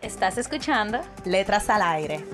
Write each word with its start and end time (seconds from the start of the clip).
¿Estás 0.00 0.38
escuchando? 0.38 1.00
Letras 1.24 1.68
al 1.68 1.82
aire. 1.82 2.24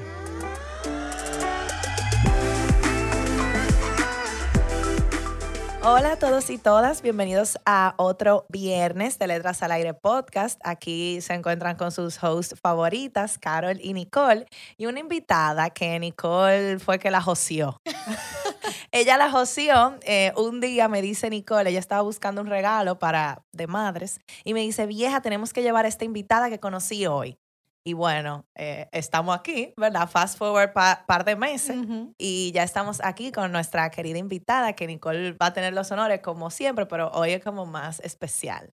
Hola 5.83 6.13
a 6.13 6.19
todos 6.19 6.51
y 6.51 6.59
todas, 6.59 7.01
bienvenidos 7.01 7.59
a 7.65 7.95
otro 7.97 8.45
viernes 8.51 9.19
de 9.19 9.29
Letras 9.29 9.63
al 9.63 9.73
Aire 9.73 9.95
podcast. 9.95 10.61
Aquí 10.63 11.23
se 11.23 11.33
encuentran 11.33 11.77
con 11.77 11.91
sus 11.91 12.23
hosts 12.23 12.55
favoritas, 12.61 13.39
Carol 13.39 13.79
y 13.81 13.95
Nicole, 13.95 14.47
y 14.77 14.85
una 14.85 15.01
invitada 15.01 15.71
que 15.71 15.99
Nicole 15.99 16.79
fue 16.81 16.99
que 16.99 17.11
la 17.11 17.23
joció. 17.23 17.79
ella 18.93 19.17
la 19.17 19.31
joció, 19.31 19.99
eh, 20.03 20.33
un 20.37 20.61
día 20.61 20.89
me 20.89 21.01
dice 21.01 21.31
Nicole, 21.31 21.71
ella 21.71 21.81
estaba 21.81 22.03
buscando 22.03 22.43
un 22.43 22.49
regalo 22.49 22.99
para 22.99 23.43
de 23.53 23.67
madres, 23.67 24.21
y 24.43 24.53
me 24.53 24.61
dice, 24.61 24.85
vieja, 24.85 25.23
tenemos 25.23 25.55
que 25.55 25.63
llevar 25.63 25.87
a 25.87 25.89
esta 25.89 26.05
invitada 26.05 26.51
que 26.51 26.61
conocí 26.61 27.07
hoy. 27.07 27.39
Y 27.87 27.93
bueno, 27.93 28.47
eh, 28.55 28.89
estamos 28.93 29.37
aquí, 29.37 29.75
¿verdad? 29.77 30.09
Fast 30.09 30.39
forward 30.39 30.73
par, 30.73 31.05
par 31.05 31.25
de 31.27 31.37
meses 31.37 31.77
y 32.17 32.51
ya 32.53 32.63
estamos 32.63 33.01
aquí 33.05 33.31
con 33.31 33.53
nuestra 33.53 33.91
querida 33.91 34.17
invitada, 34.17 34.73
que 34.73 34.87
Nicole 34.87 35.33
va 35.33 35.47
a 35.47 35.53
tener 35.53 35.75
los 35.75 35.93
honores 35.93 36.21
como 36.21 36.51
siempre, 36.51 36.87
pero 36.87 37.11
hoy 37.11 37.33
es 37.33 37.45
como 37.45 37.67
más 37.67 38.01
especial. 38.01 38.73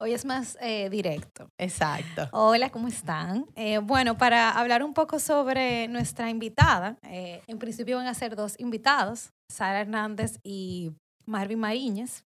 Hoy 0.00 0.12
es 0.12 0.24
más 0.24 0.58
eh, 0.60 0.90
directo. 0.90 1.48
Exacto. 1.56 2.28
Hola, 2.32 2.70
¿cómo 2.70 2.88
están? 2.88 3.46
Eh, 3.54 3.78
bueno, 3.78 4.18
para 4.18 4.50
hablar 4.50 4.82
un 4.82 4.92
poco 4.92 5.20
sobre 5.20 5.86
nuestra 5.86 6.28
invitada, 6.28 6.98
en 7.02 7.58
principio 7.60 7.98
van 7.98 8.08
a 8.08 8.14
ser 8.14 8.34
dos 8.34 8.58
invitados, 8.58 9.32
Sara 9.48 9.82
Hernández 9.82 10.40
y 10.42 10.90
Marvin 11.26 11.60
Mariñez. 11.60 12.24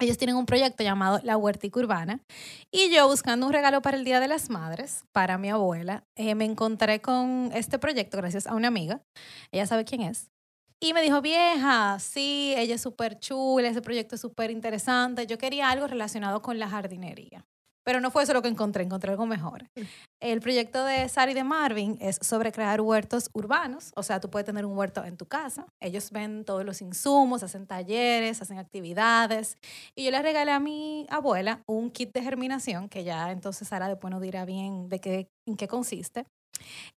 Ellos 0.00 0.18
tienen 0.18 0.36
un 0.36 0.46
proyecto 0.46 0.82
llamado 0.82 1.20
La 1.22 1.36
Huertica 1.36 1.78
Urbana. 1.78 2.20
Y 2.70 2.90
yo 2.90 3.06
buscando 3.08 3.46
un 3.46 3.52
regalo 3.52 3.80
para 3.82 3.96
el 3.96 4.04
Día 4.04 4.20
de 4.20 4.28
las 4.28 4.50
Madres, 4.50 5.04
para 5.12 5.38
mi 5.38 5.50
abuela, 5.50 6.04
eh, 6.16 6.34
me 6.34 6.44
encontré 6.44 7.00
con 7.00 7.50
este 7.54 7.78
proyecto 7.78 8.16
gracias 8.16 8.46
a 8.46 8.54
una 8.54 8.68
amiga, 8.68 9.00
ella 9.52 9.66
sabe 9.66 9.84
quién 9.84 10.00
es, 10.02 10.30
y 10.80 10.92
me 10.92 11.00
dijo, 11.00 11.22
vieja, 11.22 11.98
sí, 11.98 12.52
ella 12.56 12.74
es 12.74 12.82
súper 12.82 13.18
chula, 13.18 13.68
ese 13.68 13.80
proyecto 13.80 14.16
es 14.16 14.20
súper 14.20 14.50
interesante, 14.50 15.26
yo 15.26 15.38
quería 15.38 15.70
algo 15.70 15.86
relacionado 15.86 16.42
con 16.42 16.58
la 16.58 16.68
jardinería. 16.68 17.46
Pero 17.84 18.00
no 18.00 18.10
fue 18.10 18.22
eso 18.22 18.32
lo 18.32 18.42
que 18.42 18.48
encontré, 18.48 18.82
encontré 18.82 19.10
algo 19.10 19.26
mejor. 19.26 19.66
El 20.20 20.40
proyecto 20.40 20.84
de 20.84 21.08
Sari 21.08 21.32
y 21.32 21.34
de 21.34 21.44
Marvin 21.44 21.98
es 22.00 22.18
sobre 22.22 22.50
crear 22.50 22.80
huertos 22.80 23.28
urbanos, 23.34 23.92
o 23.94 24.02
sea, 24.02 24.20
tú 24.20 24.30
puedes 24.30 24.46
tener 24.46 24.64
un 24.64 24.76
huerto 24.76 25.04
en 25.04 25.16
tu 25.16 25.26
casa. 25.26 25.66
Ellos 25.80 26.10
ven 26.10 26.44
todos 26.44 26.64
los 26.64 26.80
insumos, 26.80 27.42
hacen 27.42 27.66
talleres, 27.66 28.40
hacen 28.40 28.58
actividades. 28.58 29.58
Y 29.94 30.04
yo 30.04 30.10
le 30.10 30.22
regalé 30.22 30.52
a 30.52 30.60
mi 30.60 31.06
abuela 31.10 31.62
un 31.66 31.90
kit 31.90 32.12
de 32.12 32.22
germinación, 32.22 32.88
que 32.88 33.04
ya 33.04 33.30
entonces 33.30 33.68
Sara 33.68 33.88
después 33.88 34.10
nos 34.10 34.22
dirá 34.22 34.44
bien 34.44 34.88
de 34.88 35.00
qué, 35.00 35.28
en 35.46 35.56
qué 35.56 35.68
consiste. 35.68 36.26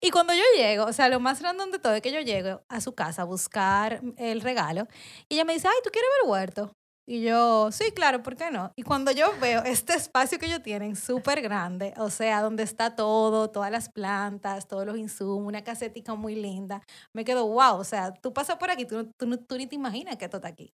Y 0.01 0.11
cuando 0.11 0.33
yo 0.33 0.43
llego, 0.55 0.85
o 0.85 0.93
sea, 0.93 1.09
lo 1.09 1.19
más 1.19 1.41
random 1.41 1.71
de 1.71 1.79
todo 1.79 1.93
es 1.93 2.01
que 2.01 2.11
yo 2.11 2.21
llego 2.21 2.61
a 2.69 2.81
su 2.81 2.93
casa 2.93 3.23
a 3.23 3.25
buscar 3.25 4.01
el 4.17 4.41
regalo 4.41 4.87
y 5.29 5.35
ella 5.35 5.45
me 5.45 5.53
dice, 5.53 5.67
ay, 5.67 5.77
¿tú 5.83 5.89
quieres 5.89 6.09
ver 6.21 6.29
huerto? 6.29 6.76
Y 7.09 7.21
yo, 7.21 7.71
sí, 7.71 7.91
claro, 7.93 8.21
¿por 8.21 8.35
qué 8.35 8.51
no? 8.51 8.73
Y 8.75 8.83
cuando 8.83 9.11
yo 9.11 9.31
veo 9.39 9.63
este 9.63 9.93
espacio 9.93 10.37
que 10.37 10.45
ellos 10.47 10.61
tienen, 10.61 10.97
súper 10.97 11.41
grande, 11.41 11.93
o 11.95 12.09
sea, 12.09 12.41
donde 12.41 12.63
está 12.63 12.97
todo, 12.97 13.49
todas 13.49 13.71
las 13.71 13.87
plantas, 13.87 14.67
todos 14.67 14.85
los 14.85 14.97
insumos, 14.97 15.47
una 15.47 15.63
casetica 15.63 16.15
muy 16.15 16.35
linda, 16.35 16.81
me 17.13 17.23
quedo, 17.23 17.47
wow, 17.47 17.77
o 17.77 17.83
sea, 17.85 18.13
tú 18.13 18.33
pasas 18.33 18.57
por 18.57 18.71
aquí, 18.71 18.85
tú, 18.85 19.09
tú, 19.17 19.37
tú 19.37 19.57
ni 19.57 19.67
te 19.67 19.75
imaginas 19.75 20.17
que 20.17 20.25
esto 20.25 20.37
está 20.37 20.49
aquí. 20.49 20.73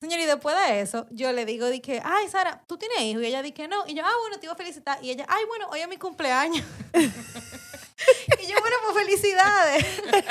Señor, 0.00 0.20
y 0.20 0.24
después 0.24 0.56
de 0.56 0.82
eso, 0.82 1.06
yo 1.10 1.32
le 1.32 1.44
digo, 1.44 1.68
dije, 1.68 2.00
ay, 2.04 2.28
Sara, 2.28 2.62
¿tú 2.68 2.78
tienes 2.78 3.00
hijos? 3.00 3.22
Y 3.22 3.26
ella 3.26 3.42
dije, 3.42 3.66
no. 3.68 3.84
Y 3.86 3.94
yo, 3.94 4.04
ah, 4.04 4.12
bueno, 4.20 4.38
te 4.38 4.46
iba 4.46 4.52
a 4.52 4.56
felicitar. 4.56 4.98
Y 5.02 5.10
ella, 5.10 5.26
ay, 5.28 5.44
bueno, 5.46 5.68
hoy 5.70 5.80
es 5.80 5.88
mi 5.88 5.96
cumpleaños. 5.96 6.64
y 6.94 8.46
yo, 8.46 8.56
bueno, 8.60 8.76
pues 8.84 9.04
felicidades. 9.04 9.84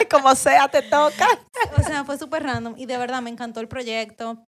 Como 0.09 0.34
sea, 0.36 0.68
te 0.69 0.81
toca. 0.81 1.28
o 1.78 1.84
sea, 1.84 2.03
fue 2.03 2.18
súper 2.18 2.44
random. 2.44 2.75
Y 2.78 2.86
de 2.86 2.97
verdad 2.97 3.22
me 3.22 3.30
encantó 3.30 3.59
el 3.59 3.68
proyecto. 3.68 4.47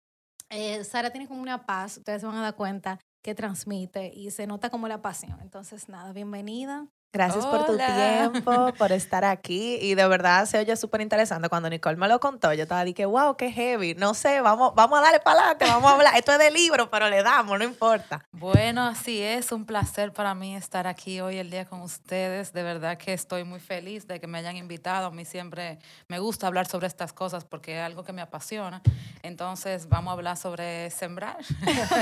Eh, 0.50 0.84
Sara 0.85 1.09
tiene 1.12 1.28
como 1.28 1.41
una 1.41 1.66
paz, 1.66 1.97
ustedes 1.97 2.22
se 2.22 2.28
van 2.28 2.38
a 2.38 2.41
dar 2.41 2.56
cuenta 2.56 3.00
que 3.22 3.35
transmite 3.35 4.12
y 4.13 4.31
se 4.31 4.47
nota 4.47 4.69
como 4.69 4.88
la 4.88 5.02
pasión. 5.02 5.40
Entonces, 5.41 5.90
nada, 5.90 6.13
bienvenida. 6.13 6.88
Gracias 7.13 7.45
por 7.45 7.66
tu 7.66 7.78
tiempo, 7.78 8.73
por 8.78 8.91
estar 8.91 9.25
aquí. 9.25 9.78
Y 9.81 9.95
de 9.95 10.07
verdad 10.07 10.45
se 10.45 10.59
oye 10.59 10.75
súper 10.75 11.01
interesante. 11.01 11.50
Cuando 11.50 11.69
Nicole 11.69 11.95
me 11.95 12.07
lo 12.07 12.19
contó, 12.19 12.53
yo 12.53 12.63
estaba 12.63 12.84
dije, 12.84 13.06
wow, 13.06 13.35
qué 13.38 13.51
heavy. 13.51 13.95
No 13.95 14.13
sé, 14.13 14.41
vamos, 14.41 14.75
vamos 14.75 15.00
a 15.00 15.01
darle 15.03 15.19
para 15.19 15.40
adelante, 15.40 15.66
vamos 15.66 15.91
a 15.91 15.96
hablar. 15.96 16.16
Esto 16.17 16.34
es 16.34 16.40
de 16.40 16.51
libro, 16.51 16.90
pero 16.90 17.09
le 17.09 17.23
damos, 17.23 17.57
no 17.57 17.63
importa. 17.63 18.23
Bueno, 18.31 18.85
así 18.85 19.22
es. 19.22 19.51
Un 19.51 19.66
placer 19.66 20.12
para 20.12 20.35
mí 20.35 20.56
estar 20.56 20.85
aquí 20.85 21.22
hoy 21.22 21.38
el 21.38 21.50
día 21.50 21.66
con 21.66 21.81
ustedes. 21.81 22.53
De 22.53 22.62
verdad 22.62 22.97
que 22.97 23.13
estoy 23.13 23.44
muy 23.46 23.59
feliz 23.59 24.06
de 24.06 24.19
que 24.19 24.28
me 24.28 24.38
hayan 24.38 24.57
invitado. 24.57 25.07
A 25.07 25.12
mí 25.12 25.25
siempre 25.25 25.79
me 26.07 26.19
gusta 26.19 26.47
hablar 26.47 26.67
sobre 26.67 26.88
estas 26.88 27.13
cosas 27.13 27.46
porque 27.46 27.78
es 27.79 27.84
algo 27.84 28.03
que 28.03 28.13
me 28.13 28.22
apasiona. 28.22 28.81
Entonces, 29.23 29.88
vamos 29.88 30.12
a 30.12 30.13
hablar 30.13 30.38
sobre 30.38 30.90
sembrar, 30.91 31.38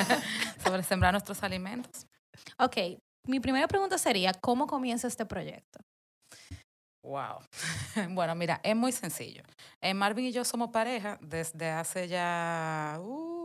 sobre 0.64 0.84
sembrar 0.84 1.14
nuestros 1.14 1.44
alimentos. 1.44 2.08
Ok, 2.58 2.78
mi 3.28 3.40
primera 3.40 3.68
pregunta 3.68 3.98
sería, 3.98 4.34
¿cómo 4.34 4.68
comienza 4.68 5.08
este 5.08 5.26
proyecto? 5.26 5.80
Wow. 7.04 7.40
Bueno, 8.10 8.36
mira, 8.36 8.60
es 8.64 8.76
muy 8.76 8.92
sencillo. 8.92 9.44
Eh, 9.82 9.94
Marvin 9.94 10.26
y 10.26 10.32
yo 10.32 10.44
somos 10.44 10.72
pareja 10.72 11.18
desde 11.22 11.70
hace 11.70 12.08
ya... 12.08 12.98
Uh, 13.00 13.45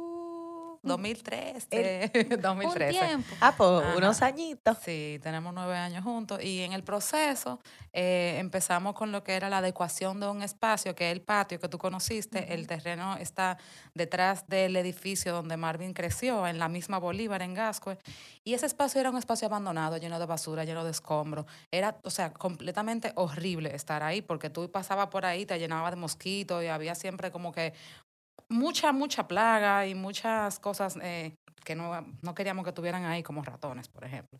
2013. 0.96 2.38
2013. 2.40 2.90
tiempo. 3.06 3.34
Ah, 3.40 3.54
pues 3.56 3.96
unos 3.96 4.22
añitos. 4.22 4.78
Sí, 4.82 5.18
tenemos 5.22 5.52
nueve 5.54 5.76
años 5.76 6.04
juntos. 6.04 6.42
Y 6.42 6.60
en 6.62 6.72
el 6.72 6.82
proceso 6.82 7.60
eh, 7.92 8.36
empezamos 8.38 8.94
con 8.94 9.12
lo 9.12 9.24
que 9.24 9.34
era 9.34 9.48
la 9.48 9.58
adecuación 9.58 10.20
de 10.20 10.28
un 10.28 10.42
espacio, 10.42 10.94
que 10.94 11.08
es 11.08 11.12
el 11.12 11.22
patio 11.22 11.58
que 11.58 11.68
tú 11.68 11.78
conociste. 11.78 12.54
El 12.54 12.66
terreno 12.66 13.16
está 13.16 13.58
detrás 13.94 14.46
del 14.48 14.76
edificio 14.76 15.32
donde 15.32 15.56
Marvin 15.56 15.92
creció, 15.92 16.46
en 16.46 16.58
la 16.58 16.68
misma 16.68 16.98
Bolívar, 16.98 17.42
en 17.42 17.54
Gascue. 17.54 17.98
Y 18.44 18.54
ese 18.54 18.66
espacio 18.66 19.00
era 19.00 19.10
un 19.10 19.18
espacio 19.18 19.46
abandonado, 19.46 19.96
lleno 19.96 20.18
de 20.18 20.26
basura, 20.26 20.64
lleno 20.64 20.84
de 20.84 20.90
escombros. 20.90 21.46
Era, 21.70 21.98
o 22.04 22.10
sea, 22.10 22.32
completamente 22.32 23.12
horrible 23.16 23.74
estar 23.74 24.02
ahí, 24.02 24.22
porque 24.22 24.50
tú 24.50 24.70
pasabas 24.70 25.08
por 25.08 25.26
ahí, 25.26 25.46
te 25.46 25.58
llenaba 25.58 25.90
de 25.90 25.96
mosquitos 25.96 26.62
y 26.62 26.66
había 26.66 26.94
siempre 26.94 27.30
como 27.30 27.52
que 27.52 27.74
mucha, 28.50 28.92
mucha 28.92 29.26
plaga 29.26 29.86
y 29.86 29.94
muchas 29.94 30.58
cosas 30.58 30.98
eh, 31.02 31.34
que 31.64 31.74
no, 31.74 32.04
no, 32.22 32.34
queríamos 32.34 32.64
que 32.64 32.72
tuvieran 32.72 33.04
ahí, 33.04 33.22
como 33.22 33.42
ratones, 33.42 33.88
por 33.88 34.04
ejemplo. 34.04 34.38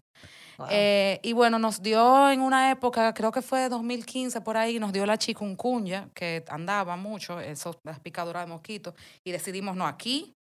Eh, 0.69 1.21
y 1.23 1.33
bueno, 1.33 1.59
nos 1.59 1.83
dio 1.83 2.31
en 2.31 2.41
una 2.41 2.71
época, 2.71 3.15
creo 3.15 3.33
que 3.33 3.43
fue 3.43 3.69
2015 3.69 4.41
por 4.41 4.57
ahí, 4.57 4.79
nos 4.79 4.93
dio 4.93 5.07
la 5.07 5.17
chikungunya, 5.17 6.11
que 6.15 6.45
andaba 6.49 6.97
mucho, 6.97 7.41
esas 7.41 7.77
picaduras 8.03 8.45
de 8.45 8.53
mosquitos, 8.53 8.95
y 9.25 9.33
decidimos, 9.33 9.77
no, 9.77 9.87
aquí 9.87 10.35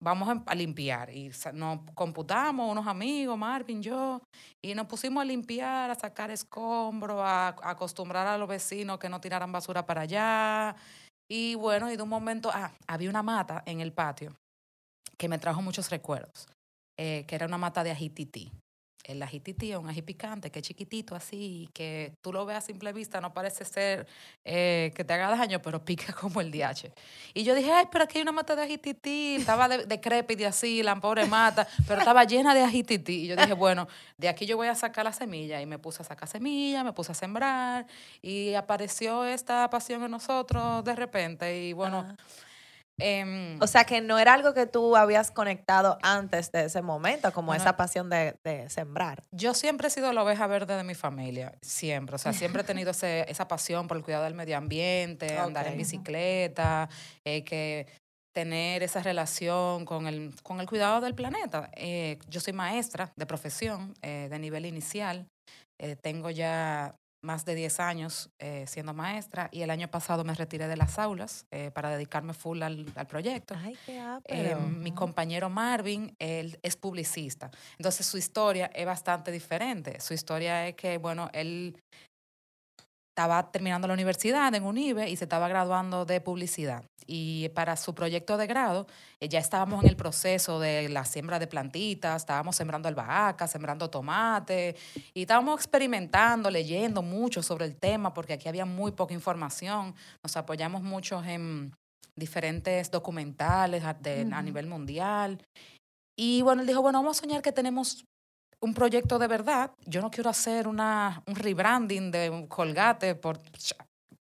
vamos 0.00 0.42
a, 0.46 0.54
limpiar. 0.54 1.10
Y 1.10 1.30
nos 1.54 1.80
computamos, 1.94 2.70
unos 2.70 2.86
amigos, 2.86 3.36
Marvin, 3.38 3.82
yo, 3.82 4.20
y 4.62 4.74
nos 4.74 4.86
pusimos 4.86 5.22
a 5.22 5.24
limpiar, 5.24 5.90
a 5.90 5.94
sacar 5.94 6.30
escombros, 6.30 7.18
a, 7.20 7.48
a 7.48 7.70
acostumbrar 7.70 8.26
a 8.26 8.38
los 8.38 8.48
vecinos 8.48 8.98
que 8.98 9.08
no 9.08 9.20
tiraran 9.20 9.50
basura 9.50 9.84
para 9.86 10.02
allá. 10.02 10.76
Y 11.28 11.54
bueno, 11.56 11.90
y 11.90 11.96
de 11.96 12.02
un 12.02 12.08
momento, 12.08 12.50
ah, 12.52 12.72
había 12.86 13.10
una 13.10 13.22
mata 13.22 13.62
en 13.66 13.80
el 13.80 13.92
patio 13.92 14.36
que 15.18 15.28
me 15.28 15.38
trajo 15.38 15.62
muchos 15.62 15.90
recuerdos, 15.90 16.48
eh, 16.98 17.24
que 17.26 17.34
era 17.34 17.46
una 17.46 17.58
mata 17.58 17.82
de 17.82 17.90
ajititi. 17.90 18.52
El 19.06 19.22
ajititi 19.22 19.70
es 19.70 19.78
un 19.78 19.88
ají 19.88 20.02
picante 20.02 20.50
que 20.50 20.58
es 20.58 20.66
chiquitito 20.66 21.14
así, 21.14 21.70
que 21.72 22.12
tú 22.22 22.32
lo 22.32 22.44
ves 22.44 22.56
a 22.56 22.60
simple 22.60 22.92
vista, 22.92 23.20
no 23.20 23.32
parece 23.32 23.64
ser 23.64 24.08
eh, 24.44 24.92
que 24.96 25.04
te 25.04 25.12
haga 25.12 25.30
daño, 25.30 25.62
pero 25.62 25.84
pica 25.84 26.12
como 26.20 26.40
el 26.40 26.50
DH. 26.50 26.90
Y 27.32 27.44
yo 27.44 27.54
dije, 27.54 27.70
ay, 27.70 27.86
pero 27.92 28.02
aquí 28.02 28.18
hay 28.18 28.22
una 28.22 28.32
mata 28.32 28.56
de 28.56 28.64
ajititi, 28.64 29.36
estaba 29.36 29.68
de, 29.68 29.86
decrépita 29.86 30.48
así, 30.48 30.82
la 30.82 30.96
pobre 30.96 31.24
mata, 31.26 31.68
pero 31.86 32.00
estaba 32.00 32.24
llena 32.24 32.52
de 32.52 32.62
ajititi. 32.62 33.12
Y 33.12 33.26
yo 33.28 33.36
dije, 33.36 33.52
bueno, 33.54 33.86
de 34.18 34.28
aquí 34.28 34.44
yo 34.44 34.56
voy 34.56 34.66
a 34.66 34.74
sacar 34.74 35.04
la 35.04 35.12
semilla. 35.12 35.62
Y 35.62 35.66
me 35.66 35.78
puse 35.78 36.02
a 36.02 36.04
sacar 36.04 36.28
semilla, 36.28 36.82
me 36.82 36.92
puse 36.92 37.12
a 37.12 37.14
sembrar, 37.14 37.86
y 38.20 38.54
apareció 38.54 39.24
esta 39.24 39.70
pasión 39.70 40.02
en 40.02 40.10
nosotros 40.10 40.82
de 40.82 40.96
repente. 40.96 41.66
Y 41.66 41.72
bueno, 41.72 42.16
Em, 42.98 43.60
O 43.60 43.66
sea, 43.66 43.84
que 43.84 44.00
no 44.00 44.18
era 44.18 44.32
algo 44.34 44.54
que 44.54 44.66
tú 44.66 44.96
habías 44.96 45.30
conectado 45.30 45.98
antes 46.02 46.50
de 46.52 46.64
ese 46.64 46.80
momento, 46.82 47.32
como 47.32 47.48
Bueno, 47.48 47.62
esa 47.62 47.76
pasión 47.76 48.08
de, 48.08 48.36
de 48.42 48.70
sembrar. 48.70 49.22
Yo 49.32 49.52
siempre 49.54 49.88
he 49.88 49.90
sido 49.90 50.12
la 50.12 50.22
oveja 50.22 50.46
verde 50.46 50.76
de 50.76 50.84
mi 50.84 50.94
familia, 50.94 51.54
siempre. 51.62 52.16
O 52.16 52.18
sea, 52.18 52.32
siempre 52.32 52.62
he 52.62 52.64
tenido 52.80 52.92
ese- 52.92 53.30
esa 53.30 53.46
pasión 53.48 53.86
por 53.86 53.96
el 53.98 54.02
cuidado 54.02 54.24
del 54.24 54.34
medio 54.34 54.56
ambiente, 54.56 55.36
andar 55.38 55.66
en 55.66 55.72
bicicleta, 55.78 56.88
eh, 57.24 57.44
que 57.44 57.86
tener 58.34 58.82
esa 58.82 59.02
relación 59.02 59.84
con 59.86 60.06
el, 60.06 60.34
con 60.42 60.60
el 60.60 60.66
cuidado 60.66 61.00
del 61.00 61.14
planeta. 61.14 61.70
Eh, 61.74 62.18
yo 62.28 62.40
soy 62.40 62.52
maestra 62.52 63.12
de 63.16 63.26
profesión, 63.26 63.94
eh, 64.02 64.28
de 64.30 64.38
nivel 64.38 64.66
inicial. 64.66 65.26
Tengo 66.00 66.30
ya 66.30 66.94
más 67.22 67.44
de 67.44 67.54
10 67.54 67.80
años 67.80 68.30
eh, 68.38 68.64
siendo 68.66 68.94
maestra 68.94 69.48
y 69.52 69.62
el 69.62 69.70
año 69.70 69.88
pasado 69.88 70.24
me 70.24 70.34
retiré 70.34 70.68
de 70.68 70.76
las 70.76 70.98
aulas 70.98 71.46
eh, 71.50 71.70
para 71.72 71.90
dedicarme 71.90 72.34
full 72.34 72.62
al, 72.62 72.86
al 72.94 73.06
proyecto. 73.06 73.54
Ay, 73.58 73.76
qué 73.84 74.00
Eh, 74.24 74.54
mi 74.56 74.92
compañero 74.92 75.50
Marvin, 75.50 76.14
él 76.18 76.58
es 76.62 76.76
publicista. 76.76 77.50
Entonces 77.78 78.06
su 78.06 78.18
historia 78.18 78.70
es 78.74 78.86
bastante 78.86 79.32
diferente. 79.32 80.00
Su 80.00 80.14
historia 80.14 80.68
es 80.68 80.76
que, 80.76 80.98
bueno, 80.98 81.28
él 81.32 81.76
estaba 83.16 83.50
terminando 83.50 83.88
la 83.88 83.94
universidad 83.94 84.54
en 84.54 84.62
UNIBE 84.62 85.08
y 85.08 85.16
se 85.16 85.24
estaba 85.24 85.48
graduando 85.48 86.04
de 86.04 86.20
publicidad. 86.20 86.84
Y 87.06 87.48
para 87.54 87.74
su 87.78 87.94
proyecto 87.94 88.36
de 88.36 88.46
grado, 88.46 88.86
eh, 89.20 89.28
ya 89.30 89.38
estábamos 89.38 89.82
en 89.82 89.88
el 89.88 89.96
proceso 89.96 90.60
de 90.60 90.90
la 90.90 91.06
siembra 91.06 91.38
de 91.38 91.46
plantitas, 91.46 92.20
estábamos 92.22 92.56
sembrando 92.56 92.88
albahaca, 92.88 93.46
sembrando 93.46 93.88
tomate, 93.88 94.76
y 95.14 95.22
estábamos 95.22 95.58
experimentando, 95.58 96.50
leyendo 96.50 97.00
mucho 97.00 97.42
sobre 97.42 97.64
el 97.64 97.76
tema, 97.76 98.12
porque 98.12 98.34
aquí 98.34 98.50
había 98.50 98.66
muy 98.66 98.92
poca 98.92 99.14
información. 99.14 99.94
Nos 100.22 100.36
apoyamos 100.36 100.82
mucho 100.82 101.24
en 101.24 101.72
diferentes 102.16 102.90
documentales 102.90 103.82
a, 103.82 103.94
de- 103.94 104.28
a 104.30 104.42
nivel 104.42 104.66
mundial. 104.66 105.40
Y 106.18 106.42
bueno, 106.42 106.60
él 106.60 106.66
dijo, 106.66 106.82
bueno, 106.82 106.98
vamos 106.98 107.16
a 107.16 107.20
soñar 107.22 107.40
que 107.40 107.52
tenemos 107.52 108.04
un 108.66 108.74
proyecto 108.74 109.18
de 109.18 109.28
verdad. 109.28 109.70
Yo 109.86 110.00
no 110.02 110.10
quiero 110.10 110.28
hacer 110.28 110.68
una, 110.68 111.22
un 111.26 111.34
rebranding 111.34 112.10
de 112.10 112.28
un 112.28 112.46
colgate 112.46 113.14
por... 113.14 113.38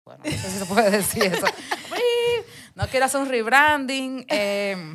Bueno, 0.04 0.22
no 0.24 0.30
sé 0.30 0.50
si 0.50 0.58
se 0.58 0.66
puede 0.66 0.90
decir 0.90 1.24
eso. 1.24 1.46
no 2.74 2.86
quiero 2.88 3.06
hacer 3.06 3.20
un 3.22 3.28
rebranding. 3.28 4.26
eh, 4.28 4.94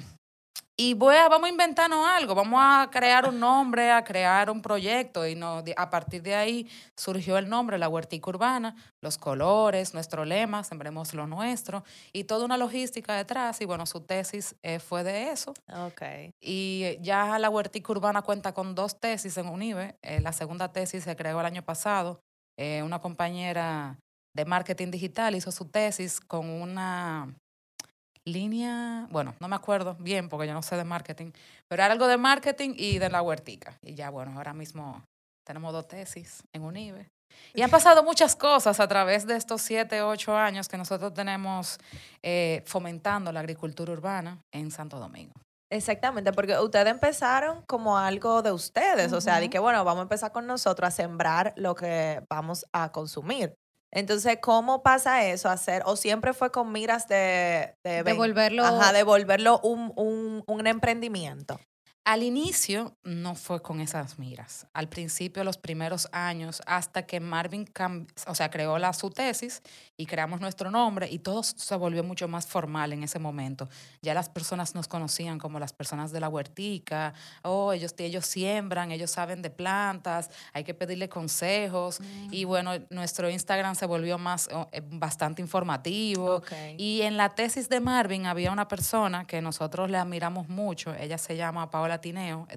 y 0.82 0.94
voy 0.94 1.14
a, 1.18 1.28
vamos 1.28 1.48
a 1.48 1.50
inventarnos 1.50 2.08
algo, 2.08 2.34
vamos 2.34 2.58
a 2.64 2.88
crear 2.90 3.28
un 3.28 3.38
nombre, 3.38 3.92
a 3.92 4.02
crear 4.02 4.50
un 4.50 4.62
proyecto. 4.62 5.28
Y 5.28 5.36
no, 5.36 5.62
a 5.76 5.90
partir 5.90 6.24
de 6.24 6.36
ahí 6.36 6.70
surgió 6.96 7.38
el 7.38 7.50
nombre, 7.50 7.78
la 7.78 7.90
huertica 7.90 8.30
urbana, 8.30 8.78
los 9.02 9.18
colores, 9.18 9.94
nuestro 9.94 10.24
lema, 10.24 10.64
sembremos 10.64 11.14
lo 11.14 11.28
nuestro, 11.28 11.84
y 12.14 12.24
toda 12.24 12.46
una 12.46 12.56
logística 12.56 13.14
detrás. 13.14 13.60
Y 13.60 13.66
bueno, 13.66 13.86
su 13.86 14.00
tesis 14.00 14.56
eh, 14.64 14.80
fue 14.80 15.04
de 15.04 15.32
eso. 15.32 15.54
Ok. 15.68 16.02
Y 16.40 16.98
ya 17.02 17.38
la 17.40 17.50
huertica 17.50 17.92
urbana 17.92 18.22
cuenta 18.22 18.54
con 18.54 18.74
dos 18.74 19.02
tesis 19.02 19.36
en 19.36 19.50
UNIBE. 19.50 19.98
Eh, 20.02 20.22
la 20.22 20.32
segunda 20.32 20.72
tesis 20.72 21.04
se 21.04 21.14
creó 21.18 21.42
el 21.42 21.46
año 21.46 21.62
pasado. 21.62 22.22
Eh, 22.58 22.84
una 22.84 23.00
compañera 23.00 24.00
de 24.34 24.46
marketing 24.46 24.92
digital 24.92 25.36
hizo 25.36 25.52
su 25.52 25.66
tesis 25.66 26.22
con 26.22 26.50
una 26.50 27.36
línea, 28.32 29.08
bueno, 29.10 29.36
no 29.40 29.48
me 29.48 29.56
acuerdo 29.56 29.96
bien 30.00 30.30
porque 30.30 30.48
yo 30.48 30.54
no 30.54 30.62
sé 30.62 30.76
de 30.78 30.84
marketing, 30.84 31.32
pero 31.68 31.84
era 31.84 31.94
algo 31.94 32.08
de 32.08 32.18
marketing 32.18 32.74
y 32.76 33.00
de 33.00 33.10
la 33.10 33.22
huertica. 33.22 33.78
Y 33.82 33.96
ya, 33.96 34.10
bueno, 34.10 34.34
ahora 34.36 34.54
mismo 34.54 35.04
tenemos 35.46 35.74
dos 35.74 35.88
tesis 35.88 36.44
en 36.54 36.64
UNIBE. 36.64 37.08
Y 37.54 37.62
han 37.62 37.70
pasado 37.70 38.04
muchas 38.04 38.36
cosas 38.36 38.80
a 38.80 38.88
través 38.88 39.26
de 39.26 39.36
estos 39.36 39.62
siete, 39.62 40.02
ocho 40.02 40.36
años 40.36 40.68
que 40.68 40.78
nosotros 40.78 41.14
tenemos 41.14 41.78
eh, 42.24 42.64
fomentando 42.66 43.32
la 43.32 43.40
agricultura 43.40 43.94
urbana 43.94 44.40
en 44.52 44.72
Santo 44.72 45.00
Domingo. 45.00 45.34
Exactamente, 45.72 46.34
porque 46.34 46.58
ustedes 46.58 46.88
empezaron 46.88 47.62
como 47.68 47.98
algo 47.98 48.42
de 48.42 48.52
ustedes, 48.52 49.14
o 49.14 49.22
sea, 49.22 49.40
de 49.40 49.50
que 49.52 49.60
bueno, 49.60 49.84
vamos 49.84 50.00
a 50.00 50.04
empezar 50.04 50.32
con 50.32 50.48
nosotros 50.48 50.88
a 50.88 50.92
sembrar 50.92 51.54
lo 51.58 51.76
que 51.76 52.24
vamos 52.28 52.66
a 52.74 52.92
consumir. 52.92 53.54
Entonces, 53.92 54.38
¿cómo 54.42 54.84
pasa 54.84 55.26
eso? 55.26 55.50
Hacer, 55.50 55.84
o 55.86 55.96
siempre 55.96 56.34
fue 56.34 56.52
con 56.52 56.72
miras 56.72 57.08
de, 57.08 57.76
Devolverlo. 57.84 58.64
ajá, 58.64 58.94
devolverlo 58.94 59.60
un, 59.62 59.92
un, 59.96 60.44
un 60.46 60.68
emprendimiento. 60.68 61.60
Al 62.10 62.24
inicio 62.24 62.98
no 63.04 63.36
fue 63.36 63.62
con 63.62 63.82
esas 63.82 64.18
miras. 64.18 64.66
Al 64.74 64.90
principio, 64.90 65.44
los 65.44 65.60
primeros 65.60 66.10
años, 66.12 66.60
hasta 66.66 67.06
que 67.06 67.20
Marvin 67.20 67.68
o 68.26 68.34
sea, 68.34 68.50
creó 68.50 68.80
la, 68.80 68.94
su 68.94 69.12
tesis 69.12 69.62
y 69.96 70.08
creamos 70.08 70.42
nuestro 70.42 70.72
nombre 70.72 71.08
y 71.08 71.20
todo 71.20 71.44
se 71.44 71.76
volvió 71.76 72.04
mucho 72.04 72.28
más 72.28 72.48
formal 72.48 72.94
en 72.94 73.04
ese 73.04 73.20
momento. 73.20 73.70
Ya 74.02 74.16
las 74.16 74.28
personas 74.28 74.74
nos 74.74 74.88
conocían 74.88 75.38
como 75.38 75.60
las 75.60 75.72
personas 75.72 76.12
de 76.12 76.20
la 76.20 76.30
huertica. 76.30 77.14
Oh, 77.44 77.74
ellos, 77.74 77.94
ellos 78.00 78.26
siembran, 78.26 78.92
ellos 78.92 79.12
saben 79.12 79.44
de 79.44 79.52
plantas, 79.52 80.32
hay 80.52 80.64
que 80.64 80.74
pedirle 80.74 81.10
consejos. 81.10 82.00
Y 82.32 82.44
bueno, 82.44 82.72
nuestro 82.90 83.30
Instagram 83.30 83.76
se 83.76 83.86
volvió 83.86 84.18
más, 84.18 84.50
eh, 84.72 84.82
bastante 84.84 85.44
informativo. 85.44 86.42
Y 86.76 87.02
en 87.04 87.18
la 87.18 87.36
tesis 87.36 87.70
de 87.70 87.80
Marvin 87.80 88.26
había 88.26 88.52
una 88.52 88.68
persona 88.68 89.28
que 89.28 89.44
nosotros 89.44 89.92
le 89.92 90.00
admiramos 90.00 90.50
mucho. 90.50 90.96
Ella 90.96 91.20
se 91.20 91.36
llama 91.36 91.70
Paola 91.70 91.99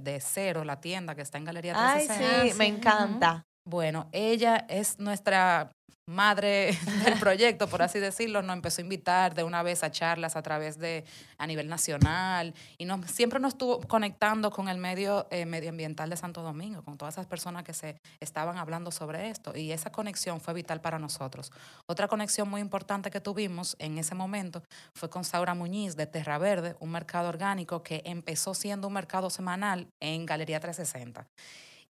De 0.01 0.21
Cero, 0.21 0.65
la 0.65 0.81
tienda 0.81 1.15
que 1.15 1.23
está 1.23 1.39
en 1.39 1.45
Galería 1.45 1.75
Ay, 1.77 2.07
360. 2.07 2.43
sí, 2.45 2.51
Ah, 2.51 2.55
me 2.57 2.65
sí, 2.67 2.71
encanta. 2.73 3.47
Bueno, 3.65 4.09
ella 4.13 4.67
es 4.69 4.99
nuestra 4.99 5.71
madre 6.09 6.77
del 7.05 7.19
proyecto, 7.19 7.69
por 7.69 7.81
así 7.83 8.01
decirlo, 8.01 8.43
nos 8.43 8.57
empezó 8.57 8.81
a 8.81 8.83
invitar 8.83 9.35
de 9.35 9.45
una 9.45 9.63
vez 9.63 9.85
a 9.85 9.91
charlas 9.91 10.35
a 10.35 10.43
través 10.43 10.79
de 10.79 11.05
a 11.39 11.47
nivel 11.47 11.69
nacional 11.69 12.55
y 12.77 12.87
nos, 12.87 13.09
siempre 13.09 13.39
nos 13.39 13.55
estuvo 13.55 13.81
conectando 13.81 14.51
con 14.51 14.69
el 14.69 14.79
medio 14.79 15.29
eh, 15.31 15.47
medioambiental 15.47 16.11
de 16.11 16.17
Santo 16.17 16.43
Domingo, 16.43 16.83
con 16.83 16.99
todas 16.99 17.15
esas 17.15 17.27
personas 17.27 17.63
que 17.63 17.73
se 17.73 18.01
estaban 18.19 18.59
hablando 18.59 18.91
sobre 18.91 19.31
esto 19.31 19.57
y 19.57 19.71
esa 19.71 19.93
conexión 19.93 20.41
fue 20.41 20.55
vital 20.55 20.81
para 20.81 20.99
nosotros. 20.99 21.53
Otra 21.87 22.09
conexión 22.09 22.51
muy 22.51 22.61
importante 22.61 23.11
que 23.11 23.21
tuvimos 23.21 23.77
en 23.79 23.97
ese 23.97 24.17
momento 24.17 24.65
fue 24.97 25.09
con 25.09 25.23
Saura 25.23 25.55
Muñiz 25.55 25.95
de 25.95 26.07
Terra 26.07 26.37
Verde, 26.39 26.75
un 26.81 26.91
mercado 26.91 27.29
orgánico 27.29 27.85
que 27.85 28.03
empezó 28.05 28.55
siendo 28.55 28.89
un 28.89 28.95
mercado 28.95 29.31
semanal 29.31 29.87
en 30.01 30.27
Galería 30.27 30.59
360 30.59 31.29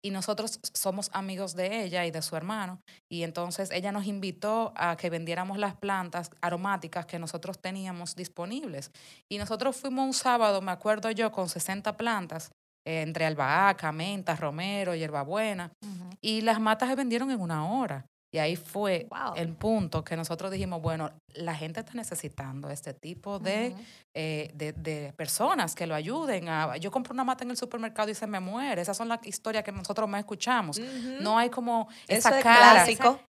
y 0.03 0.11
nosotros 0.11 0.59
somos 0.73 1.09
amigos 1.13 1.55
de 1.55 1.83
ella 1.83 2.05
y 2.05 2.11
de 2.11 2.21
su 2.21 2.35
hermano. 2.35 2.81
Y 3.09 3.23
entonces 3.23 3.71
ella 3.71 3.91
nos 3.91 4.05
invitó 4.05 4.73
a 4.75 4.97
que 4.97 5.09
vendiéramos 5.09 5.57
las 5.57 5.75
plantas 5.75 6.31
aromáticas 6.41 7.05
que 7.05 7.19
nosotros 7.19 7.59
teníamos 7.59 8.15
disponibles. 8.15 8.91
Y 9.29 9.37
nosotros 9.37 9.77
fuimos 9.77 10.05
un 10.05 10.13
sábado, 10.13 10.61
me 10.61 10.71
acuerdo 10.71 11.11
yo, 11.11 11.31
con 11.31 11.49
60 11.49 11.97
plantas, 11.97 12.51
eh, 12.85 13.01
entre 13.01 13.25
albahaca, 13.25 13.91
menta, 13.91 14.35
romero, 14.35 14.95
hierbabuena. 14.95 15.71
Ujú. 15.81 16.09
Y 16.21 16.41
las 16.41 16.59
matas 16.59 16.89
se 16.89 16.95
vendieron 16.95 17.29
en 17.31 17.39
una 17.39 17.71
hora. 17.71 18.05
Y 18.31 18.37
ahí 18.37 18.55
fue 18.55 19.07
Wow. 19.09 19.33
el 19.35 19.49
punto 19.53 20.03
que 20.03 20.15
nosotros 20.15 20.51
dijimos, 20.51 20.81
bueno, 20.81 21.11
la 21.33 21.55
gente 21.55 21.79
está 21.81 21.93
necesitando 21.93 22.69
este 22.69 22.93
tipo 22.93 23.39
de, 23.39 23.75
eh, 24.13 24.51
de, 24.53 24.73
de 24.73 25.13
personas 25.13 25.75
que 25.75 25.85
lo 25.87 25.95
ayuden. 25.95 26.47
A, 26.49 26.77
yo 26.77 26.91
compro 26.91 27.13
una 27.13 27.23
mata 27.23 27.43
en 27.43 27.51
el 27.51 27.57
supermercado 27.57 28.09
y 28.09 28.15
se 28.15 28.27
me 28.27 28.39
muere. 28.39 28.81
Esas 28.81 28.95
son 28.97 29.07
las 29.09 29.19
historias 29.25 29.63
que 29.63 29.71
nosotros 29.71 30.07
más 30.09 30.19
escuchamos. 30.19 30.79
No 31.21 31.37
hay 31.37 31.49
como 31.49 31.87
esa 32.07 32.37
es 32.37 32.43
cara, 32.43 32.85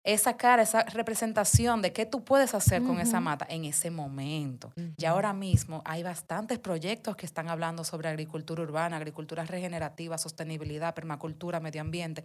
esa 0.04 0.37
cara, 0.37 0.62
esa 0.62 0.83
representación 0.85 1.83
de 1.83 1.92
qué 1.92 2.07
tú 2.07 2.23
puedes 2.25 2.54
hacer 2.54 2.83
con 2.83 3.00
esa 3.00 3.21
mata 3.21 3.47
en 3.49 3.64
ese 3.64 3.90
momento. 3.90 4.73
Y 4.97 5.04
ahora 5.04 5.33
mismo 5.33 5.83
hay 5.85 6.02
bastantes 6.02 6.59
proyectos 6.59 7.16
que 7.16 7.26
están 7.26 7.49
hablando 7.49 7.85
sobre 7.85 8.09
agricultura 8.09 8.62
urbana, 8.62 8.97
agricultura 8.97 9.45
regenerativa, 9.45 10.16
sostenibilidad, 10.19 10.95
permacultura, 10.95 11.61
medio 11.61 11.80
ambiente, 11.80 12.25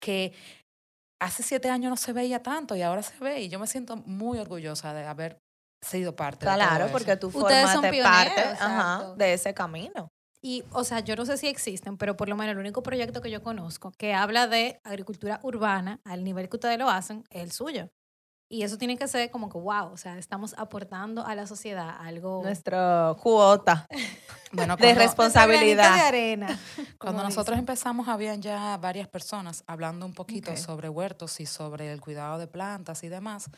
que 0.00 0.32
hace 1.24 1.42
siete 1.42 1.70
años 1.70 1.90
no 1.90 1.96
se 1.96 2.12
veía 2.12 2.42
tanto 2.42 2.76
y 2.76 2.82
ahora 2.82 3.02
se 3.02 3.18
ve. 3.18 3.42
Y 3.42 3.48
yo 3.48 3.58
me 3.58 3.66
siento 3.66 3.96
muy 3.96 4.38
orgullosa 4.38 4.92
de 4.92 5.06
haber 5.06 5.38
sido 5.80 6.14
parte 6.14 6.46
de 6.46 6.54
Claro, 6.54 6.88
porque 6.92 7.16
tú 7.16 7.28
Ustedes 7.28 7.70
son 7.70 7.82
parte 7.82 8.42
ajá, 8.42 9.14
de 9.16 9.34
ese 9.34 9.54
camino. 9.54 10.08
Y, 10.40 10.62
o 10.72 10.84
sea, 10.84 11.00
yo 11.00 11.16
no 11.16 11.24
sé 11.24 11.38
si 11.38 11.48
existen, 11.48 11.96
pero 11.96 12.16
por 12.16 12.28
lo 12.28 12.36
menos 12.36 12.52
el 12.52 12.58
único 12.58 12.82
proyecto 12.82 13.22
que 13.22 13.30
yo 13.30 13.42
conozco 13.42 13.92
que 13.96 14.12
habla 14.12 14.46
de 14.46 14.78
agricultura 14.84 15.40
urbana 15.42 16.00
al 16.04 16.22
nivel 16.22 16.50
que 16.50 16.56
ustedes 16.56 16.78
lo 16.78 16.90
hacen 16.90 17.24
es 17.30 17.42
el 17.42 17.52
suyo. 17.52 17.88
Y 18.48 18.62
eso 18.62 18.76
tiene 18.78 18.96
que 18.96 19.08
ser 19.08 19.30
como 19.30 19.48
que, 19.48 19.58
wow, 19.58 19.92
o 19.92 19.96
sea, 19.96 20.18
estamos 20.18 20.54
aportando 20.58 21.26
a 21.26 21.34
la 21.34 21.46
sociedad 21.46 21.96
algo... 21.98 22.42
Nuestra 22.42 23.14
cuota. 23.20 23.86
Bueno, 24.52 24.76
de 24.76 24.82
cuando- 24.82 25.00
responsabilidad. 25.00 25.94
De 25.96 26.00
arena. 26.02 26.60
Cuando 26.98 27.24
nosotros 27.24 27.56
dicen. 27.56 27.58
empezamos, 27.58 28.06
habían 28.06 28.40
ya 28.40 28.76
varias 28.76 29.08
personas 29.08 29.64
hablando 29.66 30.06
un 30.06 30.14
poquito 30.14 30.56
sobre 30.56 30.88
huertos 30.88 31.40
y 31.40 31.46
sobre 31.46 31.90
el 31.92 32.00
cuidado 32.00 32.38
de 32.38 32.46
plantas 32.46 33.02
y 33.02 33.08
demás. 33.08 33.50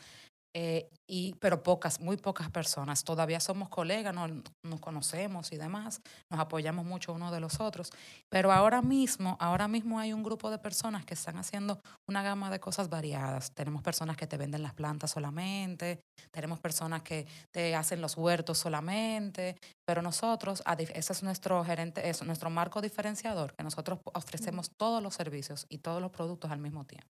Eh, 0.59 0.89
y, 1.05 1.35
pero 1.35 1.61
pocas, 1.61 1.99
muy 1.99 2.17
pocas 2.17 2.49
personas. 2.49 3.03
Todavía 3.03 3.39
somos 3.39 3.69
colegas, 3.69 4.11
nos, 4.11 4.31
nos 4.63 4.79
conocemos 4.79 5.51
y 5.51 5.57
demás, 5.57 6.01
nos 6.31 6.39
apoyamos 6.39 6.83
mucho 6.83 7.13
unos 7.13 7.31
de 7.31 7.39
los 7.39 7.59
otros. 7.59 7.91
Pero 8.27 8.51
ahora 8.51 8.81
mismo, 8.81 9.37
ahora 9.39 9.67
mismo 9.67 9.99
hay 9.99 10.13
un 10.13 10.23
grupo 10.23 10.49
de 10.49 10.57
personas 10.57 11.05
que 11.05 11.13
están 11.13 11.37
haciendo 11.37 11.79
una 12.09 12.23
gama 12.23 12.49
de 12.49 12.59
cosas 12.59 12.89
variadas. 12.89 13.51
Tenemos 13.53 13.83
personas 13.83 14.17
que 14.17 14.25
te 14.25 14.35
venden 14.35 14.63
las 14.63 14.73
plantas 14.73 15.11
solamente, 15.11 15.99
tenemos 16.31 16.59
personas 16.59 17.03
que 17.03 17.27
te 17.53 17.75
hacen 17.75 18.01
los 18.01 18.17
huertos 18.17 18.57
solamente, 18.57 19.57
pero 19.85 20.01
nosotros, 20.01 20.63
ese 20.79 21.13
es 21.13 21.21
nuestro 21.21 21.63
gerente, 21.63 22.09
es 22.09 22.23
nuestro 22.23 22.49
marco 22.49 22.81
diferenciador, 22.81 23.53
que 23.53 23.63
nosotros 23.63 23.99
ofrecemos 24.11 24.71
todos 24.75 25.03
los 25.03 25.13
servicios 25.13 25.67
y 25.69 25.77
todos 25.77 26.01
los 26.01 26.09
productos 26.09 26.49
al 26.49 26.59
mismo 26.59 26.83
tiempo. 26.83 27.07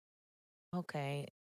Ok, 0.74 0.94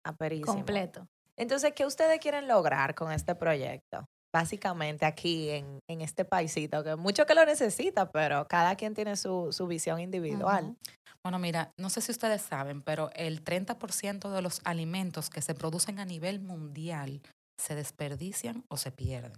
aperísimo. 0.03 0.51
Completo. 0.51 1.07
Entonces, 1.41 1.73
¿qué 1.73 1.87
ustedes 1.87 2.19
quieren 2.19 2.47
lograr 2.47 2.93
con 2.93 3.11
este 3.11 3.33
proyecto? 3.33 4.05
Básicamente 4.31 5.07
aquí 5.07 5.49
en, 5.49 5.79
en 5.89 6.01
este 6.01 6.23
paisito, 6.23 6.83
que 6.83 6.95
mucho 6.95 7.25
que 7.25 7.33
lo 7.33 7.43
necesita, 7.47 8.11
pero 8.11 8.47
cada 8.47 8.75
quien 8.75 8.93
tiene 8.93 9.17
su, 9.17 9.51
su 9.51 9.65
visión 9.65 9.99
individual. 9.99 10.77
Bueno, 11.23 11.39
mira, 11.39 11.71
no 11.79 11.89
sé 11.89 12.01
si 12.01 12.11
ustedes 12.11 12.43
saben, 12.43 12.83
pero 12.83 13.09
el 13.15 13.43
30% 13.43 14.29
de 14.29 14.41
los 14.43 14.61
alimentos 14.65 15.31
que 15.31 15.41
se 15.41 15.55
producen 15.55 15.99
a 15.99 16.05
nivel 16.05 16.41
mundial 16.41 17.23
se 17.59 17.73
desperdician 17.73 18.63
o 18.69 18.77
se 18.77 18.91
pierden. 18.91 19.33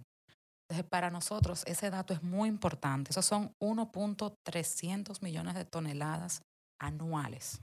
Entonces, 0.68 0.86
para 0.90 1.10
nosotros 1.10 1.64
ese 1.66 1.88
dato 1.88 2.12
es 2.12 2.22
muy 2.22 2.50
importante. 2.50 3.12
Esos 3.12 3.24
son 3.24 3.54
1.300 3.62 5.22
millones 5.22 5.54
de 5.54 5.64
toneladas 5.64 6.42
anuales 6.78 7.62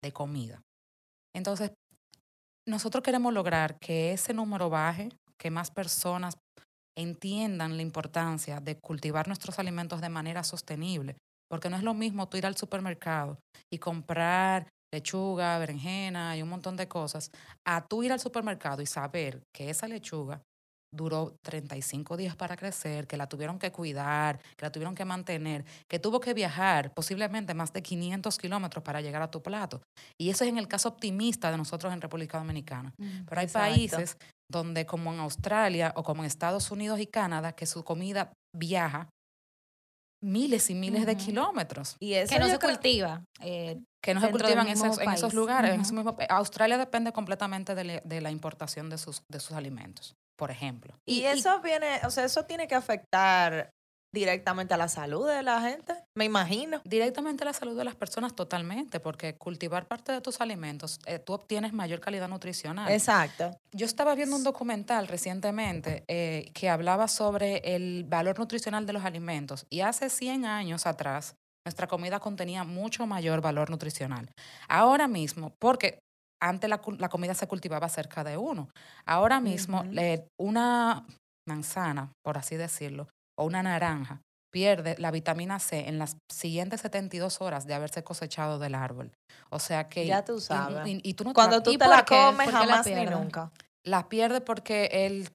de 0.00 0.12
comida. 0.12 0.62
Entonces, 1.34 1.72
nosotros 2.70 3.02
queremos 3.02 3.32
lograr 3.32 3.78
que 3.78 4.12
ese 4.12 4.32
número 4.32 4.70
baje, 4.70 5.10
que 5.38 5.50
más 5.50 5.70
personas 5.70 6.38
entiendan 6.96 7.76
la 7.76 7.82
importancia 7.82 8.60
de 8.60 8.78
cultivar 8.78 9.26
nuestros 9.26 9.58
alimentos 9.58 10.00
de 10.00 10.08
manera 10.08 10.44
sostenible, 10.44 11.16
porque 11.48 11.70
no 11.70 11.76
es 11.76 11.82
lo 11.82 11.94
mismo 11.94 12.28
tú 12.28 12.36
ir 12.36 12.46
al 12.46 12.56
supermercado 12.56 13.38
y 13.72 13.78
comprar 13.78 14.68
lechuga, 14.92 15.58
berenjena 15.58 16.36
y 16.36 16.42
un 16.42 16.48
montón 16.48 16.76
de 16.76 16.88
cosas, 16.88 17.30
a 17.66 17.86
tú 17.86 18.02
ir 18.02 18.12
al 18.12 18.20
supermercado 18.20 18.82
y 18.82 18.86
saber 18.86 19.42
que 19.54 19.70
esa 19.70 19.86
lechuga 19.86 20.42
duró 20.92 21.36
35 21.42 22.16
días 22.16 22.36
para 22.36 22.56
crecer, 22.56 23.06
que 23.06 23.16
la 23.16 23.28
tuvieron 23.28 23.58
que 23.58 23.70
cuidar, 23.70 24.40
que 24.56 24.64
la 24.64 24.72
tuvieron 24.72 24.94
que 24.94 25.04
mantener, 25.04 25.64
que 25.88 25.98
tuvo 25.98 26.20
que 26.20 26.34
viajar 26.34 26.92
posiblemente 26.92 27.54
más 27.54 27.72
de 27.72 27.82
500 27.82 28.38
kilómetros 28.38 28.82
para 28.82 29.00
llegar 29.00 29.22
a 29.22 29.30
tu 29.30 29.42
plato. 29.42 29.82
Y 30.18 30.30
eso 30.30 30.44
es 30.44 30.50
en 30.50 30.58
el 30.58 30.68
caso 30.68 30.88
optimista 30.88 31.50
de 31.50 31.58
nosotros 31.58 31.92
en 31.92 32.00
República 32.00 32.38
Dominicana. 32.38 32.92
Mm, 32.98 33.24
Pero 33.28 33.40
hay 33.40 33.46
países 33.46 34.16
donde, 34.50 34.84
como 34.86 35.12
en 35.12 35.20
Australia 35.20 35.92
o 35.96 36.02
como 36.02 36.22
en 36.22 36.26
Estados 36.26 36.70
Unidos 36.70 36.98
y 37.00 37.06
Canadá, 37.06 37.52
que 37.52 37.66
su 37.66 37.84
comida 37.84 38.32
viaja 38.56 39.08
miles 40.22 40.70
y 40.70 40.74
miles 40.74 41.06
de 41.06 41.16
kilómetros. 41.16 41.96
Y 42.00 42.14
eso 42.14 42.32
que 42.32 42.38
no 42.38 42.48
se 42.48 42.58
cultiva. 42.58 43.24
Eh, 43.40 43.80
que 44.02 44.14
no 44.14 44.20
se 44.20 44.30
cultivan 44.30 44.66
en 44.66 44.72
esos, 44.72 44.98
en 44.98 45.10
esos 45.10 45.34
lugares. 45.34 45.78
Australia 46.28 46.78
depende 46.78 47.12
completamente 47.12 47.74
de, 47.74 48.20
la 48.20 48.30
importación 48.30 48.90
de 48.90 48.98
sus, 48.98 49.22
de 49.28 49.40
sus 49.40 49.52
alimentos, 49.52 50.14
por 50.40 50.50
ejemplo. 50.50 50.98
Y, 51.04 51.24
eso 51.24 51.60
viene, 51.60 52.00
o 52.04 52.10
sea, 52.10 52.24
eso 52.24 52.44
tiene 52.46 52.66
que 52.66 52.74
afectar 52.74 53.68
directamente 54.10 54.72
a 54.72 54.78
la 54.78 54.88
salud 54.88 55.28
de 55.28 55.42
la 55.42 55.60
gente, 55.60 55.92
me 56.16 56.24
imagino. 56.24 56.80
Directamente 56.82 57.44
a 57.44 57.46
la 57.48 57.52
salud 57.52 57.76
de 57.76 57.84
las 57.84 57.94
personas 57.94 58.34
totalmente, 58.34 59.00
porque 59.00 59.36
cultivar 59.36 59.86
parte 59.86 60.12
de 60.12 60.22
tus 60.22 60.40
alimentos, 60.40 60.98
eh, 61.04 61.18
tú 61.18 61.34
obtienes 61.34 61.74
mayor 61.74 62.00
calidad 62.00 62.26
nutricional. 62.26 62.90
Exacto. 62.90 63.54
Yo 63.72 63.84
estaba 63.84 64.14
viendo 64.14 64.34
un 64.34 64.42
documental 64.42 65.08
recientemente 65.08 66.04
eh, 66.08 66.50
que 66.54 66.70
hablaba 66.70 67.06
sobre 67.06 67.58
el 67.74 68.04
valor 68.04 68.38
nutricional 68.38 68.86
de 68.86 68.94
los 68.94 69.04
alimentos 69.04 69.66
y 69.68 69.82
hace 69.82 70.08
100 70.08 70.46
años 70.46 70.86
atrás 70.86 71.34
nuestra 71.66 71.86
comida 71.86 72.18
contenía 72.18 72.64
mucho 72.64 73.06
mayor 73.06 73.42
valor 73.42 73.68
nutricional. 73.68 74.30
Ahora 74.68 75.06
mismo, 75.06 75.54
porque 75.58 75.98
antes 76.40 76.70
la, 76.70 76.78
comida 76.78 77.34
se 77.34 77.46
cultivaba 77.46 77.88
cerca 77.88 78.24
de 78.24 78.36
uno, 78.36 78.68
ahora 79.06 79.40
mismo 79.40 79.84
una 80.38 81.06
manzana, 81.46 82.12
por 82.24 82.38
así 82.38 82.56
decirlo, 82.56 83.08
o 83.38 83.44
una 83.44 83.62
naranja 83.62 84.20
pierde 84.52 84.96
la 84.98 85.10
vitamina 85.10 85.58
C 85.58 85.88
en 85.88 85.98
las 85.98 86.16
siguientes 86.30 86.80
72 86.80 87.40
horas 87.40 87.66
de 87.66 87.74
haberse 87.74 88.02
cosechado 88.02 88.58
del 88.58 88.74
árbol. 88.74 89.12
O 89.50 89.58
sea 89.58 89.88
que... 89.88 90.06
Ya 90.06 90.24
tú 90.24 90.40
sabes. 90.40 90.82
Y, 90.86 91.14
tú 91.14 91.24
no 91.24 91.32
Cuando 91.32 91.62
tú 91.62 91.76
te 91.76 91.86
la 91.86 92.04
comes, 92.04 92.50
jamás 92.50 92.86
ni 92.86 93.06
nunca. 93.06 93.52
La 93.84 94.08
pierde 94.08 94.40
porque 94.40 94.90
el, 94.92 95.28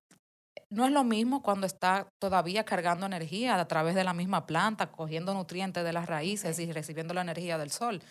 no 0.70 0.86
es 0.86 0.92
lo 0.92 1.04
mismo 1.04 1.42
cuando 1.42 1.66
está 1.66 2.08
todavía 2.22 2.66
cargando 2.66 3.06
energía 3.06 3.60
a 3.60 3.68
través 3.68 3.96
de 3.96 4.04
la 4.04 4.14
misma 4.14 4.46
planta, 4.46 4.92
cogiendo 4.92 5.34
nutrientes 5.34 5.84
de 5.84 5.94
las 5.94 6.08
raíces 6.08 6.60
y 6.60 6.72
recibiendo 6.72 7.14
la 7.14 7.22
energía 7.22 7.58
del 7.58 7.72
sol. 7.72 8.02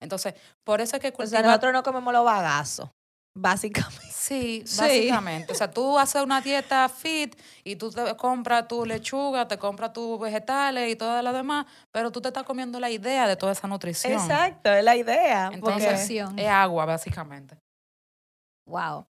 Entonces, 0.00 0.34
por 0.64 0.80
eso 0.80 0.96
es 0.96 1.02
que 1.02 1.12
cultiva... 1.12 1.38
O 1.38 1.42
sea, 1.42 1.50
nosotros 1.50 1.72
no 1.72 1.82
comemos 1.82 2.12
los 2.12 2.24
bagazos. 2.24 2.90
Básicamente. 3.36 4.06
Sí, 4.12 4.64
básicamente. 4.78 5.52
O 5.52 5.54
sea, 5.56 5.68
tú 5.70 5.98
haces 5.98 6.22
una 6.22 6.40
dieta 6.40 6.88
fit 6.88 7.36
y 7.64 7.76
tú 7.76 7.90
te 7.90 8.16
compras 8.16 8.68
tu 8.68 8.86
lechuga, 8.86 9.46
te 9.48 9.58
compras 9.58 9.92
tus 9.92 10.18
vegetales 10.20 10.90
y 10.90 10.96
todo 10.96 11.20
lo 11.20 11.32
demás, 11.32 11.66
pero 11.90 12.12
tú 12.12 12.22
te 12.22 12.28
estás 12.28 12.44
comiendo 12.44 12.78
la 12.78 12.90
idea 12.90 13.26
de 13.26 13.36
toda 13.36 13.52
esa 13.52 13.66
nutrición. 13.66 14.12
Exacto, 14.12 14.72
es 14.72 14.84
la 14.84 14.96
idea. 14.96 15.50
Entonces, 15.52 16.08
es 16.10 16.48
agua, 16.48 16.86
básicamente. 16.86 17.58
Wow. 18.66 19.06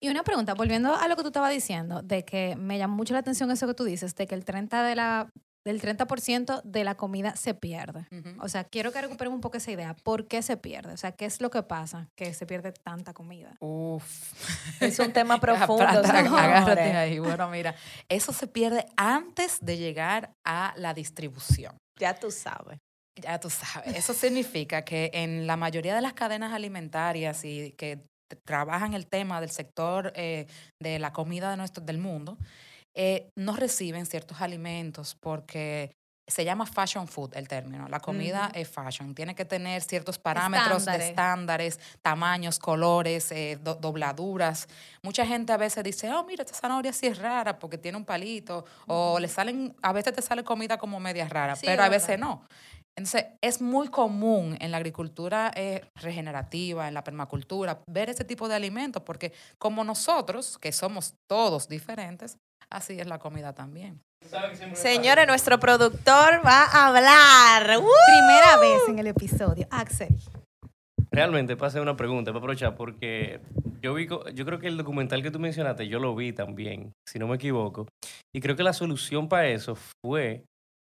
Y 0.00 0.08
una 0.08 0.22
pregunta, 0.22 0.54
volviendo 0.54 0.94
a 0.94 1.08
lo 1.08 1.16
que 1.16 1.22
tú 1.22 1.28
estabas 1.28 1.50
diciendo, 1.50 2.00
de 2.02 2.24
que 2.24 2.56
me 2.56 2.78
llamó 2.78 2.96
mucho 2.96 3.12
la 3.12 3.20
atención 3.20 3.50
eso 3.50 3.66
que 3.66 3.74
tú 3.74 3.84
dices, 3.84 4.14
de 4.14 4.26
que 4.26 4.34
el 4.34 4.44
30 4.44 4.82
de 4.82 4.94
la 4.94 5.30
del 5.68 5.82
30% 5.82 6.62
de 6.62 6.82
la 6.82 6.94
comida 6.94 7.36
se 7.36 7.52
pierde. 7.52 8.06
O 8.40 8.48
sea, 8.48 8.64
quiero 8.64 8.90
que 8.90 9.02
recuperemos 9.02 9.36
un 9.36 9.42
poco 9.42 9.58
esa 9.58 9.70
idea. 9.70 9.94
¿Por 10.02 10.26
qué 10.26 10.40
se 10.40 10.56
pierde? 10.56 10.94
O 10.94 10.96
sea, 10.96 11.12
¿qué 11.12 11.26
es 11.26 11.42
lo 11.42 11.50
que 11.50 11.62
pasa 11.62 12.08
que 12.16 12.32
se 12.32 12.46
pierde 12.46 12.72
tanta 12.72 13.12
comida? 13.12 13.54
Uf. 13.60 14.82
Es 14.82 14.98
un 14.98 15.12
tema 15.12 15.38
profundo. 15.40 15.84
Agárrate 15.84 16.96
ahí. 16.96 17.18
Bueno, 17.18 17.50
mira, 17.50 17.74
eso 18.08 18.32
se 18.32 18.46
pierde 18.46 18.86
antes 18.96 19.58
de 19.60 19.76
llegar 19.76 20.32
a 20.42 20.72
la 20.76 20.94
distribución. 20.94 21.76
Ya 22.00 22.14
tú 22.14 22.30
sabes. 22.30 22.78
Ya 23.20 23.38
tú 23.38 23.50
sabes. 23.50 23.94
Eso 23.94 24.14
significa 24.14 24.82
que 24.82 25.10
en 25.12 25.46
la 25.46 25.58
mayoría 25.58 25.94
de 25.94 26.00
las 26.00 26.14
cadenas 26.14 26.54
alimentarias 26.54 27.44
y 27.44 27.72
que 27.72 28.06
trabajan 28.46 28.94
el 28.94 29.06
tema 29.06 29.40
del 29.40 29.50
sector 29.50 30.12
eh, 30.14 30.46
de 30.80 30.98
la 30.98 31.12
comida 31.12 31.50
de 31.50 31.58
nuestro, 31.58 31.84
del 31.84 31.98
mundo, 31.98 32.38
eh, 33.00 33.30
no 33.36 33.54
reciben 33.54 34.06
ciertos 34.06 34.40
alimentos 34.40 35.14
porque 35.14 35.92
se 36.26 36.44
llama 36.44 36.66
fashion 36.66 37.06
food 37.06 37.30
el 37.36 37.46
término. 37.46 37.88
La 37.88 38.00
comida 38.00 38.50
es 38.54 38.68
fashion. 38.68 39.14
Tiene 39.14 39.36
que 39.36 39.44
tener 39.44 39.82
ciertos 39.82 40.18
parámetros 40.18 40.84
de 40.84 40.96
estándares, 40.96 41.78
tamaños, 42.02 42.58
colores, 42.58 43.30
eh, 43.30 43.56
dobladuras. 43.62 44.68
Mucha 45.02 45.24
gente 45.24 45.52
a 45.52 45.56
veces 45.56 45.84
dice, 45.84 46.12
oh, 46.12 46.24
mira, 46.24 46.42
esta 46.42 46.54
zanahoria 46.54 46.92
sí 46.92 47.06
es 47.06 47.18
rara 47.18 47.58
porque 47.58 47.78
tiene 47.78 47.96
un 47.96 48.04
palito. 48.04 48.64
O 48.88 49.18
le 49.20 49.28
salen, 49.28 49.76
a 49.80 49.92
veces 49.92 50.12
te 50.12 50.20
sale 50.20 50.42
comida 50.42 50.76
como 50.76 50.98
media 50.98 51.28
rara, 51.28 51.56
pero 51.62 51.84
a 51.84 51.88
veces 51.88 52.18
no. 52.18 52.42
Entonces, 52.96 53.26
es 53.40 53.62
muy 53.62 53.86
común 53.86 54.56
en 54.58 54.72
la 54.72 54.78
agricultura 54.78 55.52
eh, 55.54 55.82
regenerativa, 55.94 56.88
en 56.88 56.94
la 56.94 57.04
permacultura, 57.04 57.80
ver 57.86 58.10
ese 58.10 58.24
tipo 58.24 58.48
de 58.48 58.56
alimentos, 58.56 59.04
porque 59.04 59.32
como 59.56 59.84
nosotros, 59.84 60.58
que 60.58 60.72
somos 60.72 61.14
todos 61.28 61.68
diferentes, 61.68 62.38
así 62.70 62.98
es 63.00 63.06
la 63.06 63.18
comida 63.18 63.52
también. 63.52 64.00
Señores, 64.74 65.26
nuestro 65.26 65.58
productor 65.58 66.42
va 66.44 66.64
a 66.64 66.88
hablar. 66.88 67.64
Primera 67.64 68.56
vez 68.60 68.82
en 68.88 68.98
el 68.98 69.06
episodio. 69.06 69.66
Axel. 69.70 70.14
Realmente, 71.10 71.56
pasé 71.56 71.80
una 71.80 71.96
pregunta 71.96 72.32
para 72.32 72.40
aprovechar, 72.40 72.74
porque 72.76 73.40
yo 73.80 73.94
vi, 73.94 74.06
yo 74.06 74.44
creo 74.44 74.58
que 74.58 74.68
el 74.68 74.76
documental 74.76 75.22
que 75.22 75.30
tú 75.30 75.38
mencionaste, 75.38 75.88
yo 75.88 75.98
lo 75.98 76.14
vi 76.14 76.32
también, 76.32 76.92
si 77.08 77.18
no 77.18 77.26
me 77.26 77.36
equivoco. 77.36 77.86
Y 78.34 78.40
creo 78.40 78.56
que 78.56 78.62
la 78.62 78.72
solución 78.74 79.28
para 79.28 79.48
eso 79.48 79.76
fue 80.04 80.44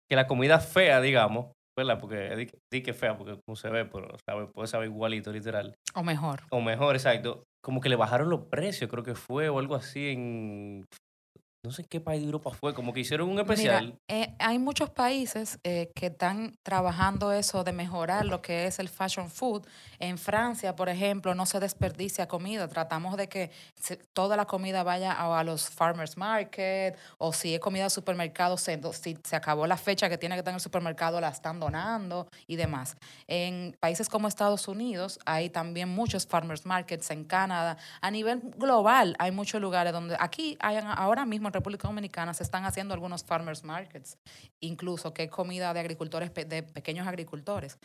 que 0.08 0.16
la 0.16 0.26
comida 0.26 0.60
fea, 0.60 1.00
digamos, 1.00 1.46
¿verdad? 1.76 1.98
Porque 1.98 2.50
di, 2.70 2.82
que 2.82 2.94
fea, 2.94 3.16
porque 3.16 3.38
como 3.44 3.56
se 3.56 3.68
ve, 3.70 3.84
pero 3.86 4.16
sabe, 4.28 4.46
puede 4.46 4.68
saber 4.68 4.88
igualito, 4.88 5.32
literal. 5.32 5.74
O 5.94 6.04
mejor. 6.04 6.42
O 6.50 6.60
mejor, 6.60 6.94
exacto. 6.94 7.42
Como 7.62 7.80
que 7.80 7.88
le 7.88 7.96
bajaron 7.96 8.30
los 8.30 8.42
precios, 8.42 8.88
creo 8.90 9.02
que 9.02 9.14
fue, 9.14 9.48
o 9.48 9.58
algo 9.58 9.74
así 9.74 10.10
en 10.10 10.84
no 11.64 11.72
sé 11.72 11.84
qué 11.84 11.98
país 11.98 12.20
de 12.20 12.26
Europa 12.26 12.50
fue, 12.50 12.74
como 12.74 12.92
que 12.92 13.00
hicieron 13.00 13.30
un 13.30 13.38
especial. 13.38 13.98
Eh, 14.06 14.34
hay 14.38 14.58
muchos 14.58 14.90
países 14.90 15.58
eh, 15.64 15.90
que 15.94 16.06
están 16.06 16.58
trabajando 16.62 17.32
eso 17.32 17.64
de 17.64 17.72
mejorar 17.72 18.26
lo 18.26 18.42
que 18.42 18.66
es 18.66 18.78
el 18.78 18.90
fashion 18.90 19.30
food. 19.30 19.66
En 19.98 20.18
Francia, 20.18 20.76
por 20.76 20.90
ejemplo, 20.90 21.34
no 21.34 21.46
se 21.46 21.60
desperdicia 21.60 22.28
comida. 22.28 22.68
Tratamos 22.68 23.16
de 23.16 23.28
que 23.28 23.50
toda 24.12 24.36
la 24.36 24.44
comida 24.44 24.82
vaya 24.82 25.12
a, 25.12 25.42
los 25.42 25.70
farmers 25.70 26.18
market 26.18 26.98
o 27.16 27.32
si 27.32 27.54
es 27.54 27.60
comida 27.60 27.84
de 27.84 27.90
supermercado, 27.90 28.58
si 28.58 28.78
se 29.22 29.36
acabó 29.36 29.66
la 29.66 29.78
fecha 29.78 30.10
que 30.10 30.18
tiene 30.18 30.34
que 30.34 30.40
estar 30.40 30.52
en 30.52 30.56
el 30.56 30.60
supermercado, 30.60 31.18
la 31.18 31.30
están 31.30 31.60
donando 31.60 32.28
y 32.46 32.56
demás. 32.56 32.98
En 33.26 33.74
países 33.80 34.10
como 34.10 34.28
Estados 34.28 34.68
Unidos 34.68 35.18
hay 35.24 35.48
también 35.48 35.88
muchos 35.88 36.26
farmers 36.26 36.66
markets, 36.66 37.10
en 37.10 37.24
Canadá. 37.24 37.78
A 38.02 38.10
nivel 38.10 38.40
global 38.58 39.16
hay 39.18 39.30
muchos 39.30 39.62
lugares 39.62 39.94
donde 39.94 40.14
aquí 40.20 40.58
hay 40.60 40.78
ahora 40.96 41.24
mismo 41.24 41.53
República 41.54 41.88
Dominicana 41.88 42.34
se 42.34 42.42
están 42.42 42.64
haciendo 42.64 42.92
algunos 42.94 43.24
farmers 43.24 43.64
markets, 43.64 44.18
incluso 44.62 45.14
que 45.14 45.24
es 45.24 45.30
comida 45.30 45.72
de 45.72 45.80
agricultores, 45.80 46.32
de 46.34 46.62
pequeños 46.62 47.06
agricultores. 47.06 47.78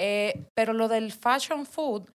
Eh, 0.00 0.46
pero 0.54 0.72
lo 0.72 0.88
del 0.88 1.12
fashion 1.12 1.66
food, 1.66 2.08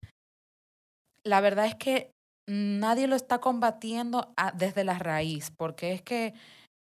la 1.26 1.42
verdad 1.42 1.68
es 1.68 1.76
que 1.76 2.12
nadie 2.50 3.08
lo 3.08 3.16
está 3.16 3.40
combatiendo 3.40 4.34
desde 4.56 4.84
la 4.84 4.98
raíz, 4.98 5.52
porque 5.56 5.94
es 5.94 6.02
que 6.02 6.34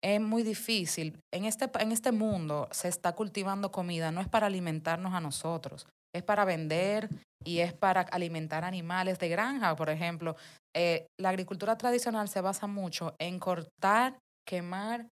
es 0.05 0.21
muy 0.21 0.43
difícil. 0.43 1.19
En 1.33 1.45
este, 1.45 1.71
en 1.81 1.93
este 1.93 2.13
mundo 2.13 2.69
se 2.73 2.89
está 2.89 3.15
cultivando 3.15 3.71
comida, 3.71 4.11
no 4.11 4.21
es 4.21 4.29
para 4.29 4.49
alimentarnos 4.49 5.15
a 5.15 5.21
nosotros, 5.21 5.87
es 6.15 6.23
para 6.23 6.45
vender 6.45 7.09
y 7.43 7.61
es 7.61 7.73
para 7.73 8.03
alimentar 8.03 8.65
animales 8.65 9.19
de 9.19 9.29
granja, 9.29 9.75
por 9.77 9.89
ejemplo. 9.89 10.37
Eh, 10.77 11.07
la 11.21 11.31
agricultura 11.31 11.77
tradicional 11.77 12.29
se 12.29 12.41
basa 12.41 12.67
mucho 12.67 13.15
en 13.19 13.39
cortar, 13.39 14.19
quemar 14.47 15.09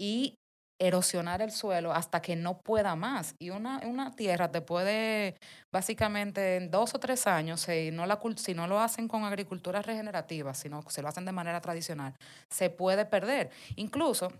y 0.00 0.36
erosionar 0.80 1.42
el 1.42 1.52
suelo 1.52 1.92
hasta 1.92 2.20
que 2.20 2.34
no 2.34 2.58
pueda 2.58 2.96
más. 2.96 3.34
Y 3.40 3.50
una, 3.50 3.80
una 3.84 4.10
tierra 4.12 4.50
te 4.50 4.60
puede, 4.62 5.36
básicamente, 5.72 6.56
en 6.56 6.70
dos 6.70 6.94
o 6.94 6.98
tres 6.98 7.26
años, 7.26 7.60
si 7.60 7.90
no, 7.92 8.06
la, 8.06 8.20
si 8.36 8.54
no 8.54 8.66
lo 8.66 8.80
hacen 8.80 9.06
con 9.06 9.24
agricultura 9.24 9.80
regenerativa, 9.80 10.54
sino 10.54 10.82
se 10.88 11.02
lo 11.02 11.08
hacen 11.08 11.24
de 11.24 11.32
manera 11.32 11.60
tradicional, 11.60 12.14
se 12.50 12.70
puede 12.70 13.04
perder. 13.04 13.50
Incluso 13.76 14.32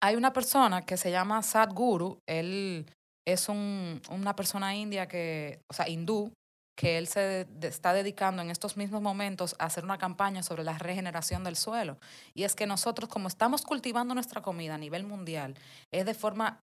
hay 0.00 0.14
una 0.14 0.32
persona 0.32 0.82
que 0.82 0.96
se 0.96 1.10
llama 1.10 1.42
Sadhguru, 1.42 2.18
él 2.28 2.86
es 3.26 3.48
un, 3.48 4.00
una 4.10 4.36
persona 4.36 4.76
india 4.76 5.08
que, 5.08 5.60
o 5.68 5.74
sea, 5.74 5.88
hindú, 5.88 6.32
que 6.76 6.98
él 6.98 7.08
se 7.08 7.48
está 7.62 7.92
dedicando 7.92 8.42
en 8.42 8.50
estos 8.50 8.76
mismos 8.76 9.00
momentos 9.00 9.56
a 9.58 9.64
hacer 9.64 9.84
una 9.84 9.98
campaña 9.98 10.42
sobre 10.42 10.62
la 10.62 10.78
regeneración 10.78 11.42
del 11.42 11.56
suelo. 11.56 11.98
Y 12.34 12.44
es 12.44 12.54
que 12.54 12.66
nosotros, 12.66 13.08
como 13.08 13.28
estamos 13.28 13.62
cultivando 13.62 14.14
nuestra 14.14 14.42
comida 14.42 14.74
a 14.74 14.78
nivel 14.78 15.04
mundial, 15.04 15.54
es 15.90 16.04
de 16.04 16.14
forma 16.14 16.60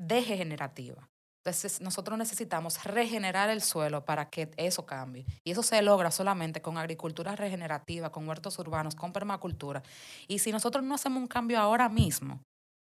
degenerativa. 0.00 1.08
Entonces, 1.44 1.80
nosotros 1.80 2.18
necesitamos 2.18 2.84
regenerar 2.84 3.48
el 3.48 3.62
suelo 3.62 4.04
para 4.04 4.28
que 4.28 4.50
eso 4.56 4.84
cambie. 4.84 5.24
Y 5.42 5.52
eso 5.52 5.62
se 5.62 5.80
logra 5.80 6.10
solamente 6.10 6.60
con 6.60 6.76
agricultura 6.76 7.34
regenerativa, 7.34 8.12
con 8.12 8.28
huertos 8.28 8.58
urbanos, 8.58 8.94
con 8.94 9.12
permacultura. 9.12 9.82
Y 10.28 10.40
si 10.40 10.52
nosotros 10.52 10.84
no 10.84 10.94
hacemos 10.94 11.20
un 11.22 11.28
cambio 11.28 11.58
ahora 11.58 11.88
mismo, 11.88 12.42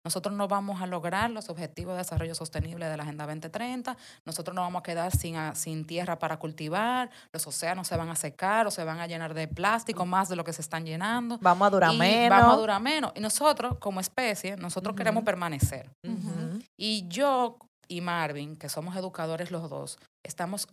nosotros 0.03 0.35
no 0.35 0.47
vamos 0.47 0.81
a 0.81 0.87
lograr 0.87 1.29
los 1.29 1.49
objetivos 1.49 1.93
de 1.93 1.99
desarrollo 1.99 2.33
sostenible 2.35 2.87
de 2.87 2.97
la 2.97 3.03
Agenda 3.03 3.25
2030, 3.25 3.95
nosotros 4.25 4.55
nos 4.55 4.63
vamos 4.63 4.79
a 4.79 4.83
quedar 4.83 5.15
sin, 5.15 5.35
a- 5.35 5.55
sin 5.55 5.85
tierra 5.85 6.17
para 6.19 6.37
cultivar, 6.37 7.09
los 7.31 7.45
océanos 7.47 7.87
se 7.87 7.95
van 7.97 8.09
a 8.09 8.15
secar 8.15 8.65
o 8.67 8.71
se 8.71 8.83
van 8.83 8.99
a 8.99 9.07
llenar 9.07 9.33
de 9.33 9.47
plástico 9.47 10.05
más 10.05 10.29
de 10.29 10.35
lo 10.35 10.43
que 10.43 10.53
se 10.53 10.61
están 10.61 10.85
llenando. 10.85 11.37
Vamos 11.41 11.67
a 11.67 11.69
durar 11.69 11.93
y 11.93 11.97
menos. 11.97 12.39
Vamos 12.39 12.55
a 12.55 12.59
durar 12.59 12.81
menos. 12.81 13.11
Y 13.15 13.19
nosotros, 13.19 13.77
como 13.79 13.99
especie, 13.99 14.57
nosotros 14.57 14.95
queremos 14.95 15.23
permanecer. 15.23 15.89
Y 16.77 17.07
yo 17.07 17.57
y 17.87 18.01
Marvin, 18.01 18.55
que 18.55 18.69
somos 18.69 18.95
educadores 18.95 19.51
los 19.51 19.69
dos, 19.69 19.99
estamos, 20.23 20.67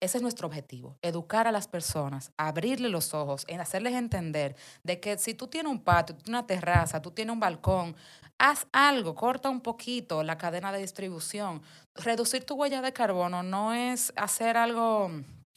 ese 0.00 0.18
es 0.18 0.22
nuestro 0.22 0.46
objetivo, 0.46 0.96
educar 1.02 1.48
a 1.48 1.52
las 1.52 1.68
personas, 1.68 2.30
abrirle 2.36 2.88
los 2.88 3.14
ojos, 3.14 3.44
en 3.48 3.60
hacerles 3.60 3.94
entender 3.94 4.54
de 4.82 5.00
que 5.00 5.16
si 5.18 5.34
tú 5.34 5.46
tienes 5.48 5.70
un 5.72 5.80
patio, 5.80 6.14
tú 6.16 6.22
tienes 6.22 6.38
una 6.40 6.46
terraza, 6.46 7.00
tú 7.00 7.10
tienes 7.10 7.32
un 7.32 7.40
balcón, 7.40 7.96
haz 8.38 8.66
algo, 8.72 9.14
corta 9.14 9.48
un 9.48 9.60
poquito 9.60 10.22
la 10.22 10.36
cadena 10.36 10.70
de 10.72 10.80
distribución. 10.80 11.62
Reducir 11.94 12.44
tu 12.44 12.54
huella 12.54 12.82
de 12.82 12.92
carbono 12.92 13.42
no 13.42 13.72
es 13.72 14.12
hacer 14.16 14.56
algo 14.56 15.10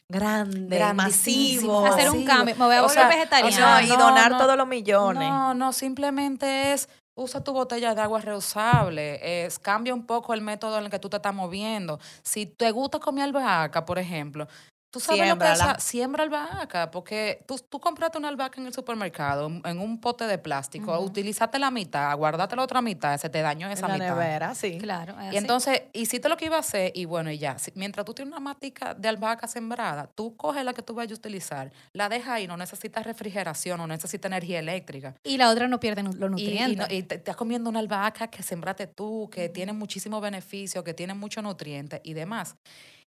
Grande, 0.08 0.92
masivo. 0.92 1.86
Hacer 1.86 2.10
un 2.10 2.24
cambio. 2.24 2.56
Me 2.56 2.64
voy 2.64 2.74
a 2.74 2.82
O 2.82 2.88
volver 2.88 3.04
o 3.06 3.08
vegetariana. 3.08 3.56
sea, 3.56 3.80
No, 3.80 3.94
y 3.94 3.96
donar 3.96 4.32
no. 4.32 4.38
todos 4.38 4.56
los 4.56 4.66
millones. 4.66 5.28
No, 5.28 5.54
no, 5.54 5.72
simplemente 5.72 6.72
es 6.72 6.88
usa 7.20 7.42
tu 7.44 7.52
botella 7.52 7.94
de 7.94 8.00
agua 8.00 8.20
reusable, 8.20 9.44
es, 9.44 9.58
cambia 9.58 9.94
un 9.94 10.06
poco 10.06 10.34
el 10.34 10.40
método 10.40 10.78
en 10.78 10.84
el 10.84 10.90
que 10.90 10.98
tú 10.98 11.08
te 11.08 11.16
estás 11.16 11.34
moviendo. 11.34 11.98
Si 12.22 12.46
te 12.46 12.70
gusta 12.70 12.98
comer 12.98 13.24
albahaca, 13.24 13.84
por 13.84 13.98
ejemplo, 13.98 14.48
tú 14.90 14.98
sabes 15.00 15.28
lo 15.28 15.38
que 15.38 15.44
es, 15.52 15.82
siembra 15.84 16.24
albahaca, 16.24 16.90
porque 16.90 17.44
tú, 17.46 17.56
tú 17.68 17.78
compraste 17.80 18.18
una 18.18 18.28
albahaca 18.28 18.60
en 18.60 18.66
el 18.66 18.72
supermercado 18.74 19.46
en- 19.46 19.62
en 19.64 19.78
un 19.78 20.00
pote 20.00 20.26
de 20.26 20.36
plástico, 20.38 20.92
Ujú. 20.94 21.04
utilizaste 21.06 21.58
la 21.58 21.70
mitad, 21.70 22.16
guardaste 22.16 22.56
la 22.56 22.62
otra 22.64 22.82
mitad, 22.82 23.16
se 23.18 23.28
te 23.30 23.40
dañó 23.40 23.70
esa 23.70 23.86
en 23.86 23.92
la 23.92 23.98
mitad. 23.98 24.14
nevera, 24.16 24.54
sí. 24.54 24.78
Claro. 24.78 25.12
es 25.20 25.24
Y 25.24 25.28
así. 25.28 25.36
entonces, 25.38 25.82
hiciste 25.92 26.28
lo 26.28 26.36
que 26.36 26.46
iba 26.46 26.56
a 26.56 26.60
hacer 26.60 26.90
y 26.94 27.04
bueno, 27.04 27.30
y 27.30 27.38
ya. 27.38 27.58
Si- 27.58 27.72
mientras 27.74 28.04
tú 28.04 28.14
tienes 28.14 28.32
una 28.32 28.40
matica 28.40 28.94
de 28.94 29.08
albahaca 29.08 29.46
sembrada, 29.46 30.08
tú 30.14 30.36
coges 30.36 30.64
la 30.64 30.72
que 30.74 30.82
tú 30.82 30.94
vayas 30.94 31.12
a 31.12 31.20
utilizar, 31.20 31.72
la 31.92 32.08
dejas 32.08 32.30
ahí, 32.30 32.46
no 32.46 32.56
necesitas 32.56 33.04
refrigeración, 33.04 33.78
no 33.78 33.86
necesitas 33.86 34.28
energía 34.30 34.58
eléctrica. 34.58 35.14
Y 35.24 35.36
la 35.36 35.50
otra 35.50 35.68
no 35.68 35.78
pierde 35.78 36.02
los 36.02 36.14
Y, 36.14 36.18
y 36.18 36.28
nutrientes. 36.28 36.88
no- 36.88 36.94
y 36.94 37.02
te 37.04 37.14
estás 37.14 37.36
comiendo 37.36 37.70
una 37.70 37.78
albahaca 37.78 38.26
que 38.28 38.42
sembraste 38.42 38.88
tú, 38.88 39.28
que 39.30 39.48
tiene 39.48 39.72
muchísimos 39.72 40.20
beneficios, 40.20 40.82
que 40.82 40.94
tiene 40.94 41.14
muchos 41.14 41.44
nutrientes 41.44 42.00
y 42.02 42.14
demás. 42.14 42.56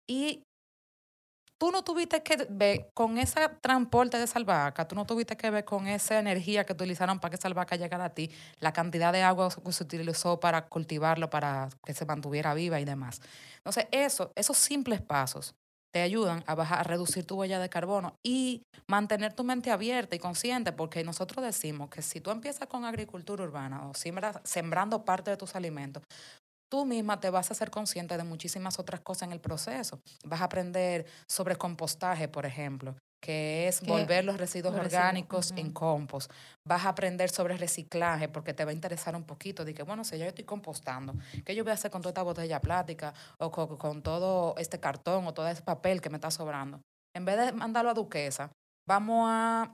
Y 0.08 0.42
tú 1.60 1.72
no 1.72 1.84
tuviste 1.84 2.24
que 2.24 2.48
ver 2.50 2.90
con 2.94 3.18
ese 3.18 3.50
transporte 3.62 4.18
de 4.18 4.24
esa 4.24 4.40
albahaca, 4.40 4.88
tú 4.88 4.96
no 4.96 5.06
tuviste 5.06 5.36
que 5.36 5.52
ver 5.52 5.66
con 5.66 5.88
esa 5.88 6.18
energía 6.18 6.66
que 6.66 6.74
utilizaron 6.74 7.20
para 7.20 7.32
que 7.32 7.36
esa 7.36 7.50
albahaca 7.50 7.76
llegara 7.76 8.06
a 8.06 8.10
ti, 8.10 8.32
la 8.60 8.72
cantidad 8.74 9.12
de 9.12 9.22
agua 9.22 9.50
que 9.50 9.72
se 9.72 9.84
utilizó 9.84 10.40
para 10.40 10.68
cultivarlo, 10.68 11.30
para 11.30 11.70
que 11.86 11.94
se 11.94 12.06
mantuviera 12.06 12.54
viva 12.54 12.80
y 12.80 12.86
demás. 12.86 13.22
Entonces, 13.58 13.88
eso, 13.92 14.32
esos 14.36 14.58
simples 14.58 15.02
pasos 15.02 15.54
te 15.92 16.02
ayudan 16.02 16.44
a 16.46 16.54
bajar, 16.56 16.80
a 16.80 16.84
reducir 16.84 17.26
tu 17.26 17.36
huella 17.36 17.60
de 17.60 17.68
carbono 17.68 18.16
y 18.24 18.62
mantener 18.88 19.34
tu 19.34 19.44
mente 19.44 19.72
abierta 19.72 20.16
y 20.16 20.20
consciente, 20.20 20.72
porque 20.72 21.04
nosotros 21.04 21.44
decimos 21.44 21.90
que 21.90 22.04
si 22.04 22.22
tú 22.22 22.30
empiezas 22.32 22.68
con 22.68 22.86
agricultura 22.86 23.44
urbana 23.44 23.88
o 23.88 23.94
sembrando 24.44 25.04
parte 25.04 25.32
de 25.32 25.38
tus 25.38 25.56
alimentos, 25.56 26.04
tú 26.70 26.86
misma 26.86 27.20
te 27.20 27.30
vas 27.30 27.52
a 27.52 27.54
ser 27.54 27.70
consciente 27.70 28.16
de 28.16 28.24
muchísimas 28.24 28.80
otras 28.80 29.02
cosas 29.02 29.24
en 29.24 29.34
el 29.34 29.42
proceso. 29.42 30.00
Vas 30.24 30.42
a 30.42 30.46
aprender 30.46 31.06
sobre 31.28 31.56
compostaje, 31.56 32.28
por 32.28 32.46
ejemplo, 32.46 32.96
que 33.22 33.68
es 33.68 33.82
volver 33.82 34.24
los 34.24 34.38
residuos 34.38 34.74
los 34.74 34.84
residuos, 34.84 35.04
orgánicos 35.04 35.54
en 35.58 35.72
compost. 35.72 36.32
Vas 36.66 36.86
a 36.86 36.90
aprender 36.90 37.30
sobre 37.30 37.58
reciclaje 37.58 38.30
porque 38.30 38.54
te 38.54 38.64
va 38.64 38.72
a 38.72 38.74
interesar 38.74 39.16
un 39.16 39.24
poquito. 39.24 39.66
De 39.66 39.74
que, 39.74 39.84
bueno, 39.84 40.04
si 40.04 40.18
yo 40.18 40.26
estoy 40.26 40.46
compostando, 40.46 41.16
¿qué 41.44 41.56
yo 41.56 41.64
voy 41.64 41.72
a 41.72 41.74
hacer 41.74 41.92
con 41.92 42.02
toda 42.02 42.12
esta 42.12 42.24
botella 42.24 42.62
plástica 42.62 43.14
o 43.40 43.52
co- 43.52 43.78
con, 43.78 44.02
todo 44.02 44.56
este 44.58 44.80
cartón 44.80 45.28
o 45.28 45.34
todo 45.34 45.48
ese 45.48 45.64
papel 45.64 46.02
que 46.02 46.10
me 46.10 46.18
está 46.18 46.32
sobrando? 46.32 46.82
En 47.16 47.26
vez 47.26 47.38
de 47.38 47.52
mandarlo 47.52 47.90
a 47.90 47.94
Duquesa, 47.94 48.52
vamos 48.88 49.28
a 49.30 49.74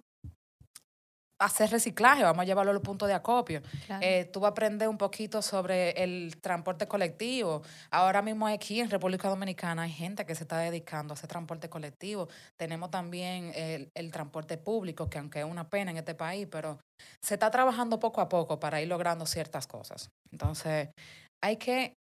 hacer 1.45 1.69
reciclaje, 1.71 2.23
vamos 2.23 2.43
a 2.43 2.45
llevarlo 2.45 2.71
a 2.71 2.73
los 2.73 2.83
puntos 2.83 3.07
de 3.07 3.13
acopio. 3.13 3.61
Claro. 3.85 4.05
Eh, 4.05 4.25
tú 4.31 4.39
vas 4.39 4.49
a 4.49 4.51
aprender 4.51 4.87
un 4.87 4.97
poquito 4.97 5.41
sobre 5.41 5.91
el 5.91 6.37
transporte 6.41 6.87
colectivo. 6.87 7.61
Ahora 7.91 8.21
mismo 8.21 8.47
aquí 8.47 8.79
en 8.79 8.89
República 8.89 9.29
Dominicana 9.29 9.83
hay 9.83 9.91
gente 9.91 10.25
que 10.25 10.35
se 10.35 10.43
está 10.43 10.59
dedicando 10.59 11.13
a 11.13 11.15
hacer 11.15 11.29
transporte 11.29 11.69
colectivo. 11.69 12.27
Tenemos 12.57 12.91
también 12.91 13.51
el, 13.55 13.89
el 13.93 14.11
transporte 14.11 14.57
público, 14.57 15.09
que 15.09 15.19
aunque 15.19 15.39
es 15.39 15.45
una 15.45 15.69
pena 15.69 15.91
en 15.91 15.97
este 15.97 16.15
país, 16.15 16.47
pero 16.49 16.79
se 17.21 17.35
está 17.35 17.51
trabajando 17.51 17.99
poco 17.99 18.21
a 18.21 18.29
poco 18.29 18.59
para 18.59 18.81
ir 18.81 18.87
logrando 18.87 19.25
ciertas 19.25 19.67
cosas. 19.67 20.09
Entonces, 20.31 20.89
hay 21.43 21.57
que 21.57 21.93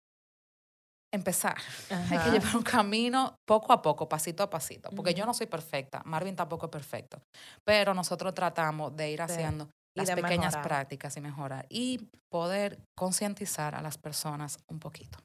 empezar. 1.14 1.56
Hay 1.90 2.18
Ajá. 2.18 2.24
que 2.26 2.32
llevar 2.32 2.56
un 2.58 2.64
camino 2.64 3.38
poco 3.46 3.72
a 3.72 3.82
poco, 3.82 4.10
pasito 4.10 4.44
a 4.44 4.50
pasito. 4.50 4.90
Porque 4.96 5.12
Ujú. 5.12 5.20
yo 5.20 5.26
no 5.26 5.34
soy 5.34 5.48
perfecta, 5.48 6.02
Marvin 6.06 6.36
tampoco 6.36 6.66
es 6.66 6.72
perfecto. 6.72 7.22
Pero 7.64 7.94
nosotros 7.94 8.34
tratamos 8.34 8.96
de 8.96 9.12
ir 9.12 9.22
haciendo 9.22 9.70
y 9.96 10.00
las 10.00 10.10
pequeñas 10.10 10.54
mejorar. 10.56 10.64
prácticas 10.64 11.16
y 11.18 11.22
mejorar. 11.22 11.66
Y 11.70 12.10
poder 12.30 12.80
concientizar 12.96 13.76
a 13.76 13.82
las 13.82 13.98
personas 13.98 14.58
un 14.68 14.80
poquito. 14.80 15.20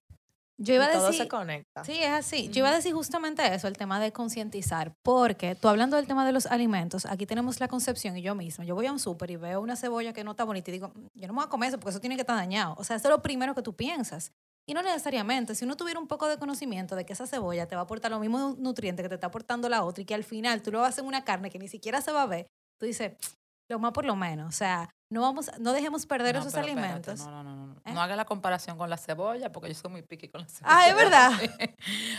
Yo 0.60 0.74
iba 0.74 0.86
Y 0.86 0.88
a 0.88 0.92
todo 0.94 1.06
decir, 1.06 1.22
se 1.22 1.28
conecta. 1.28 1.84
Sí, 1.84 2.02
es 2.02 2.10
así. 2.10 2.48
Yo 2.48 2.58
iba 2.58 2.70
a 2.70 2.74
decir 2.74 2.92
justamente 2.92 3.46
eso, 3.54 3.68
el 3.68 3.76
tema 3.76 4.00
de 4.00 4.12
concientizar, 4.12 4.92
porque 5.04 5.54
tú 5.54 5.68
hablando 5.68 5.96
del 5.96 6.08
tema 6.08 6.26
de 6.26 6.32
los 6.32 6.46
alimentos, 6.46 7.06
aquí 7.06 7.26
tenemos 7.26 7.60
la 7.60 7.68
concepción 7.68 8.16
y 8.16 8.22
yo 8.22 8.34
misma, 8.34 8.64
yo 8.64 8.74
voy 8.74 8.86
a 8.86 8.92
un 8.92 8.98
súper 8.98 9.30
y 9.30 9.36
veo 9.36 9.60
una 9.60 9.76
cebolla 9.76 10.12
que 10.12 10.24
no 10.24 10.32
está 10.32 10.42
bonita 10.42 10.70
y 10.70 10.72
digo, 10.72 10.88
"Mm, 10.88 11.06
yo 11.14 11.28
no 11.28 11.32
me 11.32 11.38
voy 11.38 11.46
a 11.46 11.48
comer 11.48 11.68
eso 11.68 11.78
porque 11.78 11.90
eso 11.90 12.00
tiene 12.00 12.16
que 12.16 12.22
estar 12.22 12.34
dañado. 12.36 12.74
O 12.76 12.82
sea, 12.82 12.96
eso 12.96 13.06
es 13.06 13.12
lo 13.14 13.22
primero 13.22 13.54
que 13.54 13.62
tú 13.62 13.72
piensas. 13.76 14.32
Y 14.68 14.74
no 14.74 14.82
necesariamente, 14.82 15.54
si 15.54 15.64
uno 15.64 15.78
tuviera 15.78 15.98
un 15.98 16.06
poco 16.06 16.28
de 16.28 16.36
conocimiento 16.36 16.94
de 16.94 17.06
que 17.06 17.14
esa 17.14 17.26
cebolla 17.26 17.66
te 17.66 17.74
va 17.74 17.80
a 17.80 17.84
aportar 17.84 18.10
los 18.10 18.20
mismos 18.20 18.58
nutrientes 18.58 19.02
que 19.02 19.08
te 19.08 19.14
está 19.14 19.28
aportando 19.28 19.66
la 19.70 19.82
otra 19.82 20.02
y 20.02 20.04
que 20.04 20.14
al 20.14 20.24
final 20.24 20.60
tú 20.60 20.70
lo 20.70 20.80
vas 20.80 20.86
a 20.86 20.88
hacer 20.90 21.04
en 21.04 21.08
una 21.08 21.24
carne 21.24 21.48
que 21.48 21.58
ni 21.58 21.68
siquiera 21.68 22.02
se 22.02 22.12
va 22.12 22.22
a 22.22 22.26
ver, 22.26 22.46
tú 22.78 22.84
dices, 22.84 23.12
lo 23.70 23.78
más 23.78 23.92
por 23.92 24.04
lo 24.04 24.14
menos. 24.14 24.46
O 24.48 24.52
sea, 24.52 24.90
no, 25.10 25.22
vamos, 25.22 25.50
no 25.58 25.72
dejemos 25.72 26.04
perder 26.04 26.34
No, 26.34 26.42
esos 26.42 26.52
pero 26.52 26.66
espérate, 26.66 26.86
alimentos. 26.86 27.20
No, 27.20 27.30
no, 27.30 27.42
no, 27.42 27.66
no. 27.66 27.80
¿Eh? 27.86 27.92
No 27.94 28.02
haga 28.02 28.14
la 28.14 28.26
comparación 28.26 28.76
con 28.76 28.90
la 28.90 28.98
cebolla, 28.98 29.50
porque 29.52 29.68
yo 29.68 29.74
soy 29.74 29.90
muy 29.90 30.02
piqui 30.02 30.28
con 30.28 30.42
la 30.42 30.48
cebolla. 30.48 30.76
Ah, 30.76 30.88
es 30.88 30.94
verdad. 30.94 31.32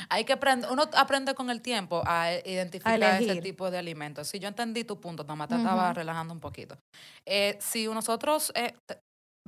Hay 0.10 0.26
que 0.26 0.34
aprender, 0.34 0.72
uno 0.72 0.90
aprende 0.94 1.36
con 1.36 1.52
el 1.52 1.62
tiempo 1.62 2.02
a 2.06 2.34
identificar 2.34 3.00
ese 3.22 3.42
tipo 3.42 3.70
de 3.70 3.78
alimentos. 3.78 4.28
Si 4.28 4.40
yo 4.40 4.48
entendí 4.48 4.84
tu 4.84 5.00
punto, 5.00 5.22
nada 5.24 5.36
más 5.36 5.50
te 5.50 5.56
estaba 5.56 5.94
relajando 5.94 6.34
un 6.34 6.40
poquito. 6.40 6.80
Eh, 7.28 7.58
si 7.62 7.86
nosotros 7.88 8.52
eh, 8.56 8.74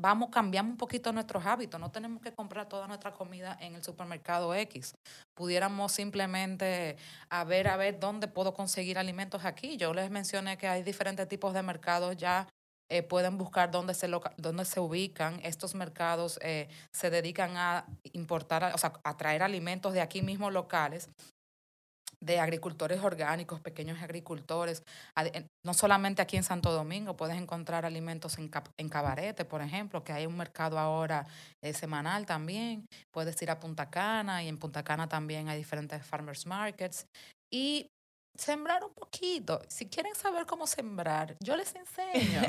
vamos, 0.01 0.29
cambiamos 0.31 0.71
un 0.71 0.77
poquito 0.77 1.13
nuestros 1.13 1.45
hábitos, 1.45 1.79
no 1.79 1.91
tenemos 1.91 2.21
que 2.21 2.33
comprar 2.33 2.67
toda 2.67 2.87
nuestra 2.87 3.11
comida 3.11 3.57
en 3.61 3.75
el 3.75 3.83
supermercado 3.83 4.53
X. 4.55 4.95
Pudiéramos 5.35 5.91
simplemente 5.91 6.97
a 7.29 7.43
ver, 7.43 7.67
a 7.67 7.77
ver 7.77 7.99
dónde 7.99 8.27
puedo 8.27 8.53
conseguir 8.53 8.97
alimentos 8.97 9.45
aquí. 9.45 9.77
Yo 9.77 9.93
les 9.93 10.09
mencioné 10.09 10.57
que 10.57 10.67
hay 10.67 10.83
diferentes 10.83 11.27
tipos 11.27 11.53
de 11.53 11.61
mercados 11.63 12.17
ya 12.17 12.47
eh, 12.89 13.03
pueden 13.03 13.37
buscar 13.37 13.71
dónde 13.71 13.93
se, 13.93 14.09
loca- 14.09 14.33
dónde 14.37 14.65
se 14.65 14.79
ubican. 14.81 15.39
Estos 15.43 15.75
mercados 15.75 16.37
eh, 16.41 16.67
se 16.93 17.09
dedican 17.09 17.55
a 17.55 17.85
importar, 18.11 18.73
o 18.75 18.77
sea, 18.77 18.91
a 19.03 19.15
traer 19.15 19.43
alimentos 19.43 19.93
de 19.93 20.01
aquí 20.01 20.21
mismo 20.21 20.51
locales. 20.51 21.09
De 22.21 22.39
agricultores 22.39 23.03
orgánicos, 23.03 23.59
pequeños 23.59 24.01
agricultores. 24.01 24.83
No 25.65 25.73
solamente 25.73 26.21
aquí 26.21 26.37
en 26.37 26.43
Santo 26.43 26.71
Domingo, 26.71 27.17
puedes 27.17 27.37
encontrar 27.37 27.85
alimentos 27.85 28.37
en, 28.37 28.49
en 28.77 28.89
Cabarete, 28.89 29.43
por 29.45 29.61
ejemplo, 29.61 30.03
que 30.03 30.13
hay 30.13 30.25
un 30.25 30.37
mercado 30.37 30.77
ahora 30.77 31.25
eh, 31.61 31.73
semanal 31.73 32.25
también. 32.25 32.85
Puedes 33.11 33.41
ir 33.41 33.49
a 33.49 33.59
Punta 33.59 33.89
Cana 33.89 34.43
y 34.43 34.47
en 34.47 34.57
Punta 34.57 34.83
Cana 34.83 35.09
también 35.09 35.49
hay 35.49 35.57
diferentes 35.57 36.05
farmers 36.05 36.45
markets. 36.45 37.07
Y 37.51 37.87
sembrar 38.37 38.83
un 38.83 38.93
poquito. 38.93 39.61
Si 39.67 39.87
quieren 39.87 40.15
saber 40.15 40.45
cómo 40.45 40.67
sembrar, 40.67 41.35
yo 41.39 41.55
les 41.55 41.73
enseño. 41.75 42.41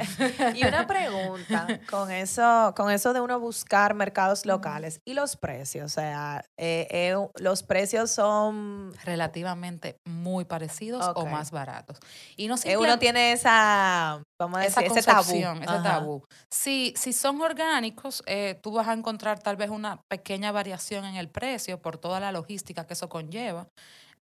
Y 0.54 0.66
una 0.66 0.86
pregunta 0.86 1.66
con 1.90 2.10
eso, 2.10 2.72
con 2.76 2.90
eso 2.90 3.12
de 3.12 3.20
uno 3.20 3.38
buscar 3.40 3.94
mercados 3.94 4.46
locales 4.46 5.00
y 5.04 5.14
los 5.14 5.36
precios. 5.36 5.84
O 5.84 5.88
sea, 5.88 6.44
eh, 6.58 6.86
eh, 6.90 7.16
los 7.36 7.62
precios 7.62 8.10
son. 8.10 8.92
relativamente 9.04 9.96
muy 10.04 10.44
parecidos 10.44 11.04
o 11.06 11.22
Ok. 11.22 11.28
más 11.28 11.50
baratos. 11.50 11.98
Y 12.36 12.48
no 12.48 12.56
eh, 12.64 12.76
uno 12.76 12.98
tiene 12.98 13.32
esa. 13.32 14.22
Vamos 14.38 14.58
a 14.60 14.66
esa 14.66 14.80
decir, 14.80 14.98
ese 14.98 15.06
tabú. 15.06 15.32
ese 15.36 15.82
tabú. 15.82 16.24
Si, 16.50 16.94
si 16.96 17.12
son 17.12 17.40
orgánicos, 17.40 18.22
eh, 18.26 18.58
tú 18.62 18.72
vas 18.72 18.88
a 18.88 18.92
encontrar 18.92 19.38
tal 19.40 19.56
vez 19.56 19.70
una 19.70 20.00
pequeña 20.08 20.52
variación 20.52 21.04
en 21.04 21.16
el 21.16 21.28
precio 21.28 21.80
por 21.80 21.98
toda 21.98 22.18
la 22.20 22.32
logística 22.32 22.86
que 22.86 22.94
eso 22.94 23.08
conlleva. 23.08 23.68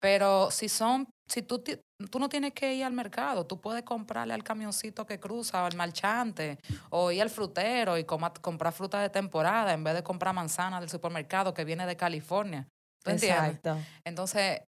Pero 0.04 0.52
si 0.52 0.68
son, 0.68 1.08
si 1.30 1.44
tú, 1.44 1.64
tú 2.12 2.20
no 2.20 2.28
tienes 2.28 2.52
que 2.52 2.74
ir 2.76 2.84
al 2.84 2.92
mercado, 2.92 3.46
tú 3.48 3.62
puedes 3.62 3.84
comprarle 3.84 4.34
al 4.34 4.44
camioncito 4.44 5.06
que 5.06 5.18
cruza 5.18 5.64
o 5.64 5.66
al 5.66 5.78
marchante 5.78 6.60
o 6.90 7.10
ir 7.10 7.22
al 7.22 7.30
frutero 7.30 7.98
y 7.98 8.04
coma- 8.04 8.34
comprar 8.34 8.74
fruta 8.74 9.00
de 9.00 9.10
temporada 9.10 9.72
en 9.72 9.82
vez 9.82 9.94
de 9.94 10.04
comprar 10.04 10.36
manzana 10.36 10.82
del 10.82 10.90
supermercado 10.90 11.54
que 11.54 11.64
viene 11.64 11.86
de 11.86 11.96
California. 11.96 12.68
¿Tú 13.02 13.12
entiendes? 13.12 13.56
Exacto. 13.56 13.78
Entonces, 14.04 14.64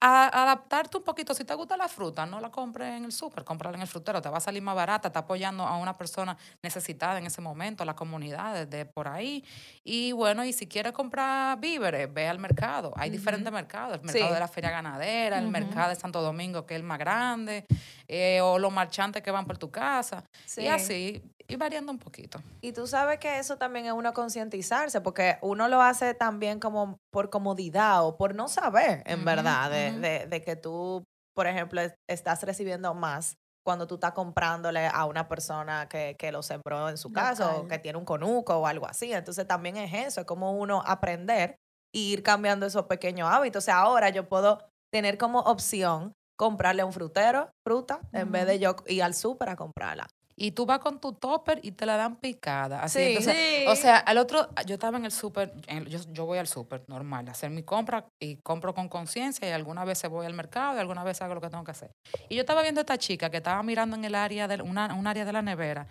a- 0.00 0.42
adaptarte 0.42 0.96
un 0.96 1.02
poquito. 1.04 1.34
Si 1.34 1.44
te 1.44 1.54
gusta 1.54 1.76
la 1.76 1.88
fruta, 1.88 2.24
no 2.26 2.40
la 2.40 2.50
compres 2.50 2.94
en 2.96 3.04
el 3.04 3.12
súper, 3.12 3.44
cómprala 3.44 3.76
en 3.76 3.82
el 3.82 3.88
frutero. 3.88 4.22
Te 4.22 4.28
va 4.28 4.38
a 4.38 4.40
salir 4.40 4.62
más 4.62 4.74
barata, 4.74 5.08
está 5.08 5.20
apoyando 5.20 5.64
a 5.66 5.76
una 5.76 5.96
persona 5.96 6.36
necesitada 6.62 7.18
en 7.18 7.26
ese 7.26 7.40
momento, 7.40 7.82
a 7.82 7.86
la 7.86 7.94
comunidad 7.94 8.66
de 8.66 8.86
por 8.86 9.08
ahí. 9.08 9.44
Y 9.84 10.12
bueno, 10.12 10.44
y 10.44 10.52
si 10.52 10.66
quieres 10.66 10.92
comprar 10.92 11.58
víveres, 11.60 12.12
ve 12.12 12.28
al 12.28 12.38
mercado. 12.38 12.92
Hay 12.96 13.10
diferentes 13.10 13.52
mercados. 13.52 13.96
El 13.98 14.02
mercado 14.04 14.28
Sí. 14.28 14.34
de 14.34 14.40
la 14.40 14.48
feria 14.48 14.70
ganadera, 14.70 15.38
el 15.38 15.48
mercado 15.48 15.90
de 15.90 15.96
Santo 15.96 16.22
Domingo, 16.22 16.64
que 16.66 16.74
es 16.74 16.80
el 16.80 16.86
más 16.86 16.98
grande, 16.98 17.66
eh, 18.12 18.40
o 18.40 18.58
los 18.58 18.72
marchantes 18.72 19.22
que 19.22 19.30
van 19.30 19.46
por 19.46 19.56
tu 19.56 19.70
casa. 19.70 20.24
Sí. 20.44 20.62
Y 20.62 20.66
así, 20.68 21.22
y 21.46 21.54
variando 21.56 21.92
un 21.92 21.98
poquito. 21.98 22.40
Y 22.60 22.72
tú 22.72 22.86
sabes 22.88 23.18
que 23.20 23.38
eso 23.38 23.56
también 23.56 23.86
es 23.86 23.92
uno 23.92 24.12
concientizarse, 24.12 25.00
porque 25.00 25.38
uno 25.42 25.68
lo 25.68 25.80
hace 25.80 26.14
también 26.14 26.58
como 26.58 26.96
por 27.12 27.30
comodidad 27.30 28.04
o 28.04 28.16
por 28.16 28.34
no 28.34 28.48
saber, 28.48 29.02
en 29.06 29.24
verdad, 29.24 29.70
de, 29.70 29.90
ujú. 29.92 30.00
de- 30.00 30.26
de 30.26 30.42
que 30.42 30.56
tú, 30.56 31.04
por 31.36 31.46
ejemplo, 31.46 31.80
es- 31.80 31.94
estás 32.08 32.42
recibiendo 32.42 32.94
más 32.94 33.36
cuando 33.64 33.86
tú 33.86 33.94
estás 33.94 34.12
comprándole 34.12 34.86
a 34.88 35.04
una 35.04 35.28
persona 35.28 35.88
que, 35.88 36.16
que 36.18 36.32
lo 36.32 36.42
sembró 36.42 36.88
en 36.88 36.96
su 36.96 37.12
casa 37.12 37.54
o 37.56 37.68
que 37.68 37.78
tiene 37.78 37.98
un 37.98 38.04
conuco 38.04 38.56
o 38.56 38.66
algo 38.66 38.86
así. 38.88 39.12
Entonces 39.12 39.46
también 39.46 39.76
es 39.76 39.92
eso, 40.08 40.20
es 40.22 40.26
como 40.26 40.52
uno 40.58 40.82
aprender 40.86 41.56
y 41.94 42.12
ir 42.12 42.22
cambiando 42.22 42.66
esos 42.66 42.86
pequeños 42.86 43.28
hábitos. 43.30 43.62
O 43.62 43.66
sea, 43.66 43.78
ahora 43.78 44.08
yo 44.08 44.28
puedo 44.28 44.66
tener 44.92 45.18
como 45.18 45.40
opción 45.40 46.12
comprarle 46.40 46.80
a 46.80 46.86
un 46.86 46.92
frutero 46.94 47.50
fruta 47.62 48.00
en 48.14 48.32
vez 48.32 48.46
de 48.46 48.58
yo 48.58 48.74
ir 48.86 49.02
al 49.02 49.12
súper 49.12 49.50
a 49.50 49.56
comprarla. 49.56 50.06
Y 50.36 50.52
tú 50.52 50.64
vas 50.64 50.78
con 50.78 50.98
tu 50.98 51.12
topper 51.12 51.60
y 51.62 51.72
te 51.72 51.84
la 51.84 51.98
dan 51.98 52.16
picada. 52.16 52.82
Así, 52.82 52.98
Sí. 52.98 53.04
entonces, 53.08 53.36
Sí. 53.36 53.64
O 53.68 53.76
sea, 53.76 53.98
al 53.98 54.16
otro, 54.16 54.48
yo 54.64 54.72
estaba 54.76 54.96
en 54.96 55.04
el 55.04 55.10
súper, 55.12 55.52
yo, 55.86 55.98
yo 56.08 56.24
voy 56.24 56.38
al 56.38 56.46
súper 56.46 56.82
normal, 56.88 57.28
a 57.28 57.32
hacer 57.32 57.50
mi 57.50 57.62
compra 57.62 58.06
y 58.18 58.36
compro 58.36 58.72
con 58.72 58.88
conciencia 58.88 59.46
y 59.46 59.52
algunas 59.52 59.84
veces 59.84 60.08
voy 60.08 60.24
al 60.24 60.32
mercado 60.32 60.76
y 60.76 60.80
algunas 60.80 61.04
veces 61.04 61.20
hago 61.20 61.34
lo 61.34 61.42
que 61.42 61.50
tengo 61.50 61.62
que 61.64 61.72
hacer. 61.72 61.90
Y 62.30 62.36
yo 62.36 62.40
estaba 62.40 62.62
viendo 62.62 62.80
a 62.80 62.84
esta 62.84 62.96
chica 62.96 63.28
que 63.28 63.36
estaba 63.36 63.62
mirando 63.62 63.96
en 63.96 64.04
el 64.06 64.14
área 64.14 64.48
de 64.48 64.62
una, 64.62 64.94
un 64.94 65.06
área 65.06 65.26
de 65.26 65.32
la 65.34 65.42
nevera 65.42 65.88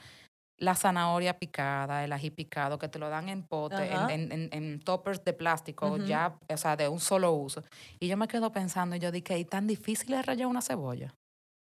la 0.59 0.75
zanahoria 0.75 1.37
picada, 1.39 2.03
el 2.03 2.11
ají 2.13 2.29
picado, 2.29 2.77
que 2.77 2.87
te 2.87 2.99
lo 2.99 3.09
dan 3.09 3.29
en 3.29 3.43
pote, 3.43 3.91
en, 3.91 4.09
en, 4.31 4.49
en- 4.51 4.79
toppers 4.79 5.23
de 5.23 5.33
plástico, 5.33 5.95
Ujú. 5.95 6.05
ya, 6.05 6.37
o 6.47 6.57
sea, 6.57 6.75
de 6.75 6.87
un 6.87 6.99
solo 6.99 7.31
uso. 7.33 7.63
Y 7.99 8.07
yo 8.07 8.17
me 8.17 8.27
quedo 8.27 8.51
pensando, 8.51 8.95
y 8.95 8.99
yo 8.99 9.11
dije, 9.11 9.37
¿y 9.39 9.45
tan 9.45 9.67
difícil 9.67 10.13
es 10.13 10.25
rayar 10.25 10.47
una 10.47 10.61
cebolla? 10.61 11.13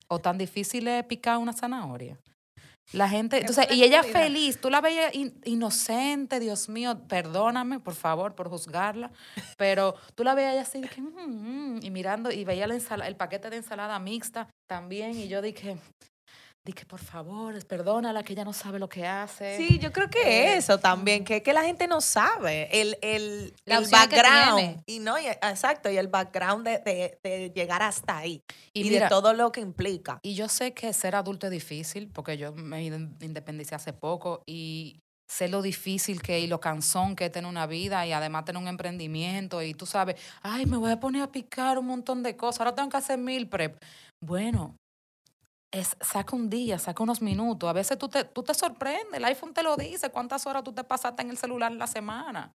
¿O 0.07 0.19
tan 0.19 0.37
difícil 0.37 0.87
es 0.87 1.03
picar 1.05 1.37
una 1.37 1.53
zanahoria? 1.53 2.19
La 2.93 3.07
gente, 3.07 3.37
Es 3.37 3.41
entonces, 3.43 3.67
y 3.71 3.83
ella 3.83 4.03
feliz, 4.03 4.59
tú 4.59 4.69
la 4.69 4.81
veías 4.81 5.15
in- 5.15 5.39
inocente, 5.45 6.41
Dios 6.41 6.67
mío, 6.67 7.07
perdóname, 7.07 7.79
por 7.79 7.95
favor, 7.95 8.35
por 8.35 8.49
juzgarla, 8.49 9.11
pero 9.57 9.95
tú 10.15 10.25
la 10.25 10.35
veías 10.35 10.67
así, 10.67 10.81
dije, 10.81 11.01
"Mm, 11.01 11.75
mm", 11.75 11.79
y 11.83 11.89
mirando, 11.91 12.31
y 12.31 12.43
veía 12.43 12.67
la 12.67 12.73
ensala- 12.75 13.07
el 13.07 13.15
paquete 13.15 13.49
de 13.49 13.57
ensalada 13.57 13.97
mixta 13.99 14.49
también, 14.67 15.17
y 15.17 15.29
yo 15.29 15.41
dije, 15.41 15.77
dije, 16.63 16.85
por 16.85 16.99
favor, 16.99 17.65
perdónala, 17.65 18.23
que 18.23 18.33
ella 18.33 18.45
no 18.45 18.53
sabe 18.53 18.77
lo 18.77 18.87
que 18.87 19.05
hace. 19.07 19.57
Sí, 19.57 19.79
yo 19.79 19.91
creo 19.91 20.09
que 20.09 20.21
Eh, 20.53 20.57
eso 20.57 20.77
también, 20.77 21.23
que, 21.23 21.41
que 21.41 21.53
la 21.53 21.63
gente 21.63 21.87
no 21.87 22.01
sabe 22.01 22.69
el, 22.81 22.97
el, 23.01 23.53
La 23.65 23.77
el 23.79 23.87
background. 23.89 24.83
Y 24.85 24.99
no, 24.99 25.17
y- 25.19 25.25
exacto, 25.27 25.89
y 25.89 25.97
el 25.97 26.07
background 26.07 26.65
de, 26.65 26.77
de- 26.79 27.19
de 27.23 27.51
llegar 27.55 27.81
hasta 27.81 28.17
ahí. 28.17 28.43
Y 28.73 28.81
Y, 28.81 28.89
mira- 28.89 29.05
de 29.05 29.09
todo 29.09 29.33
lo 29.33 29.51
que 29.51 29.61
implica. 29.61 30.19
Y 30.21 30.35
yo 30.35 30.47
sé 30.47 30.73
que 30.73 30.93
ser 30.93 31.15
adulto 31.15 31.47
es 31.47 31.51
difícil, 31.51 32.09
porque 32.11 32.37
yo 32.37 32.53
me 32.53 32.83
in- 32.83 33.17
independicé 33.21 33.73
hace 33.75 33.93
poco 33.93 34.43
y 34.45 34.99
sé 35.27 35.47
lo 35.47 35.61
difícil 35.61 36.21
que 36.21 36.41
y 36.41 36.47
lo 36.47 36.59
cansón 36.59 37.15
que 37.15 37.25
es 37.25 37.31
tener 37.31 37.49
una 37.49 37.65
vida 37.65 38.05
y 38.05 38.11
además 38.11 38.43
tener 38.45 38.61
un 38.61 38.67
emprendimiento 38.67 39.61
y 39.63 39.73
tú 39.73 39.85
sabes, 39.85 40.17
ay, 40.41 40.65
me 40.65 40.75
voy 40.77 40.91
a 40.91 40.99
poner 40.99 41.23
a 41.23 41.31
picar 41.31 41.79
un 41.79 41.87
montón 41.87 42.21
de 42.21 42.35
cosas, 42.35 42.59
ahora 42.59 42.75
tengo 42.75 42.89
que 42.89 42.97
hacer 42.97 43.17
mil 43.17 43.47
prep. 43.47 43.81
Bueno, 44.23 44.75
es, 45.71 45.95
saca 46.01 46.35
un 46.35 46.49
día, 46.49 46.77
saca 46.79 47.01
unos 47.03 47.21
minutos. 47.21 47.69
A 47.69 47.73
veces 47.73 47.97
tú 47.97 48.09
te, 48.09 48.23
tú 48.25 48.43
te 48.43 48.53
sorprendes, 48.53 49.13
el 49.13 49.25
iPhone 49.25 49.53
te 49.53 49.63
lo 49.63 49.75
dice, 49.77 50.09
cuántas 50.09 50.45
horas 50.45 50.63
tú 50.63 50.73
te 50.73 50.83
pasaste 50.83 51.21
en 51.21 51.29
el 51.29 51.37
celular 51.37 51.71
en 51.71 51.79
la 51.79 51.87
semana. 51.87 52.53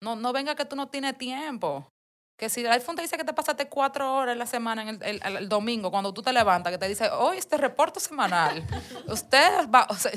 No, 0.00 0.16
no 0.16 0.32
venga 0.32 0.54
que 0.54 0.64
tú 0.64 0.76
no 0.76 0.88
tienes 0.88 1.16
tiempo. 1.18 1.88
Que 2.36 2.48
si 2.48 2.60
el 2.60 2.70
iPhone 2.70 2.94
te 2.94 3.02
dice 3.02 3.16
que 3.16 3.24
te 3.24 3.32
pasaste 3.32 3.68
cuatro 3.68 4.14
horas 4.14 4.32
en 4.34 4.38
la 4.38 4.46
semana, 4.46 4.82
en 4.82 4.88
el, 4.90 5.02
el- 5.02 5.20
el- 5.24 5.36
el 5.38 5.48
domingo, 5.48 5.90
cuando 5.90 6.14
tú 6.14 6.22
te 6.22 6.32
levantas, 6.32 6.70
que 6.70 6.78
te 6.78 6.86
dice, 6.88 7.10
hoy 7.10 7.36
este 7.36 7.56
reporte 7.56 7.98
semanal, 7.98 8.64
usted 9.08 9.68
va, 9.68 9.88
o 9.90 9.94
sea, 9.96 10.12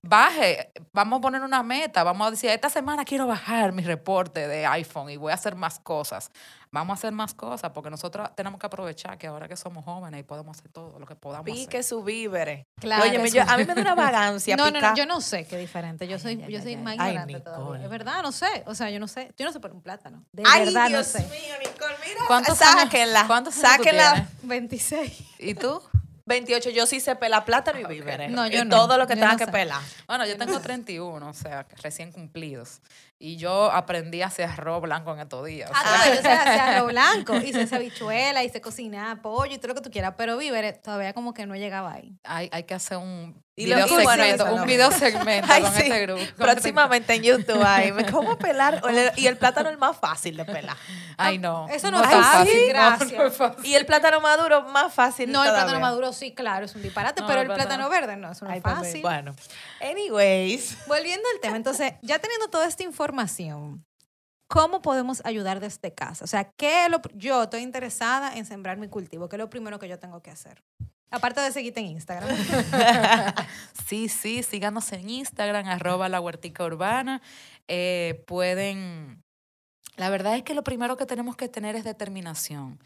baje, 0.00 0.70
vamos 0.92 1.18
a 1.18 1.20
poner 1.22 1.42
una 1.42 1.64
meta, 1.64 2.04
vamos 2.04 2.28
a 2.28 2.30
decir, 2.30 2.50
esta 2.50 2.70
semana 2.70 3.04
quiero 3.04 3.26
bajar 3.26 3.72
mi 3.72 3.82
reporte 3.82 4.46
de 4.46 4.66
iPhone 4.66 5.10
y 5.10 5.16
voy 5.16 5.32
a 5.32 5.34
hacer 5.34 5.56
más 5.56 5.80
cosas. 5.80 6.30
Vamos 6.74 6.96
a 6.96 6.98
hacer 6.98 7.12
más 7.12 7.34
cosas 7.34 7.70
porque 7.72 7.88
nosotros 7.88 8.28
tenemos 8.34 8.58
que 8.58 8.66
aprovechar 8.66 9.16
que 9.16 9.28
ahora 9.28 9.46
que 9.46 9.54
somos 9.56 9.84
jóvenes 9.84 10.18
y 10.18 10.22
podemos 10.24 10.58
hacer 10.58 10.72
todo 10.72 10.98
lo 10.98 11.06
que 11.06 11.14
podamos 11.14 11.44
Pique 11.44 11.78
hacer. 11.78 11.84
su 11.84 12.02
víveres. 12.02 12.66
Claro. 12.80 13.04
Óyeme, 13.04 13.30
yo- 13.30 13.42
a 13.42 13.56
mí 13.56 13.64
me 13.64 13.74
da 13.74 13.80
una 13.82 13.94
vagancia 14.12 14.56
No, 14.56 14.66
no, 14.66 14.72
picar. 14.72 14.90
no, 14.90 14.96
yo 14.96 15.06
no 15.06 15.20
sé 15.20 15.46
qué 15.46 15.56
diferente. 15.56 16.08
Yo 16.08 16.16
Ay, 16.16 16.20
soy, 16.20 16.32
ay, 16.42 16.52
yo 16.52 16.58
ay, 16.58 16.62
soy 16.64 16.74
ay, 16.74 16.82
más 16.82 16.96
ay, 16.98 17.08
ignorante 17.10 17.40
todavía. 17.40 17.84
Es 17.84 17.90
verdad, 17.90 18.22
no 18.22 18.32
sé. 18.32 18.64
O 18.66 18.74
sea, 18.74 18.90
yo 18.90 18.98
no 18.98 19.06
sé. 19.06 19.32
Yo 19.38 19.46
no 19.46 19.52
sé 19.52 19.60
por 19.60 19.70
un 19.70 19.80
plátano. 19.82 20.24
De 20.32 20.42
Ay, 20.44 20.64
verdad 20.64 20.88
Dios 20.88 21.14
no 21.14 21.20
sé. 21.20 21.26
mío, 21.28 21.54
Nicole, 21.60 21.94
mira. 22.04 22.20
¿Cuántos 22.26 22.60
años- 22.60 22.82
sáquenla. 22.82 23.26
cuántos 23.28 23.54
sáquenla. 23.54 24.12
tienes? 24.14 24.28
26. 24.42 25.24
¿Y 25.38 25.54
tú? 25.54 25.80
28, 26.26 26.70
yo 26.70 26.86
sí 26.86 27.00
sé 27.00 27.14
pelar 27.16 27.44
plátano 27.44 27.78
y 27.80 27.84
víveres. 27.84 28.30
No, 28.30 28.46
yo 28.46 28.62
Y 28.62 28.64
no. 28.64 28.74
todo 28.74 28.96
lo 28.96 29.06
que 29.06 29.12
Yo 29.14 29.20
tenga 29.20 29.32
no 29.32 29.38
que 29.38 29.44
sé. 29.44 29.52
pelar. 29.52 29.82
Bueno, 30.06 30.24
yo 30.26 30.36
tengo 30.38 30.58
31, 30.58 31.28
o 31.28 31.34
sea, 31.34 31.66
recién 31.82 32.10
cumplidos. 32.12 32.80
Y 33.18 33.36
yo 33.36 33.70
aprendí 33.70 34.22
a 34.22 34.26
hacer 34.26 34.50
arroz 34.50 34.82
blanco 34.82 35.12
en 35.14 35.20
estos 35.20 35.46
días. 35.46 35.70
o 35.70 35.74
sea, 35.74 35.82
Ah, 35.84 36.02
no, 36.08 36.14
yo 36.14 36.20
sé 36.22 36.28
hacer 36.28 36.60
arroz 36.76 36.88
blanco, 36.90 37.36
hice 37.36 37.62
esa 37.62 37.76
habichuela, 37.76 38.42
hice 38.42 38.60
cocinar 38.60 39.22
pollo 39.22 39.54
y 39.54 39.58
todo 39.58 39.68
lo 39.68 39.74
que 39.76 39.80
tú 39.82 39.90
quieras, 39.90 40.14
pero 40.18 40.36
víveres 40.36 40.82
todavía 40.82 41.12
como 41.14 41.32
que 41.32 41.46
no 41.46 41.54
llegaba 41.54 41.92
ahí. 41.92 42.18
hay, 42.24 42.50
hay 42.52 42.64
que 42.64 42.74
hacer 42.74 42.98
un 42.98 43.42
Y 43.56 43.66
video 43.66 43.86
segmento, 43.86 44.46
eso 44.46 44.54
un 44.56 44.66
video 44.66 44.90
segmento 44.90 45.46
Ay, 45.50 45.62
con 45.62 45.72
sí. 45.72 45.82
este 45.82 46.00
grupo. 46.02 46.22
Próximamente 46.36 47.14
en 47.14 47.22
YouTube. 47.22 47.64
¿Cómo 48.10 48.36
pelar? 48.36 48.80
O 48.84 48.88
el- 48.88 49.12
Y 49.16 49.28
el 49.28 49.38
plátano 49.38 49.68
es 49.68 49.74
el 49.74 49.78
más 49.78 49.96
fácil 49.96 50.36
de 50.36 50.44
pelar. 50.44 50.76
Ay, 51.16 51.38
no. 51.38 51.68
Eso 51.68 51.90
no 51.92 52.02
es 52.02 52.10
tan 52.10 52.22
fácil, 52.24 52.60
no, 52.66 52.68
gracias. 52.68 53.12
no 53.12 53.26
es 53.26 53.36
fácil. 53.36 53.64
Y 53.64 53.74
el 53.76 53.86
plátano 53.86 54.20
maduro 54.20 54.62
más 54.62 54.92
fácil. 54.92 55.30
No, 55.30 55.44
el 55.44 55.50
plátano 55.50 55.78
maduro 55.78 56.12
sí, 56.12 56.34
claro, 56.34 56.64
es 56.66 56.74
un 56.74 56.82
disparate, 56.82 57.20
No, 57.20 57.28
pero 57.28 57.40
el 57.42 57.46
plátano 57.46 57.88
plátano- 57.88 57.90
verde 57.90 58.16
no, 58.16 58.32
eso 58.32 58.44
no 58.44 58.50
es 58.52 58.60
pues, 58.60 58.74
fácil. 58.74 59.02
Bueno. 59.02 59.34
Anyways. 59.84 60.78
Volviendo 60.86 61.28
al 61.34 61.40
tema, 61.40 61.56
entonces, 61.56 61.92
ya 62.00 62.18
teniendo 62.18 62.48
toda 62.48 62.66
esta 62.66 62.82
información, 62.82 63.84
¿cómo 64.48 64.80
podemos 64.80 65.20
ayudar 65.26 65.60
desde 65.60 65.92
casa? 65.92 66.24
O 66.24 66.26
sea, 66.26 66.50
¿qué 66.56 66.86
es 66.86 66.90
lo, 66.90 67.02
yo 67.12 67.42
estoy 67.42 67.60
interesada 67.60 68.34
en 68.34 68.46
sembrar 68.46 68.78
mi 68.78 68.88
cultivo? 68.88 69.28
¿Qué 69.28 69.36
es 69.36 69.40
lo 69.40 69.50
primero 69.50 69.78
que 69.78 69.88
yo 69.88 69.98
tengo 69.98 70.22
que 70.22 70.30
hacer? 70.30 70.62
Aparte 71.10 71.42
de 71.42 71.52
seguirte 71.52 71.80
en 71.80 71.86
Instagram. 71.86 72.30
Sí, 73.86 74.08
sí, 74.08 74.42
síganos 74.42 74.90
en 74.92 75.10
Instagram, 75.10 75.66
arroba 75.68 76.08
la 76.08 76.20
huertica 76.20 76.64
urbana. 76.64 77.20
Eh, 77.68 78.24
pueden, 78.26 79.22
la 79.96 80.08
verdad 80.08 80.36
es 80.36 80.42
que 80.42 80.54
lo 80.54 80.64
primero 80.64 80.96
que 80.96 81.04
tenemos 81.04 81.36
que 81.36 81.50
tener 81.50 81.76
es 81.76 81.84
determinación. 81.84 82.78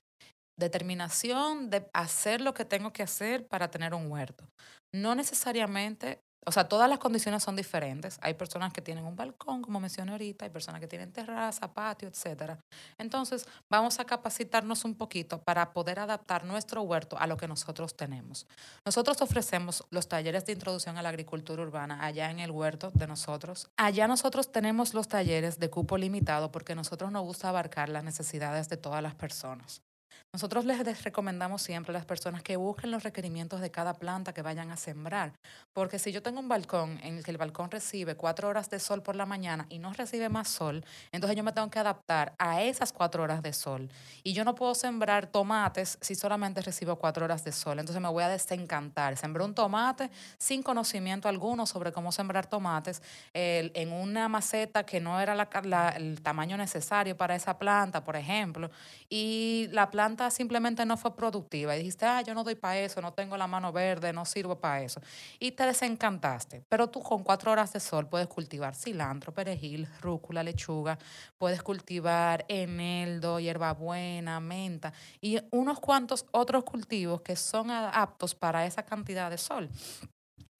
Determinación 0.58 1.70
de 1.70 1.88
hacer 1.92 2.40
lo 2.40 2.52
que 2.52 2.64
tengo 2.64 2.92
que 2.92 3.04
hacer 3.04 3.46
para 3.46 3.70
tener 3.70 3.94
un 3.94 4.10
huerto. 4.10 4.44
No 4.92 5.14
necesariamente, 5.14 6.20
o 6.48 6.52
sea, 6.52 6.66
todas 6.66 6.88
las 6.88 6.98
condiciones 6.98 7.42
son 7.42 7.56
diferentes. 7.56 8.18
Hay 8.22 8.32
personas 8.32 8.72
que 8.72 8.80
tienen 8.80 9.04
un 9.04 9.14
balcón, 9.14 9.60
como 9.60 9.80
mencioné 9.80 10.12
ahorita, 10.12 10.46
hay 10.46 10.50
personas 10.50 10.80
que 10.80 10.88
tienen 10.88 11.12
terraza, 11.12 11.72
patio, 11.74 12.08
etcétera. 12.08 12.58
Entonces, 12.96 13.46
vamos 13.68 14.00
a 14.00 14.06
capacitarnos 14.06 14.86
un 14.86 14.94
poquito 14.94 15.42
para 15.42 15.74
poder 15.74 15.98
adaptar 15.98 16.44
nuestro 16.44 16.80
huerto 16.80 17.18
a 17.18 17.26
lo 17.26 17.36
que 17.36 17.46
nosotros 17.46 17.94
tenemos. 17.94 18.46
Nosotros 18.86 19.20
ofrecemos 19.20 19.84
los 19.90 20.08
talleres 20.08 20.46
de 20.46 20.54
introducción 20.54 20.96
a 20.96 21.02
la 21.02 21.10
agricultura 21.10 21.62
urbana 21.62 22.02
allá 22.02 22.30
en 22.30 22.40
el 22.40 22.50
huerto 22.50 22.90
de 22.94 23.06
nosotros. 23.06 23.68
Allá 23.76 24.08
nosotros 24.08 24.50
tenemos 24.50 24.94
los 24.94 25.06
talleres 25.06 25.58
de 25.58 25.68
cupo 25.68 25.98
limitado 25.98 26.50
porque 26.50 26.74
nosotros 26.74 27.12
nos 27.12 27.24
gusta 27.24 27.50
abarcar 27.50 27.90
las 27.90 28.04
necesidades 28.04 28.70
de 28.70 28.78
todas 28.78 29.02
las 29.02 29.14
personas. 29.14 29.82
Nosotros 30.30 30.66
les 30.66 31.04
recomendamos 31.04 31.62
siempre 31.62 31.90
a 31.90 31.94
las 31.94 32.04
personas 32.04 32.42
que 32.42 32.56
busquen 32.56 32.90
los 32.90 33.02
requerimientos 33.02 33.62
de 33.62 33.70
cada 33.70 33.94
planta 33.94 34.34
que 34.34 34.42
vayan 34.42 34.70
a 34.70 34.76
sembrar, 34.76 35.32
porque 35.72 35.98
si 35.98 36.12
yo 36.12 36.22
tengo 36.22 36.38
un 36.38 36.48
balcón 36.48 37.00
en 37.02 37.16
el 37.16 37.24
que 37.24 37.30
el 37.30 37.38
balcón 37.38 37.70
recibe 37.70 38.14
cuatro 38.14 38.46
horas 38.46 38.68
de 38.68 38.78
sol 38.78 39.02
por 39.02 39.16
la 39.16 39.24
mañana 39.24 39.64
y 39.70 39.78
no 39.78 39.90
recibe 39.94 40.28
más 40.28 40.48
sol, 40.48 40.84
entonces 41.12 41.34
yo 41.34 41.42
me 41.42 41.52
tengo 41.52 41.70
que 41.70 41.78
adaptar 41.78 42.34
a 42.38 42.60
esas 42.60 42.92
cuatro 42.92 43.22
horas 43.22 43.42
de 43.42 43.54
sol. 43.54 43.88
Y 44.22 44.34
yo 44.34 44.44
no 44.44 44.54
puedo 44.54 44.74
sembrar 44.74 45.28
tomates 45.28 45.96
si 46.02 46.14
solamente 46.14 46.60
recibo 46.60 46.96
cuatro 46.96 47.24
horas 47.24 47.42
de 47.42 47.52
sol, 47.52 47.78
entonces 47.78 48.02
me 48.02 48.08
voy 48.08 48.22
a 48.22 48.28
desencantar. 48.28 49.16
Sembré 49.16 49.42
un 49.44 49.54
tomate 49.54 50.10
sin 50.36 50.62
conocimiento 50.62 51.30
alguno 51.30 51.64
sobre 51.64 51.90
cómo 51.90 52.12
sembrar 52.12 52.44
tomates 52.44 53.02
en 53.32 53.92
una 53.92 54.28
maceta 54.28 54.84
que 54.84 55.00
no 55.00 55.18
era 55.20 55.48
el 55.96 56.20
tamaño 56.20 56.58
necesario 56.58 57.16
para 57.16 57.34
esa 57.34 57.58
planta, 57.58 58.04
por 58.04 58.14
ejemplo, 58.14 58.70
y 59.08 59.68
la 59.70 59.90
planta 59.90 60.17
simplemente 60.30 60.84
no 60.84 60.96
fue 60.96 61.14
productiva 61.14 61.74
y 61.74 61.78
dijiste, 61.78 62.04
ah, 62.06 62.22
yo 62.22 62.34
no 62.34 62.44
doy 62.44 62.54
para 62.54 62.78
eso, 62.78 63.00
no 63.00 63.12
tengo 63.12 63.36
la 63.36 63.46
mano 63.46 63.72
verde, 63.72 64.12
no 64.12 64.24
sirvo 64.24 64.58
para 64.58 64.82
eso. 64.82 65.00
Y 65.38 65.52
te 65.52 65.64
desencantaste. 65.64 66.62
Pero 66.68 66.88
tú 66.88 67.02
con 67.02 67.22
cuatro 67.22 67.52
horas 67.52 67.72
de 67.72 67.80
sol 67.80 68.08
puedes 68.08 68.28
cultivar 68.28 68.74
cilantro, 68.74 69.32
perejil, 69.32 69.88
rúcula, 70.00 70.42
lechuga, 70.42 70.98
puedes 71.38 71.62
cultivar 71.62 72.44
eneldo, 72.48 73.40
hierbabuena, 73.40 74.40
menta 74.40 74.92
y 75.20 75.40
unos 75.50 75.80
cuantos 75.80 76.26
otros 76.32 76.64
cultivos 76.64 77.22
que 77.22 77.36
son 77.36 77.70
aptos 77.70 78.34
para 78.34 78.66
esa 78.66 78.82
cantidad 78.84 79.30
de 79.30 79.38
sol. 79.38 79.68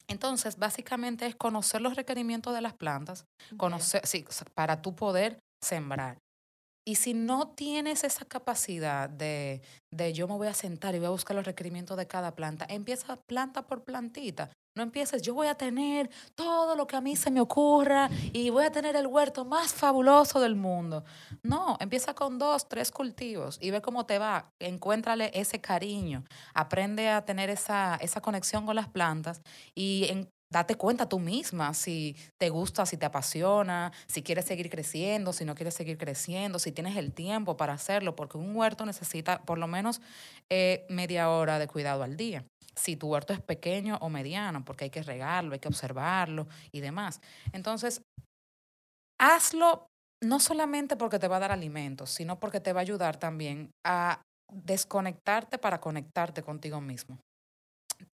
Entonces, 0.08 0.56
básicamente 0.56 1.26
es 1.26 1.36
conocer 1.36 1.82
los 1.82 1.94
requerimientos 1.94 2.54
de 2.54 2.62
las 2.62 2.72
plantas, 2.72 3.26
conocer, 3.56 4.06
sí, 4.06 4.24
para 4.54 4.80
tú 4.80 4.94
poder 4.94 5.38
sembrar. 5.62 6.18
Y 6.88 6.94
si 6.94 7.12
no 7.12 7.48
tienes 7.48 8.02
esa 8.02 8.24
capacidad 8.24 9.10
de, 9.10 9.60
de 9.90 10.14
yo 10.14 10.26
me 10.26 10.38
voy 10.38 10.46
a 10.46 10.54
sentar 10.54 10.94
y 10.94 10.98
voy 10.98 11.08
a 11.08 11.10
buscar 11.10 11.36
los 11.36 11.44
requerimientos 11.44 11.98
de 11.98 12.06
cada 12.06 12.34
planta, 12.34 12.64
empieza 12.66 13.16
planta 13.16 13.66
por 13.66 13.84
plantita. 13.84 14.48
No 14.74 14.84
empieces, 14.84 15.20
yo 15.20 15.34
voy 15.34 15.48
a 15.48 15.54
tener 15.54 16.08
todo 16.34 16.76
lo 16.76 16.86
que 16.86 16.96
a 16.96 17.02
mí 17.02 17.14
se 17.14 17.30
me 17.30 17.42
ocurra 17.42 18.08
y 18.32 18.48
voy 18.48 18.64
a 18.64 18.72
tener 18.72 18.96
el 18.96 19.06
huerto 19.06 19.44
más 19.44 19.74
fabuloso 19.74 20.40
del 20.40 20.54
mundo. 20.54 21.04
No, 21.42 21.76
empieza 21.78 22.14
con 22.14 22.38
dos, 22.38 22.66
tres 22.70 22.90
cultivos 22.90 23.58
y 23.60 23.70
ve 23.70 23.82
cómo 23.82 24.06
te 24.06 24.18
va. 24.18 24.50
Encuéntrale 24.58 25.30
ese 25.34 25.60
cariño. 25.60 26.24
Aprende 26.54 27.10
a 27.10 27.22
tener 27.26 27.50
esa, 27.50 27.96
esa 27.96 28.22
conexión 28.22 28.64
con 28.64 28.76
las 28.76 28.88
plantas 28.88 29.42
y 29.74 30.08
date 30.50 30.76
cuenta 30.76 31.08
tú 31.08 31.18
misma 31.18 31.74
si 31.74 32.16
te 32.38 32.48
gusta, 32.48 32.86
si 32.86 32.96
te 32.96 33.06
apasiona, 33.06 33.92
si 34.06 34.22
quieres 34.22 34.46
seguir 34.46 34.70
creciendo, 34.70 35.32
si 35.32 35.44
no 35.44 35.54
quieres 35.54 35.74
seguir 35.74 35.98
creciendo, 35.98 36.58
si 36.58 36.72
tienes 36.72 36.96
el 36.96 37.12
tiempo 37.12 37.56
para 37.56 37.74
hacerlo, 37.74 38.16
porque 38.16 38.38
un 38.38 38.54
huerto 38.56 38.86
necesita 38.86 39.42
por 39.42 39.58
lo 39.58 39.66
menos 39.66 40.00
eh, 40.50 40.86
media 40.88 41.30
hora 41.30 41.58
de 41.58 41.66
cuidado 41.66 42.02
al 42.02 42.16
día. 42.16 42.44
Si 42.74 42.96
tu 42.96 43.08
huerto 43.08 43.32
es 43.32 43.40
pequeño 43.40 43.98
o 44.00 44.08
mediano, 44.08 44.64
porque 44.64 44.84
hay 44.84 44.90
que 44.90 45.02
regarlo, 45.02 45.52
hay 45.52 45.58
que 45.58 45.68
observarlo 45.68 46.46
y 46.72 46.80
demás. 46.80 47.20
Entonces, 47.52 48.02
hazlo 49.20 49.88
no 50.22 50.40
solamente 50.40 50.96
porque 50.96 51.18
te 51.18 51.28
va 51.28 51.36
a 51.36 51.40
dar 51.40 51.52
alimentos, 51.52 52.10
sino 52.10 52.40
porque 52.40 52.60
te 52.60 52.72
va 52.72 52.80
a 52.80 52.82
ayudar 52.82 53.18
también 53.18 53.70
a 53.84 54.22
desconectarte 54.50 55.58
para 55.58 55.80
conectarte 55.80 56.42
contigo 56.42 56.80
mismo 56.80 57.18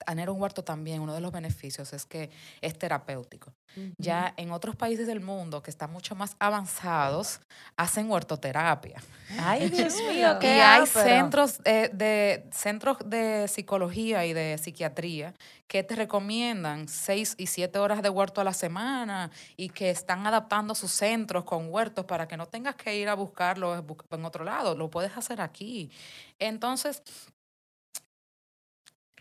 tener 0.06 0.30
un 0.30 0.42
huerto 0.42 0.64
también, 0.64 1.02
uno 1.02 1.14
de 1.14 1.22
los 1.22 1.32
beneficios 1.32 1.94
es 1.94 2.06
que 2.06 2.30
es 2.62 2.78
terapéutico. 2.78 3.54
Ya 3.98 4.34
en 4.38 4.52
otros 4.52 4.78
países 4.78 5.06
del 5.06 5.20
mundo 5.20 5.62
que 5.62 5.70
están 5.70 5.92
mucho 5.92 6.16
más 6.16 6.38
avanzados, 6.40 7.42
hacen 7.76 8.10
huertoterapia. 8.10 9.02
Ay, 9.38 9.70
Dios 9.70 9.96
mío, 10.08 10.38
qué 10.40 10.56
Y 10.56 10.60
hay 10.62 10.86
centros, 10.88 11.62
de, 11.62 12.48
centros 12.52 12.98
de 13.06 13.50
psicología 13.50 14.26
y 14.26 14.32
de 14.32 14.58
psiquiatría 14.58 15.34
que 15.68 15.84
te 15.84 15.96
recomiendan 15.96 16.88
seis 16.88 17.36
y 17.38 17.48
siete 17.48 17.80
horas 17.80 18.02
de 18.02 18.10
huerto 18.10 18.40
a 18.40 18.46
la 18.46 18.54
semana 18.54 19.30
y 19.58 19.70
que 19.70 19.90
están 19.90 20.26
adaptando 20.26 20.74
sus 20.74 20.92
centros 20.92 21.44
con 21.44 21.70
huertos 21.70 22.06
para 22.06 22.28
que 22.28 22.38
no 22.38 22.46
tengas 22.46 22.76
que 22.76 22.96
ir 22.96 23.10
a 23.10 23.16
buscarlo 23.16 23.84
en 24.12 24.26
otro 24.26 24.46
lado, 24.46 24.76
lo 24.76 24.90
puedes 24.90 25.18
hacer 25.18 25.42
aquí. 25.42 25.92
Entonces, 26.40 27.02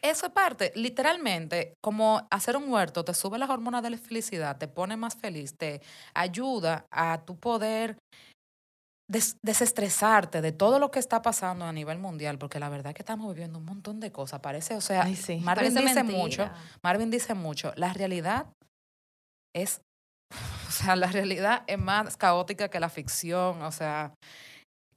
eso 0.04 0.26
es 0.26 0.32
parte, 0.32 0.70
literalmente, 0.74 1.78
como 1.82 2.28
hacer 2.30 2.58
un 2.58 2.70
huerto, 2.70 3.06
te 3.06 3.14
sube 3.14 3.38
las 3.38 3.48
hormonas 3.48 3.82
de 3.82 3.88
la 3.88 3.96
felicidad, 3.96 4.58
te 4.58 4.68
pone 4.68 4.98
más 4.98 5.16
feliz, 5.16 5.56
te 5.56 5.80
ayuda 6.12 6.86
a 6.90 7.24
tu 7.24 7.40
poder 7.40 7.96
desestresarte 9.08 10.42
de 10.42 10.52
todo 10.52 10.78
lo 10.78 10.90
que 10.90 10.98
está 10.98 11.22
pasando 11.22 11.64
a 11.64 11.72
nivel 11.72 11.98
mundial, 11.98 12.38
porque 12.38 12.58
la 12.58 12.68
verdad 12.68 12.88
es 12.88 12.94
que 12.94 13.02
estamos 13.02 13.32
viviendo 13.34 13.58
un 13.58 13.64
montón 13.64 13.98
de 13.98 14.12
cosas. 14.12 14.40
Parece, 14.40 14.74
o 14.74 14.82
sea, 14.82 15.08
Marvin 15.40 15.74
dice 15.74 16.02
mucho, 16.02 16.50
Marvin 16.82 17.10
dice 17.10 17.32
mucho, 17.32 17.72
la 17.76 17.94
realidad 17.94 18.46
es, 19.54 19.80
o 20.68 20.70
sea, 20.70 20.96
la 20.96 21.06
realidad 21.06 21.64
es 21.66 21.78
más 21.78 22.18
caótica 22.18 22.68
que 22.68 22.78
la 22.78 22.90
ficción, 22.90 23.62
o 23.62 23.72
sea, 23.72 24.12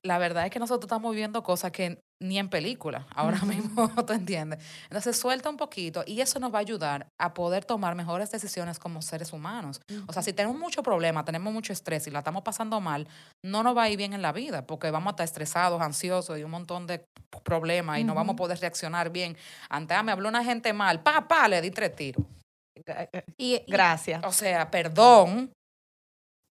la 0.08 0.18
verdad 0.18 0.46
es 0.46 0.52
que 0.52 0.60
nosotros 0.60 0.88
estamos 0.88 1.12
viviendo 1.12 1.44
cosas 1.44 1.72
que 1.72 2.00
ni 2.20 2.40
en 2.40 2.50
película, 2.50 3.06
ahora 3.14 3.40
mismo, 3.42 3.90
¿tú 4.08 4.14
entiendes? 4.14 4.60
Entonces 4.84 5.18
suelta 5.18 5.50
un 5.50 5.58
poquito 5.58 6.04
y 6.08 6.22
eso 6.22 6.40
nos 6.40 6.52
va 6.52 6.58
a 6.58 6.62
ayudar 6.62 7.08
a 7.20 7.34
poder 7.34 7.64
tomar 7.64 7.94
mejores 7.94 8.32
decisiones 8.32 8.80
como 8.80 9.02
seres 9.02 9.34
humanos. 9.34 9.82
O 10.08 10.14
sea, 10.14 10.24
si 10.24 10.34
tenemos 10.34 10.58
mucho 10.58 10.82
problema, 10.82 11.24
tenemos 11.26 11.54
mucho 11.54 11.74
estrés 11.74 12.08
y 12.08 12.12
la 12.12 12.20
estamos 12.20 12.42
pasando 12.42 12.82
mal, 12.82 13.08
no 13.46 13.62
nos 13.62 13.78
va 13.78 13.84
a 13.84 13.90
ir 13.90 13.98
bien 13.98 14.14
en 14.14 14.24
la 14.24 14.32
vida 14.32 14.66
porque 14.66 14.90
vamos 14.90 15.08
a 15.08 15.12
estar 15.12 15.26
estresados, 15.26 15.82
ansiosos 15.82 16.40
y 16.40 16.44
un 16.44 16.52
montón 16.52 16.88
de 16.88 17.06
problemas 17.44 18.00
y 18.00 18.04
no 18.04 18.16
vamos 18.16 18.34
a 18.34 18.38
poder 18.38 18.60
reaccionar 18.60 19.12
bien. 19.12 19.38
Antes, 19.70 19.96
ah, 19.96 20.04
me 20.04 20.12
habló 20.12 20.30
una 20.30 20.44
gente 20.44 20.74
mal, 20.74 21.04
pa, 21.04 21.28
pa, 21.28 21.48
le 21.48 21.62
di 21.62 21.70
tres 21.70 21.96
tiros. 21.96 22.26
y, 23.38 23.62
Gracias. 23.68 24.24
O 24.26 24.32
sea, 24.32 24.72
perdón, 24.72 25.52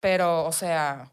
pero, 0.00 0.46
o 0.46 0.52
sea, 0.52 1.10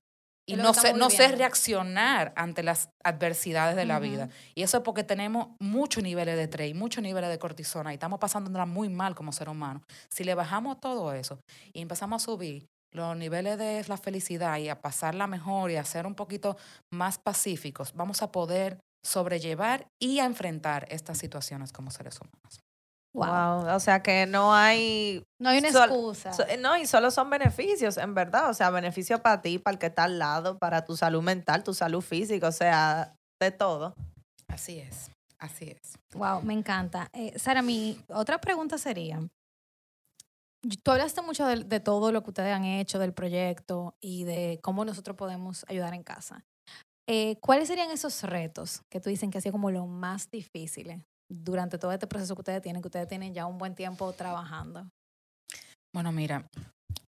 y 0.50 0.56
no 0.56 0.74
sé, 0.74 0.94
no 0.94 1.10
sé 1.10 1.28
reaccionar 1.28 2.32
ante 2.38 2.64
las 2.64 2.90
adversidades 3.04 3.76
de 3.76 3.86
la 3.86 4.00
vida. 4.00 4.30
Y 4.56 4.64
eso 4.64 4.78
es 4.78 4.84
porque 4.84 5.04
tenemos 5.04 5.50
muchos 5.60 6.04
niveles 6.04 6.38
de 6.38 6.44
estrés, 6.44 6.74
muchos 6.74 7.04
niveles 7.04 7.30
de 7.30 7.38
cortisona 7.38 7.92
y 7.92 7.96
estamos 7.96 8.20
pasándola 8.20 8.66
muy 8.66 8.88
mal 8.88 9.14
como 9.14 9.34
ser 9.34 9.50
humano. 9.50 9.82
Si 10.10 10.24
le 10.24 10.36
bajamos 10.36 10.80
todo 10.80 11.14
eso 11.14 11.40
y 11.74 11.82
empezamos 11.82 12.24
a 12.24 12.26
subir 12.26 12.66
los 12.94 13.18
niveles 13.18 13.58
de 13.58 13.84
la 13.88 13.98
felicidad 13.98 14.58
y 14.58 14.70
a 14.70 14.82
pasarla 14.82 15.28
mejor 15.28 15.70
y 15.72 15.76
a 15.76 15.84
ser 15.84 16.08
un 16.08 16.16
poquito 16.16 16.56
más 16.94 17.20
pacíficos, 17.20 17.94
vamos 17.94 18.22
a 18.22 18.32
poder 18.32 18.80
sobrellevar 19.06 19.88
y 20.02 20.20
a 20.20 20.26
enfrentar 20.26 20.88
estas 20.90 21.18
situaciones 21.18 21.74
como 21.74 21.92
seres 21.92 22.20
humanos. 22.22 22.67
Wow. 23.14 23.76
O 23.76 23.80
sea 23.80 24.04
que 24.04 24.26
no 24.26 24.54
hay. 24.54 25.24
No 25.40 25.50
hay 25.50 25.60
una 25.60 25.70
excusa. 25.70 26.32
no, 26.60 26.78
y 26.78 26.86
solo 26.86 27.10
son 27.12 27.30
beneficios, 27.30 27.98
en 27.98 28.14
verdad. 28.14 28.50
O 28.50 28.54
sea, 28.54 28.70
beneficio 28.70 29.22
para 29.22 29.42
ti, 29.42 29.60
para 29.60 29.74
el 29.74 29.80
que 29.80 29.88
está 29.88 30.04
al 30.04 30.20
lado, 30.20 30.58
para 30.58 30.86
tu 30.86 30.96
salud 30.96 31.24
mental, 31.24 31.64
tu 31.64 31.74
salud 31.74 32.02
física, 32.02 32.48
o 32.48 32.52
sea, 32.52 33.16
de 33.42 33.52
todo. 33.52 33.96
Así 34.48 34.80
es, 34.80 35.12
así 35.40 35.70
es. 35.70 35.98
Wow, 36.14 36.42
me 36.42 36.54
encanta. 36.54 37.10
Eh, 37.14 37.38
Sara, 37.38 37.62
mi 37.62 38.00
otra 38.10 38.40
pregunta 38.40 38.78
sería: 38.78 39.20
Tú 40.84 40.92
hablaste 40.92 41.22
mucho 41.22 41.46
de, 41.46 41.80
todo 41.80 42.12
lo 42.12 42.24
que 42.24 42.30
ustedes 42.32 42.54
han 42.54 42.66
hecho, 42.66 43.00
del 43.00 43.14
proyecto 43.14 43.96
y 44.02 44.24
de 44.24 44.60
cómo 44.62 44.86
nosotros 44.86 45.16
podemos 45.16 45.66
ayudar 45.68 45.94
en 45.94 46.04
casa. 46.04 46.44
Eh, 47.08 47.38
¿Cuáles 47.40 47.70
serían 47.70 47.90
esos 47.90 48.24
retos 48.24 48.82
que 48.90 49.00
tú 49.00 49.10
dicen 49.10 49.32
que 49.32 49.38
ha 49.38 49.42
sido 49.42 49.54
como 49.54 49.72
lo 49.72 49.86
más 49.86 50.30
difícil 50.30 51.04
durante 51.30 51.78
todo 51.78 51.92
este 51.92 52.08
proceso 52.08 52.36
que 52.36 52.42
ustedes 52.42 52.62
tienen, 52.62 52.82
que 52.82 52.88
ustedes 52.88 53.08
tienen 53.08 53.34
ya 53.34 53.46
un 53.46 53.58
buen 53.58 53.76
tiempo 53.76 54.12
trabajando? 54.14 54.88
Bueno, 55.94 56.12
mira, 56.12 56.48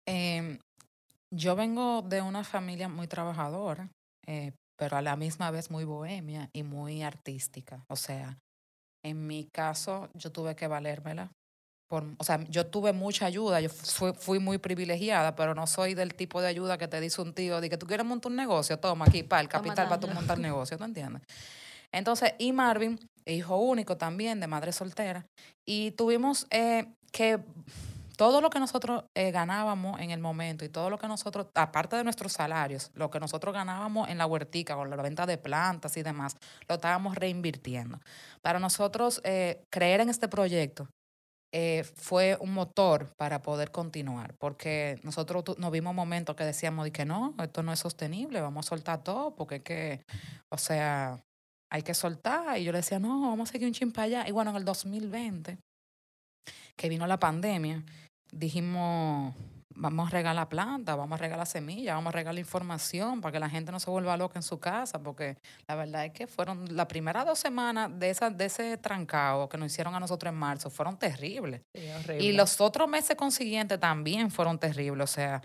em, 0.06 0.58
yo 1.32 1.56
vengo 1.56 2.02
de 2.02 2.20
una 2.20 2.44
familia 2.44 2.88
muy 2.88 3.06
trabajadora, 3.06 3.88
eh, 4.26 4.52
pero 4.76 4.96
a 4.96 5.02
la 5.02 5.16
misma 5.16 5.50
vez 5.50 5.70
muy 5.70 5.84
bohemia 5.84 6.48
y 6.52 6.62
muy 6.62 7.02
artística. 7.02 7.84
O 7.88 7.96
sea, 7.96 8.38
en 9.04 9.26
mi 9.26 9.48
caso, 9.52 10.08
yo 10.14 10.30
tuve 10.32 10.54
que 10.54 10.66
valérmela. 10.66 11.30
Por, 11.88 12.04
o 12.18 12.24
sea, 12.24 12.42
yo 12.48 12.66
tuve 12.66 12.92
mucha 12.92 13.26
ayuda, 13.26 13.60
yo 13.60 13.68
fui, 13.68 14.38
muy 14.38 14.58
privilegiada, 14.58 15.36
pero 15.36 15.54
no 15.54 15.66
soy 15.66 15.94
del 15.94 16.14
tipo 16.14 16.40
de 16.40 16.48
ayuda 16.48 16.78
que 16.78 16.88
te 16.88 17.00
dice 17.00 17.20
un 17.20 17.34
tío, 17.34 17.60
de 17.60 17.68
que 17.68 17.76
tú 17.76 17.86
quieres 17.86 18.06
montar 18.06 18.30
un 18.30 18.36
negocio, 18.36 18.78
toma 18.78 19.04
aquí, 19.04 19.22
para 19.22 19.42
el 19.42 19.48
capital 19.48 19.88
para 19.88 20.00
tú 20.00 20.08
montar 20.08 20.38
negocio, 20.38 20.78
¿tú 20.78 20.84
entiendes? 20.84 21.22
Entonces, 21.92 22.34
y 22.38 22.52
Marvin, 22.52 22.98
hijo 23.26 23.56
único 23.56 23.96
también, 23.96 24.40
de 24.40 24.46
madre 24.46 24.72
soltera, 24.72 25.26
y 25.66 25.92
tuvimos 25.92 26.46
eh, 26.50 26.86
que 27.12 27.40
todo 28.16 28.40
lo 28.40 28.50
que 28.50 28.60
nosotros 28.60 29.04
eh, 29.14 29.30
ganábamos 29.30 30.00
en 30.00 30.10
el 30.10 30.20
momento 30.20 30.64
y 30.64 30.68
todo 30.68 30.90
lo 30.90 30.98
que 30.98 31.08
nosotros, 31.08 31.46
aparte 31.54 31.96
de 31.96 32.04
nuestros 32.04 32.32
salarios, 32.32 32.90
lo 32.94 33.10
que 33.10 33.20
nosotros 33.20 33.54
ganábamos 33.54 34.08
en 34.08 34.18
la 34.18 34.26
huertica 34.26 34.74
con 34.74 34.90
la 34.90 34.96
venta 34.96 35.26
de 35.26 35.38
plantas 35.38 35.96
y 35.96 36.02
demás, 36.02 36.36
lo 36.68 36.76
estábamos 36.76 37.14
reinvirtiendo. 37.16 37.98
Para 38.40 38.58
nosotros 38.58 39.20
eh, 39.24 39.64
creer 39.70 40.00
en 40.00 40.08
este 40.08 40.28
proyecto 40.28 40.88
fue 41.96 42.38
un 42.40 42.54
motor 42.54 43.12
para 43.18 43.42
poder 43.42 43.70
continuar, 43.70 44.34
porque 44.38 44.98
nosotros 45.02 45.44
nos 45.58 45.70
vimos 45.70 45.94
momentos 45.94 46.34
que 46.34 46.44
decíamos 46.44 46.86
de 46.86 46.92
que 46.92 47.04
no, 47.04 47.34
esto 47.42 47.62
no 47.62 47.74
es 47.74 47.78
sostenible, 47.78 48.40
vamos 48.40 48.64
a 48.64 48.68
soltar 48.70 49.04
todo, 49.04 49.34
porque 49.34 49.56
es 49.56 49.62
que, 49.62 50.00
o 50.48 50.56
sea, 50.56 51.22
hay 51.72 51.82
que 51.82 51.94
soltar. 51.94 52.58
Y 52.58 52.64
yo 52.64 52.72
le 52.72 52.78
decía, 52.78 52.98
no, 52.98 53.30
vamos 53.30 53.48
a 53.48 53.52
seguir 53.52 53.66
un 53.66 53.72
chimpa 53.72 54.02
allá. 54.02 54.28
Y 54.28 54.32
bueno, 54.32 54.50
en 54.50 54.56
el 54.58 54.64
2020, 54.64 55.58
que 56.76 56.88
vino 56.88 57.06
la 57.06 57.18
pandemia, 57.18 57.82
dijimos, 58.30 59.34
vamos 59.74 60.08
a 60.08 60.10
regalar 60.10 60.50
planta, 60.50 60.94
vamos 60.96 61.18
a 61.18 61.22
regalar 61.22 61.46
semillas, 61.46 61.94
vamos 61.94 62.12
a 62.12 62.16
regalar 62.16 62.38
información 62.38 63.22
para 63.22 63.32
que 63.32 63.40
la 63.40 63.48
gente 63.48 63.72
no 63.72 63.80
se 63.80 63.90
vuelva 63.90 64.18
loca 64.18 64.38
en 64.38 64.42
su 64.42 64.60
casa, 64.60 65.02
porque 65.02 65.38
la 65.66 65.74
verdad 65.74 66.04
es 66.04 66.12
que 66.12 66.26
fueron 66.26 66.76
las 66.76 66.86
primeras 66.86 67.24
dos 67.24 67.38
semanas 67.38 67.90
de, 67.98 68.10
esa, 68.10 68.28
de 68.28 68.44
ese 68.44 68.76
trancado 68.76 69.48
que 69.48 69.56
nos 69.56 69.72
hicieron 69.72 69.94
a 69.94 70.00
nosotros 70.00 70.30
en 70.30 70.38
marzo, 70.38 70.68
fueron 70.68 70.98
terribles. 70.98 71.62
y 72.18 72.32
los 72.32 72.60
otros 72.60 72.86
meses 72.86 73.16
consiguientes 73.16 73.80
también 73.80 74.30
fueron 74.30 74.58
terribles, 74.58 75.10
o 75.10 75.12
sea, 75.12 75.42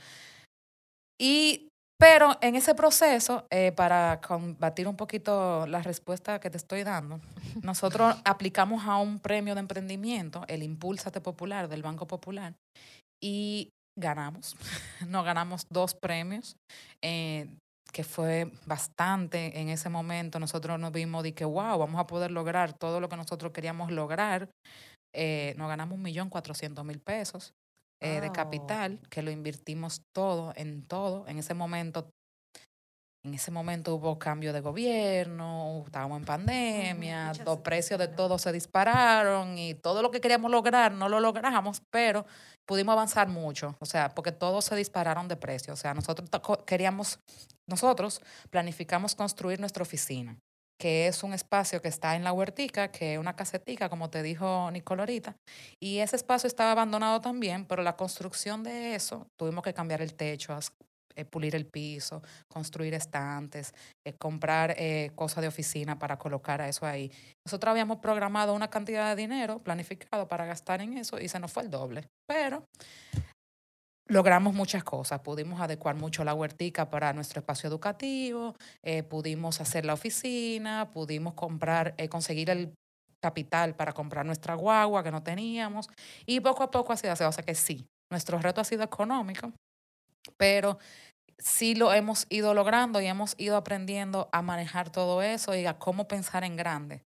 y 1.18 1.70
pero 2.00 2.38
en 2.42 2.56
ese 2.56 2.76
proceso, 2.76 3.48
eh, 3.50 3.72
para 3.72 4.22
combatir 4.22 4.88
un 4.88 4.96
poquito 4.96 5.66
la 5.66 5.82
respuesta 5.82 6.40
que 6.40 6.50
te 6.50 6.58
estoy 6.58 6.84
dando, 6.84 7.20
nosotros 7.64 8.16
aplicamos 8.26 8.86
a 8.86 8.98
un 8.98 9.20
premio 9.20 9.56
de 9.56 9.62
emprendimiento, 9.62 10.44
el 10.48 10.62
Impulsate 10.62 11.22
Popular 11.22 11.68
del 11.68 11.82
Banco 11.82 12.08
Popular, 12.08 12.54
y 13.22 13.72
ganamos. 13.98 14.56
Nos 15.08 15.26
ganamos 15.26 15.64
dos 15.72 15.96
premios, 15.96 16.56
eh, 17.04 17.48
que 17.92 18.04
fue 18.04 18.52
bastante 18.68 19.60
en 19.60 19.70
ese 19.70 19.90
momento. 19.90 20.40
Nosotros 20.40 20.78
nos 20.78 20.92
vimos 20.92 21.24
de 21.24 21.34
que, 21.34 21.46
wow, 21.46 21.80
vamos 21.80 22.00
a 22.00 22.06
poder 22.06 22.32
lograr 22.32 22.74
todo 22.74 23.00
lo 23.00 23.08
que 23.10 23.16
nosotros 23.16 23.54
queríamos 23.54 23.92
lograr. 23.92 24.50
Eh, 25.16 25.56
nos 25.58 25.70
ganamos 25.70 25.96
un 25.96 26.04
millón 26.04 26.30
cuatrocientos 26.30 26.84
mil 26.86 27.00
pesos 27.00 27.54
eh, 28.02 28.22
de 28.22 28.32
capital, 28.32 29.00
que 29.10 29.22
lo 29.22 29.32
invertimos 29.32 30.02
todo, 30.14 30.54
en 30.56 30.86
todo. 30.86 31.28
En 31.28 31.40
ese 31.40 31.54
momento, 31.54 32.10
en 33.26 33.34
ese 33.34 33.52
momento 33.52 33.96
hubo 33.96 34.20
cambio 34.20 34.54
de 34.54 34.62
gobierno, 34.62 35.84
estábamos 35.86 36.20
en 36.20 36.26
pandemia, 36.26 37.34
los 37.46 37.60
precios 37.60 38.00
de 38.00 38.08
todo 38.08 38.38
se 38.38 38.52
dispararon 38.52 39.58
y 39.58 39.74
todo 39.74 40.02
lo 40.02 40.12
que 40.12 40.22
queríamos 40.22 40.52
lograr 40.52 40.92
no 40.92 41.10
lo 41.10 41.20
logramos, 41.20 41.82
pero 41.92 42.26
pudimos 42.66 42.94
avanzar 42.94 43.28
mucho, 43.28 43.76
o 43.80 43.86
sea, 43.86 44.10
porque 44.10 44.32
todos 44.32 44.66
se 44.66 44.76
dispararon 44.76 45.28
de 45.28 45.36
precio. 45.36 45.74
O 45.74 45.78
sea, 45.78 45.94
nosotros 45.94 46.30
queríamos, 46.66 47.20
nosotros 47.68 48.22
planificamos 48.50 49.16
construir 49.16 49.60
nuestra 49.60 49.84
oficina 49.84 50.38
que 50.78 51.08
es 51.08 51.24
un 51.24 51.34
espacio 51.34 51.82
que 51.82 51.88
está 51.88 52.16
en 52.16 52.24
la 52.24 52.34
huertica, 52.34 52.92
que 52.92 53.14
es 53.14 53.20
una 53.20 53.36
casetica, 53.36 53.90
como 53.90 54.10
te 54.10 54.22
dijo 54.24 54.70
Nicolorita, 54.72 55.36
y 55.82 56.00
ese 56.00 56.16
espacio 56.16 56.48
estaba 56.48 56.72
abandonado 56.72 57.22
también, 57.22 57.66
pero 57.66 57.84
la 57.84 57.96
construcción 57.96 58.64
de 58.64 58.96
eso, 58.96 59.28
tuvimos 59.38 59.64
que 59.64 59.74
cambiar 59.74 60.02
el 60.02 60.14
techo, 60.14 60.58
eh, 61.18 61.26
pulir 61.26 61.56
el 61.56 61.66
piso, 61.66 62.22
construir 62.48 62.94
estantes, 62.94 63.74
eh, 64.06 64.14
comprar 64.14 64.76
eh, 64.78 65.12
cosas 65.16 65.42
de 65.42 65.48
oficina 65.48 65.98
para 65.98 66.20
colocar 66.20 66.62
a 66.62 66.70
eso 66.70 66.86
ahí. 66.86 67.12
Nosotros 67.44 67.72
habíamos 67.72 67.98
programado 67.98 68.54
una 68.54 68.70
cantidad 68.70 69.10
de 69.10 69.20
dinero 69.20 69.58
planificado 69.64 70.28
para 70.28 70.46
gastar 70.46 70.82
en 70.82 70.96
eso 70.96 71.20
y 71.20 71.28
se 71.28 71.40
nos 71.40 71.52
fue 71.52 71.64
el 71.64 71.72
doble, 71.72 72.08
pero 72.28 72.64
logramos 74.08 74.54
muchas 74.54 74.84
cosas. 74.84 75.20
Pudimos 75.22 75.62
adecuar 75.62 75.96
mucho 75.96 76.24
la 76.24 76.34
huertica 76.34 76.90
para 76.90 77.14
nuestro 77.14 77.40
espacio 77.40 77.68
educativo, 77.70 78.56
eh, 78.84 79.04
pudimos 79.04 79.62
hacer 79.62 79.86
la 79.86 79.94
oficina, 79.94 80.90
pudimos 80.92 81.34
comprar, 81.34 81.94
eh, 81.98 82.10
conseguir 82.10 82.50
el 82.50 82.74
capital 83.22 83.76
para 83.76 83.94
comprar 83.94 84.26
nuestra 84.26 84.56
guagua 84.56 85.04
que 85.04 85.12
no 85.12 85.24
teníamos 85.24 85.90
y 86.26 86.40
poco 86.40 86.64
a 86.64 86.72
poco 86.72 86.94
así, 86.94 87.08
o 87.08 87.16
sea 87.16 87.32
que 87.32 87.56
sí, 87.56 87.86
nuestro 88.12 88.38
reto 88.38 88.62
ha 88.62 88.64
sido 88.64 88.84
económico, 88.84 89.52
pero 90.38 90.78
sí 91.40 91.76
lo 91.76 91.94
hemos 91.94 92.26
ido 92.30 92.54
logrando 92.54 93.02
y 93.02 93.08
hemos 93.08 93.36
ido 93.38 93.58
aprendiendo 93.58 94.30
a 94.32 94.42
manejar 94.42 94.92
todo 94.92 95.22
eso 95.22 95.56
y 95.56 95.66
a 95.66 95.78
cómo 95.80 96.08
pensar 96.08 96.44
en 96.44 96.56
grande. 96.56 97.04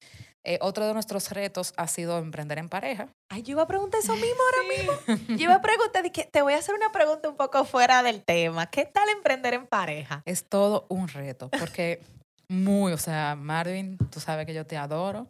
Eh, 0.47 0.59
otro 0.61 0.85
de 0.85 0.93
nuestros 0.93 1.31
retos 1.31 1.73
ha 1.75 1.87
sido 1.87 2.19
emprender 2.19 2.59
en 2.59 2.69
pareja. 2.69 3.09
Ay, 3.29 3.41
yo 3.41 3.53
iba 3.53 3.63
a 3.63 3.67
preguntar 3.67 3.99
eso 3.99 4.13
mismo 4.13 4.41
ahora 4.45 4.77
mismo. 4.77 5.17
Yo 5.37 5.45
iba 5.45 5.55
a 5.55 5.61
preguntar, 5.61 6.11
que 6.11 6.25
te 6.25 6.43
voy 6.43 6.53
a 6.53 6.57
hacer 6.57 6.75
una 6.75 6.91
pregunta 6.91 7.27
un 7.27 7.35
poco 7.35 7.65
fuera 7.65 8.03
del 8.03 8.23
tema. 8.23 8.67
¿Qué 8.67 8.85
tal 8.85 9.09
emprender 9.09 9.55
en 9.55 9.65
pareja? 9.65 10.21
Es 10.25 10.45
todo 10.47 10.85
un 10.89 11.07
reto, 11.07 11.49
porque 11.49 11.99
muy, 12.47 12.93
o 12.93 12.97
sea, 12.97 13.35
Marvin, 13.35 13.97
tú 14.11 14.19
sabes 14.19 14.45
que 14.45 14.53
yo 14.53 14.67
te 14.67 14.77
adoro, 14.77 15.27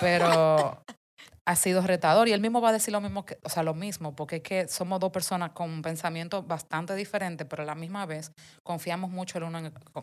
pero 0.00 0.82
ha 1.46 1.56
sido 1.56 1.80
retador 1.82 2.28
y 2.28 2.32
él 2.32 2.40
mismo 2.40 2.60
va 2.60 2.68
a 2.68 2.72
decir 2.72 2.92
lo 2.92 3.00
mismo, 3.00 3.24
que, 3.24 3.38
o 3.42 3.48
sea, 3.48 3.62
lo 3.62 3.72
mismo, 3.72 4.14
porque 4.14 4.36
es 4.36 4.42
que 4.42 4.68
somos 4.68 5.00
dos 5.00 5.10
personas 5.10 5.52
con 5.52 5.70
un 5.70 5.80
pensamiento 5.80 6.42
bastante 6.42 6.94
diferente, 6.94 7.46
pero 7.46 7.62
a 7.62 7.66
la 7.66 7.74
misma 7.74 8.04
vez 8.04 8.32
confiamos 8.62 9.10
mucho 9.10 9.38
el 9.38 9.44
uno 9.44 9.58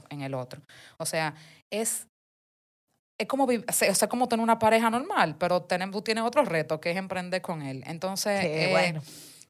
en 0.09 0.21
el 0.21 0.33
otro. 0.33 0.61
O 0.97 1.05
sea, 1.05 1.35
es 1.71 2.07
es 3.19 3.27
como, 3.27 3.43
o 3.45 3.73
sea, 3.73 4.09
como 4.09 4.27
tener 4.29 4.41
una 4.41 4.57
pareja 4.57 4.89
normal, 4.89 5.35
pero 5.37 5.61
tenemos, 5.61 5.93
tú 5.93 6.01
tienes 6.01 6.23
otro 6.23 6.43
reto 6.45 6.79
que 6.79 6.91
es 6.91 6.97
emprender 6.97 7.41
con 7.41 7.61
él. 7.61 7.83
Entonces, 7.85 8.45
eh, 8.45 8.69
bueno. 8.71 9.01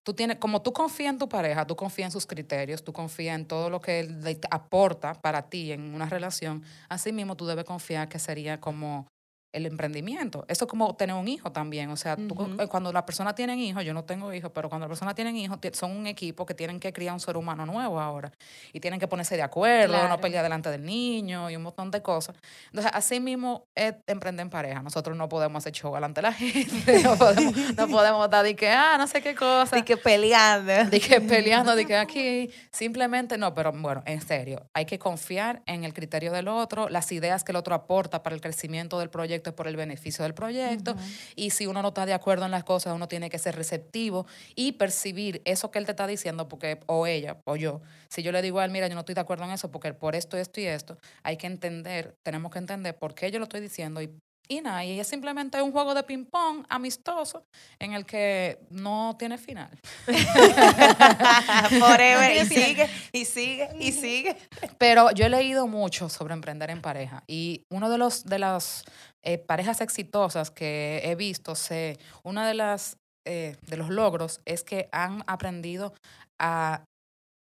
tú 0.03 0.15
tienes, 0.15 0.37
como 0.37 0.63
tú 0.63 0.73
confías 0.73 1.13
en 1.13 1.19
tu 1.19 1.29
pareja, 1.29 1.67
tú 1.67 1.75
confías 1.75 2.07
en 2.07 2.11
sus 2.11 2.25
criterios, 2.25 2.83
tú 2.83 2.91
confías 2.91 3.35
en 3.35 3.45
todo 3.45 3.69
lo 3.69 3.79
que 3.79 3.99
él 3.99 4.39
aporta 4.49 5.13
para 5.13 5.49
ti 5.49 5.71
en 5.71 5.93
una 5.93 6.09
relación, 6.09 6.63
así 6.89 7.13
mismo 7.13 7.37
tú 7.37 7.45
debes 7.45 7.63
confiar 7.63 8.09
que 8.09 8.17
sería 8.17 8.59
como 8.59 9.05
el 9.51 9.65
emprendimiento. 9.65 10.45
Eso 10.47 10.65
es 10.65 10.69
como 10.69 10.95
tener 10.95 11.15
un 11.15 11.27
hijo 11.27 11.51
también. 11.51 11.89
O 11.89 11.97
sea, 11.97 12.15
eh, 12.19 12.67
cuando 12.67 12.93
la 12.93 13.05
persona 13.05 13.33
tiene 13.33 13.55
hijos, 13.55 13.83
yo 13.83 13.93
no 13.93 14.03
tengo 14.03 14.31
hijos, 14.33 14.51
pero 14.53 14.69
cuando 14.69 14.85
la 14.85 14.89
persona 14.89 15.15
tiene 15.15 15.31
hijos, 15.31 15.57
son 15.73 15.91
un 15.91 16.07
equipo 16.07 16.45
que 16.45 16.53
tienen 16.53 16.79
que 16.79 16.93
criar 16.93 17.13
un 17.13 17.19
ser 17.19 17.35
humano 17.35 17.65
nuevo 17.65 17.99
ahora. 17.99 18.31
Y 18.73 18.79
tienen 18.79 18.99
que 18.99 19.07
ponerse 19.07 19.35
de 19.35 19.41
acuerdo, 19.41 20.07
no 20.07 20.19
pelear 20.19 20.43
delante 20.43 20.69
del 20.69 20.83
niño 20.83 21.49
y 21.49 21.55
un 21.55 21.63
montón 21.63 21.89
de 21.91 22.01
cosas. 22.01 22.35
Entonces, 22.67 22.91
así 22.93 23.19
mismo 23.19 23.67
es 23.75 23.95
emprender 24.07 24.43
en 24.43 24.49
pareja. 24.49 24.81
Nosotros 24.81 25.17
no 25.17 25.27
podemos 25.27 25.61
hacer 25.61 25.73
show 25.73 25.93
delante 25.93 26.21
de 26.21 26.27
la 26.27 26.33
gente, 26.33 27.03
no 27.03 27.17
podemos, 27.17 27.55
no 27.75 27.87
podemos 27.89 28.25
estar 28.25 28.43
de 28.43 28.55
que, 28.55 28.69
ah, 28.69 28.97
no 28.97 29.07
sé 29.07 29.21
qué 29.21 29.35
cosa. 29.35 29.75
De 29.75 29.83
que 29.83 29.97
peleando. 29.97 30.85
De 30.85 30.99
que 30.99 31.21
peleando, 31.21 31.75
de 31.75 31.85
que 31.85 31.95
aquí. 31.95 32.51
Simplemente 32.71 33.37
no, 33.37 33.53
pero 33.53 33.71
bueno, 33.71 34.03
en 34.05 34.21
serio, 34.21 34.69
hay 34.73 34.85
que 34.85 34.99
confiar 34.99 35.63
en 35.65 35.83
el 35.83 35.93
criterio 35.93 36.31
del 36.31 36.47
otro, 36.47 36.87
las 36.89 37.11
ideas 37.11 37.43
que 37.43 37.51
el 37.51 37.55
otro 37.55 37.73
aporta 37.73 38.21
para 38.21 38.35
el 38.35 38.41
crecimiento 38.41 38.99
del 38.99 39.09
proyecto 39.09 39.38
es 39.45 39.55
por 39.55 39.67
el 39.67 39.75
beneficio 39.75 40.23
del 40.23 40.33
proyecto. 40.33 40.95
Y 41.35 41.51
si 41.51 41.67
uno 41.67 41.81
no 41.81 41.89
está 41.89 42.05
de 42.05 42.13
acuerdo 42.13 42.45
en 42.45 42.51
las 42.51 42.63
cosas, 42.63 42.93
uno 42.93 43.07
tiene 43.07 43.29
que 43.29 43.39
ser 43.39 43.55
receptivo 43.55 44.25
y 44.55 44.73
percibir 44.73 45.41
eso 45.45 45.71
que 45.71 45.79
él 45.79 45.85
te 45.85 45.91
está 45.91 46.07
diciendo, 46.07 46.47
porque, 46.47 46.79
o 46.87 47.07
ella, 47.07 47.37
o 47.45 47.55
yo. 47.55 47.81
Si 48.09 48.23
yo 48.23 48.31
le 48.31 48.41
digo 48.41 48.59
a 48.59 48.65
él, 48.65 48.71
mira, 48.71 48.87
yo 48.87 48.95
no 48.95 49.01
estoy 49.01 49.15
de 49.15 49.21
acuerdo 49.21 49.45
en 49.45 49.51
eso, 49.51 49.71
porque 49.71 49.93
por 49.93 50.15
esto, 50.15 50.37
esto 50.37 50.59
y 50.59 50.65
esto, 50.65 50.97
hay 51.23 51.37
que 51.37 51.47
entender, 51.47 52.15
tenemos 52.23 52.51
que 52.51 52.59
entender 52.59 52.97
por 52.97 53.15
qué 53.15 53.31
yo 53.31 53.39
lo 53.39 53.43
estoy 53.43 53.61
diciendo 53.61 54.01
y 54.01 54.11
y 54.51 54.61
nada, 54.61 54.83
y 54.83 54.99
es 54.99 55.07
simplemente 55.07 55.61
un 55.61 55.71
juego 55.71 55.93
de 55.93 56.01
ping-pong 56.01 56.65
amistoso 56.69 57.45
en 57.77 57.93
el 57.93 58.03
que 58.05 58.57
no 58.71 59.15
tiene 59.17 59.37
final. 59.37 59.69
Forever, 61.79 62.35
y 62.35 62.45
sigue, 62.47 62.89
y 63.11 63.25
sigue, 63.25 63.69
y 63.79 63.91
sigue. 63.91 64.35
Pero 64.79 65.11
yo 65.11 65.27
he 65.27 65.29
leído 65.29 65.67
mucho 65.67 66.09
sobre 66.09 66.33
emprender 66.33 66.71
en 66.71 66.81
pareja 66.81 67.23
y 67.27 67.63
uno 67.69 67.91
de 67.91 67.99
los 67.99 68.25
de 68.25 68.39
las 68.39 68.85
eh, 69.21 69.37
parejas 69.37 69.81
exitosas 69.81 70.49
que 70.49 71.01
he 71.03 71.13
visto, 71.13 71.53
sé, 71.53 71.99
uno 72.23 72.43
de 72.43 72.55
las 72.55 72.97
eh, 73.27 73.55
de 73.67 73.77
los 73.77 73.89
logros 73.89 74.41
es 74.45 74.63
que 74.63 74.89
han 74.91 75.23
aprendido 75.27 75.93
a 76.39 76.85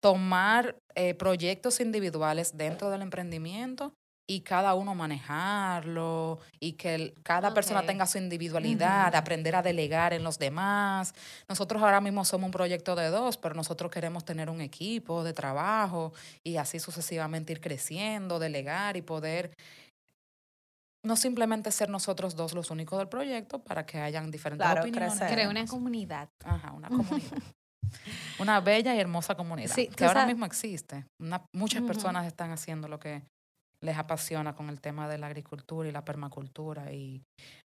tomar 0.01 0.77
eh, 0.95 1.15
proyectos 1.15 1.81
individuales 1.81 2.57
dentro 2.57 2.91
del 2.91 3.03
emprendimiento 3.03 3.95
y 4.27 4.41
cada 4.41 4.75
uno 4.75 4.95
manejarlo 4.95 6.39
y 6.59 6.73
que 6.73 7.15
cada 7.23 7.53
persona 7.53 7.85
tenga 7.85 8.07
su 8.07 8.19
individualidad, 8.19 9.15
aprender 9.15 9.55
a 9.55 9.63
delegar 9.63 10.13
en 10.15 10.25
los 10.25 10.39
demás. 10.39 11.15
Nosotros 11.49 11.83
ahora 11.83 12.01
mismo 12.01 12.25
somos 12.25 12.47
un 12.47 12.53
proyecto 12.53 12.95
de 12.97 13.09
dos, 13.09 13.37
pero 13.37 13.55
nosotros 13.55 13.91
queremos 13.91 14.25
tener 14.25 14.49
un 14.49 14.61
equipo 14.61 15.25
de 15.25 15.35
trabajo 15.35 16.13
y 16.43 16.57
así 16.57 16.79
sucesivamente 16.79 17.53
ir 17.53 17.61
creciendo, 17.61 18.39
delegar 18.39 18.97
y 18.97 19.03
poder 19.03 19.55
no 21.05 21.17
simplemente 21.17 21.71
ser 21.71 21.91
nosotros 21.91 22.35
dos 22.35 22.55
los 22.55 22.71
únicos 22.71 22.99
del 22.99 23.09
proyecto 23.09 23.63
para 23.63 23.85
que 23.85 24.01
hayan 24.01 24.31
diferentes 24.31 24.67
opiniones. 24.67 25.19
Crear 25.19 25.49
una 25.49 25.67
comunidad. 25.67 26.31
Ajá, 26.43 26.73
una 26.73 26.89
comunidad. 26.89 27.43
una 28.39 28.61
bella 28.61 28.95
y 28.95 29.01
hermosa 29.01 29.35
comunidad 29.35 29.75
que 29.75 30.05
ahora 30.07 30.27
mismo 30.27 30.47
existe. 30.47 31.05
muchas 31.53 31.83
personas 31.83 32.27
están 32.27 32.51
haciendo 32.53 32.89
lo 32.89 32.99
que 32.99 33.23
les 33.81 33.97
apasiona 33.97 34.55
con 34.55 34.69
el 34.69 34.81
tema 34.81 35.09
de 35.09 35.19
la 35.19 35.27
agricultura 35.27 35.89
y 35.89 35.93
la 35.93 36.05
permacultura 36.05 36.93
y 36.93 37.23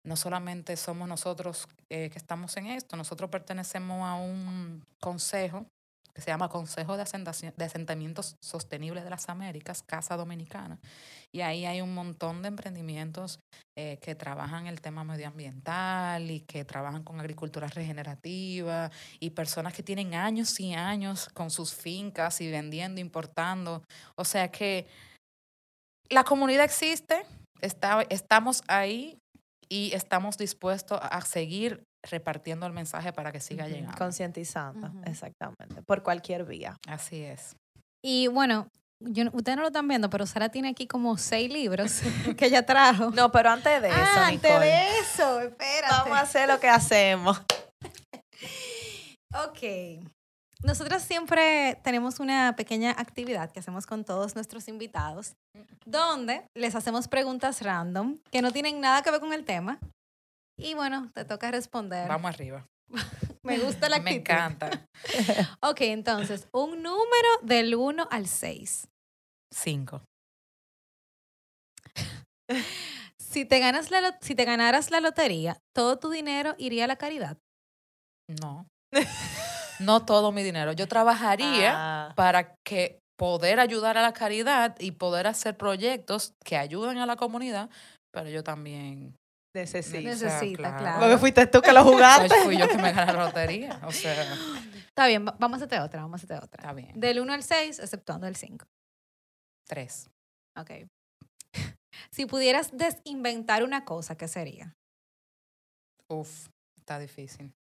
no 0.07 0.17
solamente 0.17 0.77
somos 0.77 1.09
nosotros 1.09 1.69
eh, 1.91 2.09
que 2.11 2.19
estamos 2.19 2.57
en 2.57 2.67
esto, 2.67 2.97
nosotros 2.97 3.31
pertenecemos 3.31 4.03
a 4.03 4.15
un 4.15 4.83
consejo 5.01 5.67
que 6.15 6.21
se 6.21 6.31
llama 6.31 6.49
Consejo 6.49 6.97
de, 6.97 7.05
de 7.57 7.65
Asentamientos 7.65 8.37
Sostenibles 8.41 9.05
de 9.05 9.11
las 9.11 9.29
Américas, 9.29 9.83
Casa 9.83 10.17
Dominicana. 10.17 10.79
Y 11.33 11.43
ahí 11.43 11.67
hay 11.67 11.81
un 11.81 11.95
montón 11.95 12.43
de 12.43 12.49
emprendimientos 12.49 13.39
eh, 13.77 13.99
que 14.03 14.15
trabajan 14.15 14.67
el 14.67 14.81
tema 14.81 15.05
medioambiental 15.05 16.31
y 16.31 16.41
que 16.41 16.65
trabajan 16.65 17.05
con 17.05 17.21
agricultura 17.21 17.69
regenerativa 17.69 18.91
y 19.21 19.31
personas 19.31 19.73
que 19.73 19.83
tienen 19.83 20.15
años 20.15 20.59
y 20.59 20.75
años 20.75 21.29
con 21.33 21.51
sus 21.51 21.75
fincas 21.75 22.41
y 22.41 22.51
vendiendo, 22.51 23.01
importando. 23.01 23.83
O 24.17 24.25
sea 24.25 24.51
que 24.51 24.89
la 26.11 26.25
comunidad 26.25 26.65
existe, 26.65 27.25
está, 27.61 28.05
estamos 28.11 28.63
ahí 28.69 29.19
y 29.69 29.93
estamos 29.95 30.37
dispuestos 30.37 30.99
a 31.03 31.21
seguir 31.23 31.83
repartiendo 32.09 32.67
el 32.67 32.73
mensaje 32.73 33.13
para 33.13 33.31
que 33.33 33.41
siga 33.41 33.69
llegando. 33.69 33.97
Concientizando, 33.97 34.91
exactamente. 35.05 35.83
Por 35.87 36.03
cualquier 36.03 36.45
vía. 36.45 36.77
Así 36.89 37.23
es. 37.23 37.55
Y 38.03 38.27
bueno, 38.29 38.69
yo, 39.03 39.25
no- 39.25 39.31
ustedes 39.35 39.57
no 39.57 39.63
lo 39.63 39.69
están 39.69 39.87
viendo, 39.87 40.09
pero 40.11 40.27
Sara 40.27 40.49
tiene 40.49 40.71
aquí 40.71 40.87
como 40.87 41.17
seis 41.19 41.53
libros 41.53 42.01
que 42.39 42.47
ella 42.47 42.65
trajo. 42.67 43.11
No, 43.11 43.31
pero 43.31 43.51
antes 43.51 43.81
de 43.83 43.89
eso, 43.89 43.97
ah, 44.01 44.27
antes 44.29 44.43
Nicole, 44.51 44.67
de 44.67 44.99
eso, 44.99 45.41
espérate. 45.41 45.93
vamos 45.93 46.19
a 46.19 46.21
hacer 46.23 46.49
lo 46.49 46.59
que 46.59 46.69
hacemos. 46.69 47.41
Ok. 49.33 50.03
Nosotros 50.63 51.03
siempre 51.03 51.81
tenemos 51.83 52.21
una 52.21 52.55
pequeña 52.55 52.91
actividad 52.91 53.51
que 53.51 53.61
hacemos 53.61 53.87
con 53.87 54.05
todos 54.05 54.35
nuestros 54.35 54.69
invitados, 54.69 55.35
donde 55.87 56.45
les 56.55 56.75
hacemos 56.75 57.09
preguntas 57.09 57.63
random 57.63 58.19
que 58.31 58.43
no 58.43 58.53
tienen 58.53 58.81
nada 58.81 59.03
que 59.03 59.11
ver 59.11 59.21
con 59.21 59.33
el 59.33 59.45
tema. 59.45 59.79
Y 60.59 60.75
bueno, 60.75 61.11
te 61.15 61.25
toca 61.25 61.51
responder. 61.51 62.07
Vamos 62.09 62.29
arriba. 62.35 62.67
Me 63.43 63.59
gusta 63.59 63.89
la 63.89 63.99
Me 64.01 64.11
actitud. 64.11 64.21
encanta. 64.21 64.71
Ok, 65.63 65.81
entonces, 65.83 66.47
un 66.53 66.83
número 66.83 67.29
del 67.43 67.75
1 67.75 68.09
al 68.11 68.27
6. 68.27 68.87
Cinco. 69.53 70.03
Si 73.19 73.45
te, 73.45 73.61
ganas 73.61 73.91
la, 73.91 74.19
si 74.21 74.35
te 74.35 74.45
ganaras 74.45 74.91
la 74.91 75.01
lotería, 75.01 75.57
¿todo 75.75 75.99
tu 75.99 76.11
dinero 76.11 76.55
iría 76.59 76.85
a 76.85 76.89
la 76.89 76.97
caridad? 76.97 77.39
No. 78.41 78.67
No 79.81 80.05
todo 80.05 80.31
mi 80.33 80.43
dinero. 80.43 80.73
Yo 80.73 80.87
trabajaría 80.89 81.73
Ah, 81.75 82.13
para 82.17 82.55
que 82.67 82.99
poder 83.19 83.61
ayudar 83.61 83.99
a 83.99 84.03
la 84.03 84.13
caridad 84.13 84.77
y 84.79 84.93
poder 84.93 85.27
hacer 85.27 85.57
proyectos 85.57 86.33
que 86.45 86.57
ayuden 86.57 86.99
a 86.99 87.07
la 87.07 87.17
comunidad, 87.17 87.69
pero 88.13 88.29
yo 88.31 88.43
también 88.43 89.15
necesito. 89.55 90.01
Necesita, 90.09 90.77
claro. 90.77 91.01
Porque 91.01 91.19
fuiste 91.19 91.47
tú 91.47 91.61
que 91.61 91.73
lo 91.73 91.83
jugaste. 91.85 92.29
pues 92.29 92.45
fui 92.45 92.57
yo 92.59 92.69
que 92.69 92.77
me 92.79 92.93
gané 92.93 93.13
la 93.13 93.25
lotería. 93.27 93.81
O 93.85 93.93
sea, 93.93 94.15
Está 94.87 95.07
bien, 95.07 95.27
va- 95.27 95.37
vamos 95.39 95.57
a 95.57 95.65
hacerte 95.65 95.81
otra, 95.81 96.03
vamos 96.03 96.21
a 96.21 96.25
hacerte 96.25 96.45
otra. 96.45 96.63
está 96.63 96.73
bien. 96.73 96.93
Del 96.99 97.21
1 97.21 97.33
al 97.33 97.43
6, 97.43 97.79
exceptuando 97.79 98.27
el 98.27 98.37
5. 98.37 98.67
Tres. 99.69 100.09
Ok. 100.59 100.71
Si 102.13 102.25
pudieras 102.27 102.71
desinventar 102.73 103.63
una 103.63 103.85
cosa, 103.85 104.17
¿qué 104.17 104.27
sería? 104.29 104.73
Uf, 106.09 106.49
está 106.79 106.99
difícil. 106.99 107.53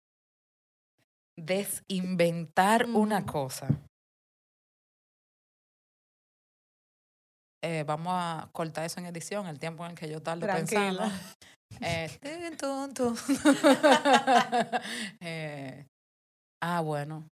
Desinventar 1.38 2.86
una 2.86 3.24
cosa. 3.24 3.68
Eh, 7.62 7.84
vamos 7.86 8.12
a 8.16 8.48
cortar 8.52 8.84
eso 8.86 9.00
en 9.00 9.06
edición, 9.06 9.46
el 9.46 9.58
tiempo 9.58 9.84
en 9.84 9.92
el 9.92 9.98
que 9.98 10.10
yo 10.10 10.22
tardo 10.22 10.46
pensando. 10.46 10.98
Tranquila. 10.98 11.36
Eh, 11.80 12.18
tin, 12.20 12.56
tun, 12.56 12.94
tun. 12.94 13.16
Eh, 15.20 15.86
ah, 16.62 16.80
bueno. 16.80 17.28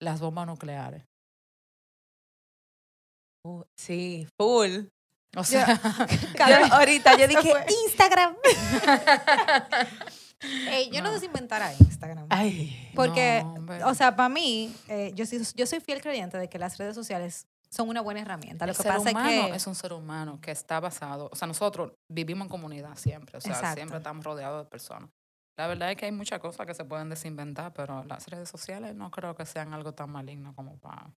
Las 0.00 0.20
bombas 0.20 0.46
nucleares. 0.46 1.02
Uh, 3.46 3.62
sí, 3.78 4.28
full. 4.38 4.86
O 5.36 5.44
sea, 5.44 5.66
Yo- 6.48 6.74
ahorita 6.74 7.16
yo 7.16 7.26
dije. 7.28 7.52
Instagram. 7.86 8.36
Ey, 10.40 10.90
yo 10.90 11.00
no, 11.02 11.08
No. 11.08 11.14
desinventara 11.14 11.72
Instagram. 11.80 12.26
Ay. 12.30 12.90
Porque, 12.94 13.42
no, 13.44 13.88
o 13.88 13.94
sea, 13.94 14.14
para 14.16 14.28
mí, 14.28 14.74
eh, 14.88 15.12
yo, 15.14 15.24
soy, 15.26 15.40
yo 15.54 15.66
soy 15.66 15.80
fiel 15.80 16.00
creyente 16.00 16.36
de 16.38 16.48
que 16.48 16.58
las 16.58 16.76
redes 16.78 16.94
sociales 16.94 17.46
son 17.70 17.88
una 17.88 18.00
buena 18.00 18.20
herramienta. 18.20 18.66
Lo 18.66 18.72
el 18.72 18.76
que 18.76 18.82
ser 18.82 18.92
pasa 18.92 19.10
humano 19.10 19.30
es 19.30 19.50
que... 19.50 19.56
es 19.56 19.66
un 19.66 19.74
ser 19.74 19.92
humano 19.92 20.40
que 20.40 20.50
está 20.50 20.80
basado, 20.80 21.28
o 21.32 21.36
sea, 21.36 21.48
nosotros 21.48 21.92
vivimos 22.08 22.46
en 22.46 22.50
comunidad 22.50 22.96
siempre, 22.96 23.38
o 23.38 23.40
sea, 23.40 23.52
Exacto. 23.52 23.76
siempre 23.76 23.98
estamos 23.98 24.24
rodeados 24.24 24.64
de 24.64 24.70
personas. 24.70 25.10
La 25.58 25.66
verdad 25.66 25.90
es 25.90 25.96
que 25.96 26.04
hay 26.04 26.12
muchas 26.12 26.38
cosas 26.38 26.66
que 26.66 26.74
se 26.74 26.84
pueden 26.84 27.08
desinventar, 27.08 27.72
pero 27.72 28.04
las 28.04 28.26
redes 28.28 28.48
sociales 28.48 28.94
no 28.94 29.10
creo 29.10 29.34
que 29.34 29.46
sean 29.46 29.72
algo 29.72 29.92
tan 29.92 30.10
maligno 30.10 30.54
como 30.54 30.76
para... 30.78 31.10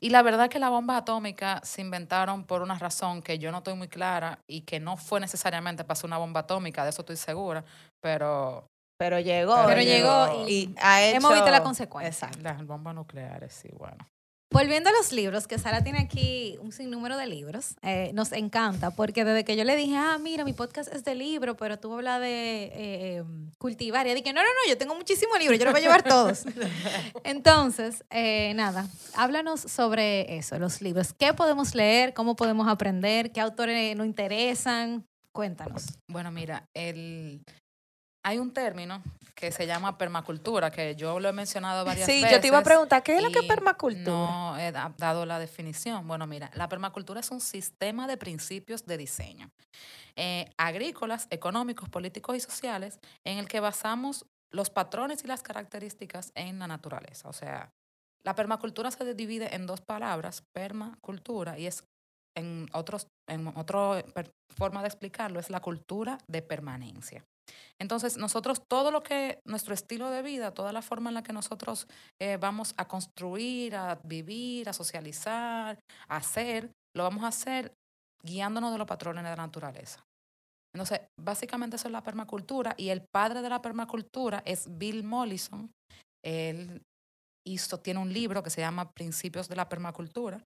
Y 0.00 0.10
la 0.10 0.22
verdad 0.22 0.44
es 0.44 0.50
que 0.50 0.58
las 0.58 0.70
bombas 0.70 1.02
atómicas 1.02 1.68
se 1.68 1.80
inventaron 1.80 2.44
por 2.44 2.62
una 2.62 2.78
razón 2.78 3.22
que 3.22 3.38
yo 3.38 3.50
no 3.50 3.58
estoy 3.58 3.74
muy 3.74 3.88
clara 3.88 4.38
y 4.46 4.62
que 4.62 4.80
no 4.80 4.96
fue 4.96 5.20
necesariamente 5.20 5.82
para 5.84 5.92
hacer 5.94 6.06
una 6.06 6.18
bomba 6.18 6.40
atómica, 6.40 6.84
de 6.84 6.90
eso 6.90 7.02
estoy 7.02 7.16
segura, 7.16 7.64
pero 8.04 8.68
Pero 8.98 9.18
llegó. 9.18 9.64
Pero 9.66 9.80
llegó 9.80 10.46
y, 10.46 10.52
y 10.52 10.74
ha 10.78 11.02
hecho... 11.02 11.16
hemos 11.16 11.32
visto 11.32 11.50
la 11.50 11.62
consecuencia. 11.62 12.28
Exacto. 12.28 12.38
las 12.42 12.66
bombas 12.66 12.94
nucleares, 12.94 13.52
sí, 13.54 13.70
bueno. 13.72 14.06
Volviendo 14.52 14.90
a 14.90 14.92
los 14.92 15.10
libros, 15.10 15.48
que 15.48 15.58
Sara 15.58 15.82
tiene 15.82 15.98
aquí 16.00 16.56
un 16.60 16.70
sinnúmero 16.70 17.16
de 17.16 17.26
libros, 17.26 17.74
eh, 17.82 18.12
nos 18.14 18.30
encanta, 18.30 18.92
porque 18.92 19.24
desde 19.24 19.42
que 19.44 19.56
yo 19.56 19.64
le 19.64 19.74
dije, 19.74 19.96
ah, 19.96 20.18
mira, 20.20 20.44
mi 20.44 20.52
podcast 20.52 20.92
es 20.92 21.02
de 21.02 21.16
libro, 21.16 21.56
pero 21.56 21.78
tú 21.78 21.92
hablas 21.92 22.20
de 22.20 22.64
eh, 22.64 23.16
em, 23.16 23.50
cultivar, 23.58 24.06
y 24.06 24.14
dije, 24.14 24.32
no, 24.32 24.42
no, 24.42 24.48
no, 24.48 24.68
yo 24.68 24.78
tengo 24.78 24.94
muchísimos 24.94 25.36
libros, 25.40 25.58
yo 25.58 25.64
los 25.64 25.72
voy 25.72 25.80
a 25.80 25.84
llevar 25.84 26.02
todos. 26.04 26.44
Entonces, 27.24 28.04
eh, 28.10 28.52
nada, 28.54 28.86
háblanos 29.16 29.60
sobre 29.60 30.36
eso, 30.36 30.56
los 30.60 30.82
libros. 30.82 31.14
¿Qué 31.14 31.34
podemos 31.34 31.74
leer? 31.74 32.14
¿Cómo 32.14 32.36
podemos 32.36 32.68
aprender? 32.68 33.32
¿Qué 33.32 33.40
autores 33.40 33.96
nos 33.96 34.06
interesan? 34.06 35.04
Cuéntanos. 35.32 35.98
Bueno, 36.06 36.30
mira, 36.30 36.68
el, 36.74 37.42
hay 38.24 38.38
un 38.38 38.52
término 38.52 39.02
que 39.34 39.52
se 39.52 39.66
llama 39.66 39.98
permacultura, 39.98 40.70
que 40.70 40.94
yo 40.96 41.20
lo 41.20 41.28
he 41.28 41.32
mencionado 41.32 41.84
varias 41.84 42.06
Sí, 42.06 42.14
veces. 42.22 42.30
yo 42.32 42.40
te 42.40 42.46
iba 42.46 42.58
a 42.58 42.62
preguntar, 42.62 43.02
¿qué 43.02 43.16
es 43.16 43.22
lo 43.22 43.30
que 43.30 43.40
es 43.40 43.44
permacultura? 43.46 44.04
No 44.10 44.58
he 44.58 44.72
da- 44.72 44.94
dado 44.96 45.26
la 45.26 45.38
definición. 45.38 46.06
Bueno, 46.08 46.26
mira, 46.26 46.50
la 46.54 46.68
permacultura 46.68 47.20
es 47.20 47.30
un 47.30 47.40
sistema 47.40 48.06
de 48.06 48.16
principios 48.16 48.86
de 48.86 48.96
diseño 48.96 49.50
eh, 50.16 50.50
agrícolas, 50.56 51.26
económicos, 51.30 51.88
políticos 51.88 52.36
y 52.36 52.40
sociales 52.40 53.00
en 53.24 53.38
el 53.38 53.48
que 53.48 53.60
basamos 53.60 54.24
los 54.52 54.70
patrones 54.70 55.24
y 55.24 55.26
las 55.26 55.42
características 55.42 56.30
en 56.36 56.60
la 56.60 56.68
naturaleza. 56.68 57.28
O 57.28 57.32
sea, 57.32 57.72
la 58.24 58.34
permacultura 58.36 58.90
se 58.92 59.14
divide 59.14 59.54
en 59.54 59.66
dos 59.66 59.80
palabras, 59.80 60.44
permacultura, 60.52 61.58
y 61.58 61.66
es 61.66 61.84
en 62.36 62.68
otros, 62.72 63.08
en 63.28 63.48
otra 63.48 64.04
forma 64.56 64.80
de 64.82 64.88
explicarlo, 64.88 65.40
es 65.40 65.50
la 65.50 65.60
cultura 65.60 66.18
de 66.28 66.40
permanencia. 66.42 67.24
Entonces, 67.80 68.16
nosotros 68.16 68.62
todo 68.68 68.90
lo 68.90 69.02
que, 69.02 69.40
nuestro 69.46 69.74
estilo 69.74 70.10
de 70.10 70.22
vida, 70.22 70.54
toda 70.54 70.72
la 70.72 70.82
forma 70.82 71.10
en 71.10 71.14
la 71.14 71.22
que 71.22 71.32
nosotros 71.32 71.86
eh, 72.20 72.36
vamos 72.36 72.74
a 72.76 72.86
construir, 72.86 73.74
a 73.76 74.00
vivir, 74.04 74.68
a 74.68 74.72
socializar, 74.72 75.78
a 76.08 76.16
hacer, 76.16 76.70
lo 76.96 77.02
vamos 77.02 77.24
a 77.24 77.28
hacer 77.28 77.72
guiándonos 78.24 78.72
de 78.72 78.78
los 78.78 78.86
patrones 78.86 79.24
de 79.24 79.30
la 79.30 79.36
naturaleza. 79.36 80.02
Entonces, 80.74 81.02
básicamente 81.20 81.76
eso 81.76 81.88
es 81.88 81.92
la 81.92 82.02
permacultura 82.02 82.74
y 82.76 82.88
el 82.88 83.04
padre 83.12 83.42
de 83.42 83.48
la 83.48 83.62
permacultura 83.62 84.42
es 84.44 84.66
Bill 84.76 85.04
Mollison. 85.04 85.70
Él 86.24 86.82
hizo, 87.46 87.78
tiene 87.78 88.00
un 88.00 88.12
libro 88.12 88.42
que 88.42 88.50
se 88.50 88.60
llama 88.60 88.90
Principios 88.90 89.48
de 89.48 89.56
la 89.56 89.68
Permacultura, 89.68 90.42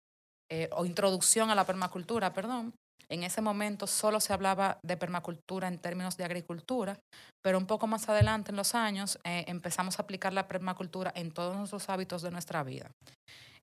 eh, 0.51 0.69
o 0.73 0.85
Introducción 0.85 1.51
a 1.51 1.55
la 1.55 1.65
Permacultura, 1.65 2.33
perdón. 2.33 2.75
En 3.11 3.23
ese 3.23 3.41
momento 3.41 3.87
solo 3.87 4.21
se 4.21 4.33
hablaba 4.33 4.79
de 4.85 4.97
permacultura 4.97 5.69
en 5.69 5.79
términos 5.79 6.17
de 6.17 6.25
agricultura, 6.25 6.99
pero 7.43 7.59
un 7.59 7.67
poco 7.67 7.87
más 7.87 8.09
adelante 8.09 8.51
en 8.51 8.57
los 8.57 8.75
años 8.75 9.19
eh, 9.25 9.45
empezamos 9.49 9.99
a 9.99 10.03
aplicar 10.03 10.33
la 10.33 10.47
permacultura 10.47 11.13
en 11.15 11.31
todos 11.31 11.57
nuestros 11.57 11.89
hábitos 11.89 12.23
de 12.23 12.31
nuestra 12.31 12.63
vida. 12.63 12.91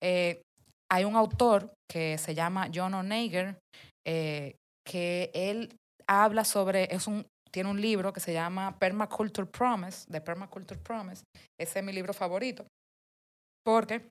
Eh, 0.01 0.41
hay 0.91 1.05
un 1.05 1.15
autor 1.15 1.73
que 1.89 2.17
se 2.17 2.33
llama 2.33 2.69
John 2.73 2.93
O'Nager, 2.93 3.57
eh, 4.05 4.55
que 4.85 5.31
él 5.33 5.75
habla 6.07 6.43
sobre, 6.43 6.93
es 6.93 7.07
un, 7.07 7.25
tiene 7.51 7.69
un 7.69 7.81
libro 7.81 8.13
que 8.13 8.19
se 8.19 8.33
llama 8.33 8.77
Permaculture 8.79 9.47
Promise, 9.47 10.05
de 10.07 10.21
Permaculture 10.21 10.79
Promise. 10.79 11.23
Ese 11.59 11.79
es 11.79 11.85
mi 11.85 11.93
libro 11.93 12.13
favorito, 12.13 12.65
porque 13.63 14.09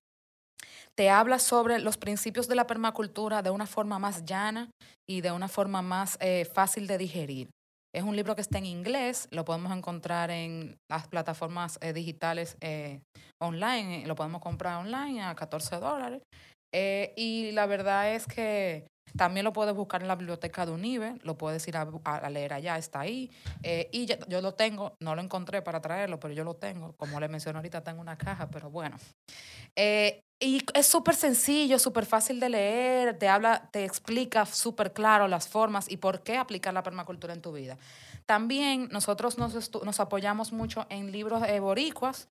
te 0.97 1.11
habla 1.11 1.39
sobre 1.39 1.79
los 1.79 1.97
principios 1.97 2.49
de 2.49 2.55
la 2.55 2.67
permacultura 2.67 3.43
de 3.43 3.51
una 3.51 3.67
forma 3.67 3.99
más 3.99 4.25
llana 4.25 4.71
y 5.09 5.21
de 5.21 5.33
una 5.33 5.49
forma 5.49 5.83
más 5.83 6.17
eh, 6.21 6.45
fácil 6.45 6.87
de 6.87 6.99
digerir. 6.99 7.49
Es 7.95 8.03
un 8.03 8.17
libro 8.17 8.35
que 8.35 8.41
está 8.41 8.59
en 8.59 8.67
inglés, 8.67 9.29
lo 9.31 9.45
podemos 9.45 9.77
encontrar 9.77 10.31
en 10.31 10.77
las 10.91 11.07
plataformas 11.07 11.79
eh, 11.81 11.93
digitales 11.93 12.57
eh, 12.61 13.01
online, 13.41 14.05
lo 14.07 14.17
podemos 14.17 14.41
comprar 14.43 14.85
online 14.85 15.23
a 15.23 15.35
14 15.35 15.77
dólares. 15.77 16.23
Y 17.17 17.53
la 17.53 17.67
verdad 17.67 18.13
es 18.15 18.27
que 18.27 18.89
También 19.17 19.45
lo 19.45 19.53
puedes 19.53 19.75
buscar 19.77 20.03
en 20.03 20.09
la 20.09 20.17
biblioteca 20.17 20.67
de 20.67 20.73
Unive, 20.73 21.15
lo 21.23 21.39
puedes 21.39 21.69
ir 21.69 21.77
a, 21.77 21.89
a 22.05 22.31
leer 22.31 22.53
allá, 22.53 22.77
está 22.77 22.99
ahí. 22.99 23.31
Y 23.93 24.07
yo 24.07 24.41
lo 24.41 24.55
tengo, 24.55 24.97
no 25.01 25.15
lo 25.15 25.23
encontré 25.23 25.63
para 25.63 25.81
traerlo, 25.81 26.19
pero 26.19 26.35
yo 26.35 26.43
lo 26.43 26.55
tengo. 26.55 26.95
Como 26.97 27.21
le 27.21 27.29
mencioné 27.29 27.59
ahorita, 27.59 27.85
tengo 27.85 28.01
una 28.01 28.19
caja, 28.19 28.51
pero 28.51 28.71
bueno. 28.71 28.97
Y 30.45 30.63
es 30.75 30.87
súper 30.87 31.15
sencillo, 31.15 31.79
súper 31.79 32.07
fácil 32.07 32.39
de 32.39 32.49
leer, 32.51 33.19
te 33.19 33.29
habla, 33.29 33.69
te 33.73 33.85
explica 33.85 34.45
súper 34.47 34.93
claro 34.93 35.27
las 35.27 35.49
formas 35.49 35.91
y 35.91 35.97
por 35.97 36.23
qué 36.23 36.37
aplicar 36.37 36.75
la 36.75 36.83
permacultura 36.83 37.33
en 37.33 37.41
tu 37.41 37.53
vida. 37.53 37.79
También 38.27 38.89
nosotros 38.91 39.37
nos, 39.39 40.01
apoyamos 40.01 40.53
mucho 40.53 40.87
en 40.89 41.13
libros 41.13 41.43
eh, 41.47 41.61
boricuas. 41.61 42.29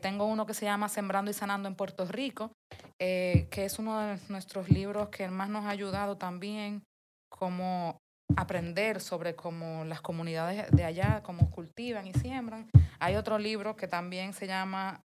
Tengo 0.00 0.26
uno 0.26 0.46
que 0.46 0.54
se 0.54 0.64
llama 0.64 0.88
Sembrando 0.88 1.30
y 1.30 1.34
Sanando 1.34 1.68
en 1.68 1.74
Puerto 1.74 2.04
Rico, 2.06 2.52
eh, 3.00 3.48
que 3.50 3.64
es 3.64 3.78
uno 3.78 3.98
de 3.98 4.18
nuestros 4.28 4.68
libros 4.68 5.08
que 5.08 5.28
más 5.28 5.48
nos 5.48 5.64
ha 5.64 5.70
ayudado 5.70 6.16
también 6.16 6.82
como 7.28 7.98
aprender 8.36 9.00
sobre 9.00 9.34
cómo 9.34 9.84
las 9.84 10.00
comunidades 10.00 10.70
de 10.70 10.84
allá, 10.84 11.22
cómo 11.22 11.50
cultivan 11.50 12.06
y 12.06 12.14
siembran. 12.14 12.70
Hay 12.98 13.16
otro 13.16 13.38
libro 13.38 13.76
que 13.76 13.88
también 13.88 14.32
se 14.32 14.46
llama 14.46 15.02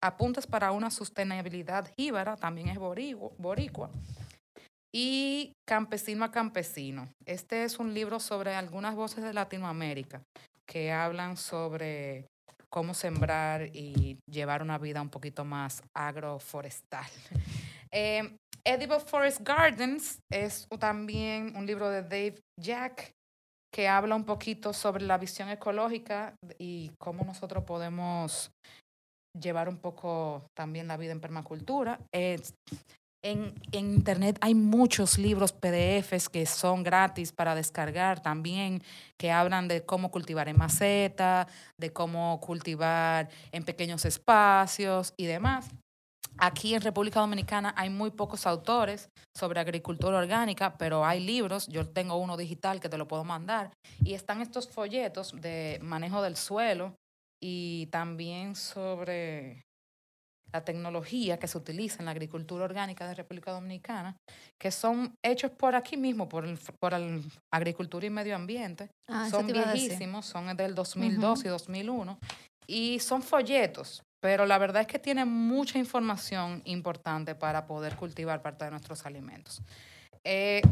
Apuntes 0.00 0.46
para 0.46 0.72
una 0.72 0.90
sustentabilidad 0.90 1.90
jíbara, 1.96 2.36
también 2.36 2.68
es 2.68 2.78
boricua. 2.78 3.90
Y 4.94 5.52
Campesino 5.66 6.24
a 6.24 6.30
Campesino. 6.30 7.08
Este 7.24 7.64
es 7.64 7.78
un 7.78 7.94
libro 7.94 8.20
sobre 8.20 8.54
algunas 8.54 8.94
voces 8.94 9.24
de 9.24 9.32
Latinoamérica 9.32 10.22
que 10.66 10.92
hablan 10.92 11.36
sobre 11.36 12.26
cómo 12.68 12.94
sembrar 12.94 13.74
y 13.74 14.18
llevar 14.26 14.62
una 14.62 14.78
vida 14.78 15.00
un 15.00 15.10
poquito 15.10 15.44
más 15.44 15.82
agroforestal. 15.94 17.10
Eh, 17.94 18.38
Edible 18.64 19.00
Forest 19.00 19.40
Gardens 19.40 20.20
es 20.30 20.68
también 20.78 21.56
un 21.56 21.66
libro 21.66 21.90
de 21.90 22.02
Dave 22.02 22.42
Jack 22.60 23.12
que 23.74 23.88
habla 23.88 24.14
un 24.14 24.24
poquito 24.24 24.72
sobre 24.72 25.04
la 25.04 25.18
visión 25.18 25.48
ecológica 25.48 26.34
y 26.58 26.92
cómo 26.98 27.24
nosotros 27.24 27.64
podemos 27.64 28.52
llevar 29.36 29.68
un 29.68 29.78
poco 29.78 30.44
también 30.54 30.86
la 30.86 30.96
vida 30.96 31.10
en 31.10 31.20
permacultura. 31.20 31.98
En, 32.12 32.40
en 33.24 33.54
internet 33.72 34.36
hay 34.40 34.54
muchos 34.54 35.18
libros 35.18 35.52
PDFs 35.52 36.28
que 36.28 36.46
son 36.46 36.84
gratis 36.84 37.32
para 37.32 37.56
descargar 37.56 38.22
también, 38.22 38.82
que 39.18 39.32
hablan 39.32 39.66
de 39.66 39.84
cómo 39.84 40.10
cultivar 40.10 40.48
en 40.48 40.58
maceta, 40.58 41.48
de 41.80 41.92
cómo 41.92 42.38
cultivar 42.40 43.28
en 43.50 43.64
pequeños 43.64 44.04
espacios 44.04 45.14
y 45.16 45.26
demás. 45.26 45.68
Aquí 46.38 46.74
en 46.74 46.82
República 46.82 47.20
Dominicana 47.20 47.74
hay 47.76 47.90
muy 47.90 48.10
pocos 48.10 48.46
autores 48.46 49.08
sobre 49.36 49.60
agricultura 49.60 50.18
orgánica, 50.18 50.76
pero 50.76 51.04
hay 51.04 51.20
libros, 51.20 51.66
yo 51.68 51.88
tengo 51.88 52.16
uno 52.16 52.36
digital 52.36 52.80
que 52.80 52.88
te 52.88 52.98
lo 52.98 53.06
puedo 53.06 53.24
mandar, 53.24 53.70
y 54.02 54.14
están 54.14 54.40
estos 54.40 54.68
folletos 54.68 55.32
de 55.40 55.78
manejo 55.82 56.22
del 56.22 56.36
suelo 56.36 56.94
y 57.42 57.86
también 57.86 58.54
sobre 58.54 59.62
la 60.52 60.64
tecnología 60.64 61.38
que 61.38 61.48
se 61.48 61.56
utiliza 61.56 61.98
en 62.00 62.04
la 62.04 62.10
agricultura 62.10 62.64
orgánica 62.64 63.08
de 63.08 63.14
República 63.14 63.52
Dominicana, 63.52 64.16
que 64.60 64.70
son 64.70 65.14
hechos 65.24 65.50
por 65.52 65.74
aquí 65.74 65.96
mismo, 65.96 66.28
por 66.28 66.44
el, 66.44 66.58
por 66.78 66.92
el 66.94 67.24
Agricultura 67.52 68.06
y 68.06 68.10
Medio 68.10 68.36
Ambiente. 68.36 68.90
Ah, 69.08 69.28
son 69.30 69.46
viejísimos, 69.46 70.26
son 70.26 70.54
del 70.56 70.74
2002 70.74 71.44
y 71.46 71.48
2001, 71.48 72.18
y 72.66 72.98
son 73.00 73.22
folletos, 73.22 74.02
pero 74.22 74.46
la 74.46 74.56
verdad 74.58 74.82
es 74.82 74.86
que 74.86 75.00
tienen 75.00 75.28
mucha 75.28 75.78
información 75.78 76.62
importante 76.64 77.34
para 77.34 77.66
poder 77.66 77.96
cultivar 77.96 78.40
parte 78.40 78.64
de 78.64 78.70
nuestros 78.70 79.04
alimentos. 79.04 79.62
Eh, 80.24 80.62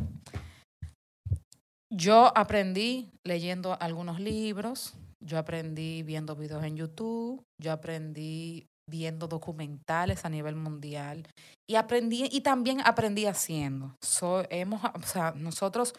yo 1.93 2.33
aprendí 2.37 3.11
leyendo 3.27 3.77
algunos 3.81 4.21
libros, 4.21 4.95
yo 5.21 5.39
aprendí 5.39 6.05
viendo 6.05 6.37
videos 6.37 6.63
en 6.65 6.77
YouTube, 6.77 7.43
yo 7.61 7.73
aprendí 7.73 8.67
viendo 8.89 9.27
documentales 9.29 10.25
a 10.25 10.29
nivel 10.29 10.57
mundial 10.57 11.27
y 11.69 11.75
aprendí 11.75 12.29
y 12.31 12.41
también 12.43 12.81
aprendí 12.85 13.27
haciendo. 13.27 13.97
So- 14.01 14.45
hemos, 14.51 14.81
o 14.85 15.03
sea, 15.03 15.33
nosotros 15.37 15.95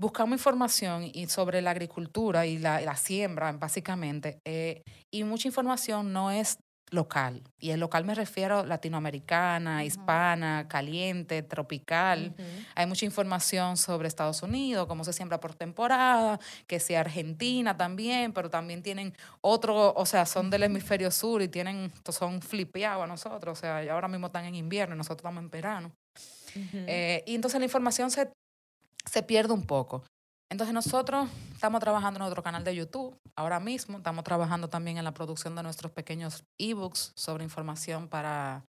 buscamos 0.00 0.38
información 0.38 1.10
y 1.12 1.26
sobre 1.26 1.60
la 1.60 1.72
agricultura 1.72 2.46
y 2.46 2.58
la, 2.58 2.80
la 2.80 2.96
siembra, 2.96 3.52
básicamente, 3.52 4.38
eh, 4.46 4.82
y 5.12 5.24
mucha 5.24 5.48
información 5.48 6.12
no 6.12 6.30
es 6.30 6.58
local. 6.90 7.42
Y 7.58 7.70
el 7.70 7.80
local 7.80 8.04
me 8.04 8.14
refiero 8.14 8.64
latinoamericana, 8.64 9.84
hispana, 9.84 10.66
caliente, 10.68 11.42
tropical. 11.42 12.34
Hay 12.74 12.86
mucha 12.86 13.04
información 13.04 13.76
sobre 13.76 14.08
Estados 14.08 14.42
Unidos, 14.42 14.86
cómo 14.86 15.04
se 15.04 15.12
siembra 15.12 15.40
por 15.40 15.54
temporada, 15.54 16.38
que 16.66 16.80
sea 16.80 17.00
Argentina 17.00 17.76
también, 17.76 18.32
pero 18.32 18.50
también 18.50 18.82
tienen 18.82 19.14
otro, 19.40 19.92
o 19.94 20.06
sea, 20.06 20.26
son 20.26 20.50
del 20.50 20.64
hemisferio 20.64 21.10
sur 21.10 21.42
y 21.42 21.48
tienen, 21.48 21.92
son 22.08 22.40
flipeados 22.40 23.04
a 23.04 23.06
nosotros, 23.06 23.58
o 23.58 23.60
sea, 23.60 23.78
ahora 23.92 24.08
mismo 24.08 24.26
están 24.26 24.44
en 24.44 24.54
invierno 24.54 24.94
y 24.94 24.98
nosotros 24.98 25.18
estamos 25.18 25.42
en 25.42 25.50
verano. 25.50 25.92
Eh, 26.54 27.22
y 27.26 27.34
entonces 27.34 27.60
la 27.60 27.66
información 27.66 28.10
se, 28.10 28.30
se 29.04 29.22
pierde 29.22 29.52
un 29.52 29.66
poco. 29.66 30.04
Entonces 30.50 30.72
nosotros 30.72 31.28
estamos 31.52 31.80
trabajando 31.80 32.18
en 32.18 32.22
nuestro 32.22 32.42
canal 32.42 32.64
de 32.64 32.74
YouTube 32.74 33.16
ahora 33.36 33.60
mismo, 33.60 33.98
estamos 33.98 34.24
trabajando 34.24 34.68
también 34.68 34.96
en 34.96 35.04
la 35.04 35.12
producción 35.12 35.54
de 35.54 35.62
nuestros 35.62 35.92
pequeños 35.92 36.44
ebooks 36.58 37.12
sobre 37.14 37.44
información 37.44 38.08
para, 38.08 38.64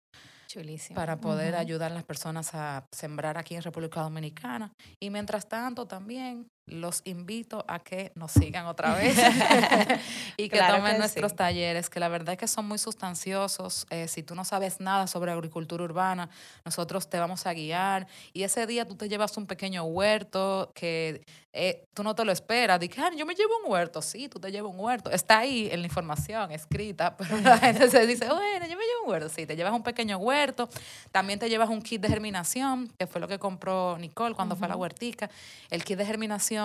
Chulísimo. 0.46 0.96
para 0.96 1.20
poder 1.20 1.54
ayudar 1.54 1.92
a 1.92 1.94
las 1.94 2.04
personas 2.04 2.54
a 2.54 2.86
sembrar 2.92 3.36
aquí 3.36 3.56
en 3.56 3.62
República 3.62 4.00
Dominicana. 4.00 4.72
Y 5.00 5.10
mientras 5.10 5.48
tanto 5.48 5.86
también 5.86 6.48
los 6.66 7.02
invito 7.04 7.64
a 7.68 7.78
que 7.78 8.12
nos 8.16 8.32
sigan 8.32 8.66
otra 8.66 8.94
vez 8.94 9.16
y 10.36 10.48
que 10.48 10.56
Claro 10.58 10.76
tomen 10.76 10.92
que 10.94 10.98
nuestros 10.98 11.30
sí. 11.32 11.36
talleres, 11.36 11.88
que 11.90 12.00
la 12.00 12.08
verdad 12.08 12.32
es 12.34 12.38
que 12.38 12.48
son 12.48 12.66
muy 12.66 12.78
sustanciosos. 12.78 13.86
Eh, 13.90 14.08
si 14.08 14.22
tú 14.22 14.34
no 14.34 14.44
sabes 14.44 14.80
nada 14.80 15.06
sobre 15.06 15.30
agricultura 15.32 15.84
urbana, 15.84 16.28
nosotros 16.64 17.08
te 17.08 17.18
vamos 17.18 17.46
a 17.46 17.52
guiar. 17.52 18.06
Y 18.32 18.42
ese 18.42 18.66
día 18.66 18.84
tú 18.86 18.96
te 18.96 19.08
llevas 19.08 19.36
un 19.36 19.46
pequeño 19.46 19.84
huerto 19.84 20.72
que 20.74 21.24
eh, 21.52 21.86
tú 21.94 22.02
no 22.02 22.14
te 22.14 22.24
lo 22.24 22.32
esperas. 22.32 22.78
Dices, 22.80 22.98
"Ah, 22.98 23.10
yo 23.16 23.24
me 23.24 23.34
llevo 23.34 23.52
un 23.64 23.70
huerto. 23.72 24.02
Sí, 24.02 24.28
tú 24.28 24.38
te 24.40 24.50
llevas 24.50 24.72
un 24.72 24.78
huerto. 24.80 25.10
Está 25.10 25.38
ahí 25.38 25.68
en 25.72 25.80
la 25.80 25.86
información 25.86 26.50
escrita, 26.52 27.16
pero 27.16 27.38
la 27.40 27.58
gente 27.58 27.88
se 27.88 28.06
dice, 28.06 28.26
bueno, 28.28 28.66
yo 28.66 28.76
me 28.76 28.84
llevo 28.84 29.04
un 29.04 29.10
huerto. 29.10 29.28
Sí, 29.28 29.46
te 29.46 29.56
llevas 29.56 29.72
un 29.72 29.82
pequeño 29.82 30.18
huerto. 30.18 30.68
También 31.12 31.38
te 31.38 31.48
llevas 31.48 31.68
un 31.70 31.80
kit 31.80 32.00
de 32.02 32.08
germinación, 32.08 32.88
que 32.98 33.06
fue 33.06 33.20
lo 33.20 33.28
que 33.28 33.38
compró 33.38 33.96
Nicole 33.98 34.34
cuando 34.34 34.56
fue 34.56 34.66
a 34.66 34.70
la 34.70 34.76
huertica. 34.76 35.30
El 35.70 35.84
kit 35.84 35.96
de 35.96 36.04
germinación 36.04 36.55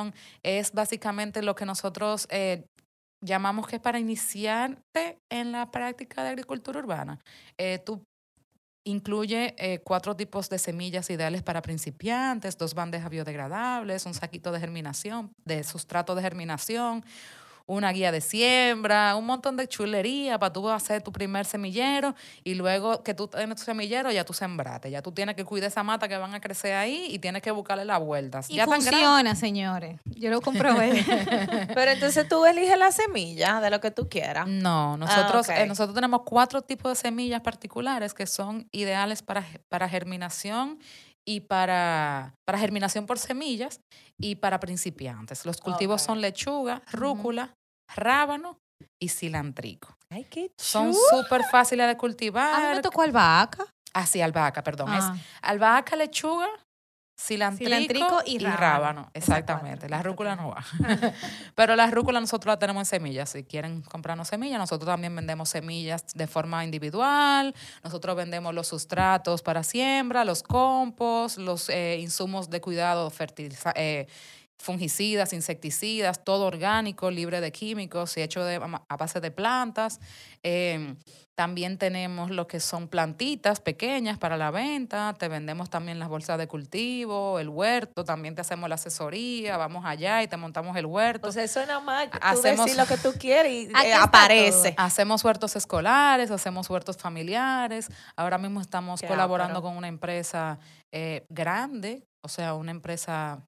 es 0.43 0.71
básicamente 0.71 1.41
lo 1.41 1.55
que 1.55 1.65
nosotros 1.65 2.27
eh, 2.29 2.65
llamamos 3.21 3.67
que 3.67 3.77
es 3.77 3.81
para 3.81 3.99
iniciarte 3.99 5.19
en 5.29 5.51
la 5.51 5.71
práctica 5.71 6.23
de 6.23 6.29
agricultura 6.29 6.79
urbana. 6.79 7.19
Eh, 7.57 7.79
tú 7.79 8.03
incluye 8.83 9.53
eh, 9.57 9.79
cuatro 9.83 10.15
tipos 10.15 10.49
de 10.49 10.57
semillas 10.57 11.09
ideales 11.09 11.43
para 11.43 11.61
principiantes, 11.61 12.57
dos 12.57 12.73
bandejas 12.73 13.09
biodegradables, 13.09 14.05
un 14.05 14.13
saquito 14.13 14.51
de 14.51 14.59
germinación, 14.59 15.31
de 15.45 15.63
sustrato 15.63 16.15
de 16.15 16.23
germinación, 16.23 17.05
una 17.71 17.91
guía 17.93 18.11
de 18.11 18.19
siembra, 18.19 19.15
un 19.15 19.25
montón 19.25 19.55
de 19.55 19.67
chulería 19.67 20.37
para 20.37 20.51
tú 20.51 20.69
hacer 20.69 21.01
tu 21.01 21.11
primer 21.11 21.45
semillero 21.45 22.15
y 22.43 22.55
luego 22.55 23.01
que 23.01 23.13
tú 23.13 23.29
tienes 23.29 23.55
tu 23.55 23.63
semillero 23.63 24.11
ya 24.11 24.25
tú 24.25 24.33
sembraste, 24.33 24.91
ya 24.91 25.01
tú 25.01 25.13
tienes 25.13 25.35
que 25.35 25.45
cuidar 25.45 25.69
esa 25.69 25.81
mata 25.81 26.09
que 26.09 26.17
van 26.17 26.33
a 26.33 26.41
crecer 26.41 26.73
ahí 26.73 27.07
y 27.09 27.19
tienes 27.19 27.41
que 27.41 27.51
buscarle 27.51 27.85
las 27.85 28.01
vueltas. 28.01 28.49
Y 28.49 28.55
ya 28.55 28.65
funciona, 28.65 29.35
señores. 29.35 29.99
Yo 30.03 30.29
lo 30.29 30.41
comprobé. 30.41 31.03
Pero 31.73 31.91
entonces 31.91 32.27
tú 32.27 32.45
eliges 32.45 32.77
la 32.77 32.91
semilla 32.91 33.61
de 33.61 33.69
lo 33.69 33.79
que 33.79 33.91
tú 33.91 34.09
quieras. 34.09 34.47
No, 34.47 34.97
nosotros, 34.97 35.47
ok. 35.47 35.55
eh, 35.55 35.65
nosotros 35.65 35.95
tenemos 35.95 36.23
cuatro 36.25 36.61
tipos 36.61 36.91
de 36.91 36.95
semillas 36.95 37.41
particulares 37.41 38.13
que 38.13 38.27
son 38.27 38.67
ideales 38.71 39.21
para, 39.21 39.45
para 39.69 39.87
germinación 39.87 40.79
y 41.23 41.41
para, 41.41 42.35
para 42.45 42.57
germinación 42.57 43.05
por 43.05 43.19
semillas 43.19 43.79
y 44.17 44.35
para 44.35 44.59
principiantes. 44.59 45.45
Los 45.45 45.57
cultivos 45.61 46.01
son 46.01 46.21
lechuga, 46.21 46.81
rúcula, 46.91 47.55
rábano 47.95 48.57
y 48.99 49.09
cilantrico. 49.09 49.95
Ay, 50.09 50.25
qué 50.29 50.51
Son 50.57 50.93
súper 50.93 51.43
fáciles 51.51 51.85
de 51.85 51.91
A 51.91 51.93
mí 51.93 51.99
cultivar. 51.99 52.75
me 52.75 52.81
tocó 52.81 53.01
albahaca. 53.01 53.65
Ah, 53.93 54.05
sí, 54.05 54.21
albahaca, 54.21 54.63
perdón. 54.63 54.87
Ah. 54.91 54.97
Es 55.15 55.21
albahaca, 55.41 55.95
lechuga, 55.95 56.47
cilantrico, 57.19 57.69
Cilantrico 57.69 58.21
y, 58.25 58.35
y 58.35 58.39
rábano. 58.39 58.57
rábano. 58.59 59.11
Exactamente. 59.13 59.87
La 59.89 60.01
rúcula 60.01 60.35
no 60.35 60.49
va. 60.49 60.63
Pero 61.55 61.75
la 61.75 61.87
rúcula 61.91 62.19
nosotros 62.19 62.51
la 62.53 62.57
tenemos 62.59 62.81
en 62.81 62.85
semillas. 62.85 63.29
Si 63.29 63.43
quieren 63.43 63.81
comprarnos 63.83 64.27
semillas, 64.29 64.59
nosotros 64.59 64.87
también 64.87 65.15
vendemos 65.15 65.49
semillas 65.49 66.05
de 66.15 66.27
forma 66.27 66.63
individual. 66.63 67.53
Nosotros 67.83 68.15
vendemos 68.15 68.53
los 68.53 68.67
sustratos 68.67 69.41
para 69.43 69.63
siembra, 69.63 70.25
los 70.25 70.41
compost, 70.43 71.37
los 71.37 71.69
eh, 71.69 71.97
insumos 71.99 72.49
de 72.49 72.59
cuidado 72.61 73.09
fertiliza- 73.11 73.73
eh, 73.75 74.07
fungicidas, 74.61 75.33
insecticidas, 75.33 76.23
todo 76.23 76.45
orgánico, 76.45 77.11
libre 77.11 77.41
de 77.41 77.51
químicos 77.51 78.15
y 78.17 78.21
hecho 78.21 78.43
de, 78.43 78.55
a 78.55 78.97
base 78.97 79.19
de 79.19 79.31
plantas. 79.31 79.99
Em, 80.43 80.97
también 81.35 81.77
tenemos 81.79 82.29
lo 82.29 82.45
que 82.45 82.59
son 82.59 82.87
plantitas 82.87 83.61
pequeñas 83.61 84.19
para 84.19 84.37
la 84.37 84.51
venta. 84.51 85.15
Te 85.17 85.27
vendemos 85.27 85.69
también 85.71 85.97
las 85.97 86.09
bolsas 86.09 86.37
de 86.37 86.47
cultivo, 86.47 87.39
el 87.39 87.49
huerto. 87.49 88.03
También 88.03 88.35
te 88.35 88.41
hacemos 88.41 88.69
la 88.69 88.75
asesoría. 88.75 89.57
Vamos 89.57 89.83
allá 89.85 90.21
y 90.21 90.27
te 90.27 90.37
montamos 90.37 90.77
el 90.77 90.85
huerto. 90.85 91.29
O 91.29 91.31
sea, 91.31 91.43
eso 91.43 91.59
nada 91.65 91.79
más. 91.79 92.11
Tú 92.11 92.17
Hacemos- 92.21 92.65
decís 92.65 92.77
lo 92.77 92.85
que 92.85 92.97
tú 92.97 93.13
quieres 93.17 93.51
y 93.53 93.71
eh, 93.85 93.93
aparece. 93.93 94.75
Hacemos 94.77 95.23
huertos 95.23 95.55
escolares, 95.55 96.29
hacemos 96.29 96.69
huertos 96.69 96.97
familiares. 96.97 97.87
Ahora 98.15 98.37
mismo 98.37 98.61
estamos 98.61 99.01
Qué 99.01 99.07
colaborando 99.07 99.59
ápero. 99.59 99.69
con 99.69 99.77
una 99.77 99.87
empresa 99.87 100.59
eh, 100.91 101.25
grande, 101.29 102.05
o 102.21 102.27
sea, 102.27 102.53
una 102.53 102.71
empresa 102.71 103.47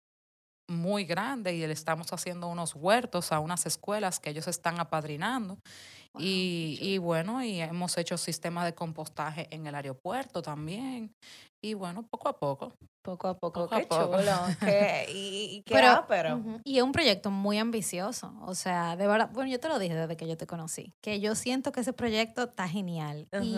muy 0.67 1.05
grande 1.05 1.53
y 1.55 1.65
le 1.67 1.73
estamos 1.73 2.11
haciendo 2.13 2.47
unos 2.47 2.75
huertos 2.75 3.31
a 3.31 3.39
unas 3.39 3.65
escuelas 3.65 4.19
que 4.19 4.29
ellos 4.31 4.47
están 4.47 4.79
apadrinando. 4.79 5.59
y, 6.17 6.77
y 6.81 6.97
bueno, 6.99 7.43
y 7.43 7.61
hemos 7.61 7.97
hecho 7.97 8.17
sistemas 8.17 8.65
de 8.65 8.75
compostaje 8.75 9.47
en 9.51 9.67
el 9.67 9.75
aeropuerto 9.75 10.41
también. 10.43 11.15
Y 11.63 11.75
bueno, 11.75 12.03
poco 12.09 12.27
a 12.27 12.37
poco. 12.37 12.73
Poco 13.01 13.27
a 13.27 13.37
poco, 13.37 13.63
Poco 13.67 13.75
a 13.75 13.79
poco. 13.81 14.17
chulo. 14.17 14.31
qué- 14.59 15.05
y, 15.09 15.55
y 15.57 15.63
qué 15.63 15.73
Pero, 15.75 15.89
ápero. 15.91 16.37
ujú, 16.37 16.59
Y 16.63 16.77
es 16.77 16.83
un 16.83 16.91
proyecto 16.93 17.31
muy 17.31 17.57
ambicioso. 17.57 18.33
O 18.45 18.55
sea, 18.55 18.95
de 18.95 19.07
verdad, 19.07 19.29
bueno, 19.33 19.49
yo 19.51 19.59
te 19.59 19.67
lo 19.67 19.77
dije 19.79 19.93
desde 19.95 20.15
que 20.15 20.25
yo 20.27 20.37
te 20.37 20.45
conocí, 20.47 20.93
que 21.01 21.19
yo 21.19 21.35
siento 21.35 21.71
que 21.73 21.81
ese 21.81 21.91
proyecto 21.93 22.43
está 22.43 22.67
genial. 22.67 23.27
Y 23.41 23.55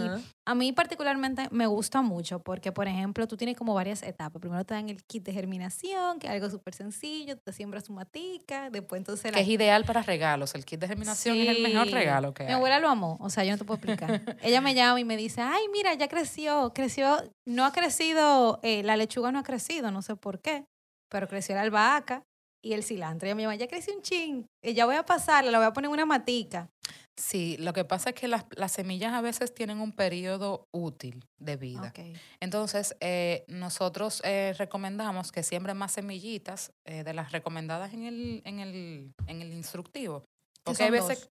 a 0.48 0.56
mí 0.56 0.72
particularmente 0.72 1.48
me 1.52 1.68
gusta 1.68 2.02
mucho 2.02 2.40
porque, 2.40 2.72
por 2.72 2.88
ejemplo, 2.88 3.28
tú 3.28 3.38
tienes 3.38 3.56
como 3.56 3.74
varias 3.76 4.02
etapas. 4.04 4.40
Primero 4.40 4.64
te 4.66 4.74
dan 4.76 4.90
el 4.90 5.04
kit 5.04 5.24
de 5.24 5.34
germinación, 5.34 6.18
que 6.20 6.26
es 6.28 6.34
algo 6.34 6.50
súper 6.50 6.74
sencillo, 6.74 7.38
te 7.38 7.54
siembras 7.54 7.84
tu 7.84 7.94
matica, 7.94 8.70
después 8.72 9.00
entonces 9.00 9.32
Que 9.32 9.40
es 9.42 9.48
ideal 9.48 9.84
para 9.86 10.02
regalos. 10.02 10.54
El 10.56 10.66
kit 10.66 10.80
de 10.80 10.88
germinación 10.88 11.38
es 11.38 11.50
el 11.50 11.62
mejor 11.62 11.88
regalo 11.92 12.34
que 12.34 12.44
Mi 12.46 12.50
hay. 12.50 12.56
abuela 12.56 12.80
lo 12.80 12.90
amó, 12.90 13.18
o 13.20 13.30
sea, 13.30 13.44
yo 13.44 13.52
no 13.52 13.58
te 13.60 13.64
puedo 13.66 13.78
explicar. 13.78 14.22
Ella 14.44 14.62
me 14.62 14.74
llama 14.74 15.00
y 15.00 15.06
me 15.06 15.18
dice, 15.18 15.42
ay, 15.42 15.64
mira, 15.72 15.94
ya 15.94 16.08
creció, 16.08 16.72
creció, 16.74 17.22
no 17.46 17.64
ha 17.66 17.72
crecido, 17.72 17.95
eh, 18.00 18.84
la 18.84 18.98
lechuga 18.98 19.32
no 19.32 19.40
ha 19.40 19.44
crecido, 19.44 19.92
no 19.92 20.02
sé 20.02 20.16
por 20.16 20.40
qué, 20.40 20.66
pero 21.10 21.28
creció 21.28 21.56
la 21.56 21.62
albahaca 21.62 22.24
y 22.64 22.74
el 22.74 22.84
cilantro. 22.84 23.28
Ella 23.28 23.36
me 23.36 23.44
llama, 23.44 23.56
ya 23.56 23.68
creció 23.68 23.96
un 23.96 24.02
chin, 24.02 24.46
y 24.64 24.74
ya 24.74 24.86
voy 24.86 24.96
a 24.96 25.06
pasarla, 25.06 25.52
la 25.52 25.60
voy 25.60 25.68
a 25.68 25.74
poner 25.74 25.88
en 25.90 25.94
una 25.94 26.06
matica. 26.06 26.70
Sí, 27.18 27.56
lo 27.60 27.72
que 27.72 27.86
pasa 27.86 28.10
es 28.10 28.16
que 28.16 28.28
las, 28.28 28.46
las 28.58 28.74
semillas 28.74 29.14
a 29.14 29.22
veces 29.22 29.54
tienen 29.54 29.80
un 29.80 29.94
periodo 29.94 30.68
útil 30.74 31.24
de 31.40 31.56
vida. 31.56 31.94
Entonces, 32.42 32.98
eh, 33.00 33.46
nosotros 33.48 34.22
eh, 34.26 34.54
recomendamos 34.58 35.32
que 35.32 35.42
siembren 35.42 35.78
más 35.78 35.94
semillitas 35.94 36.72
eh, 36.86 37.06
de 37.06 37.14
las 37.14 37.32
recomendadas 37.32 37.94
en 37.94 38.04
el, 38.04 38.42
en 38.44 38.60
el, 38.60 39.14
en 39.28 39.42
el 39.42 39.54
instructivo. 39.54 40.22
Que 40.22 40.62
Porque 40.66 40.84
hay 40.84 40.92
veces... 40.92 41.20
dos, 41.22 41.30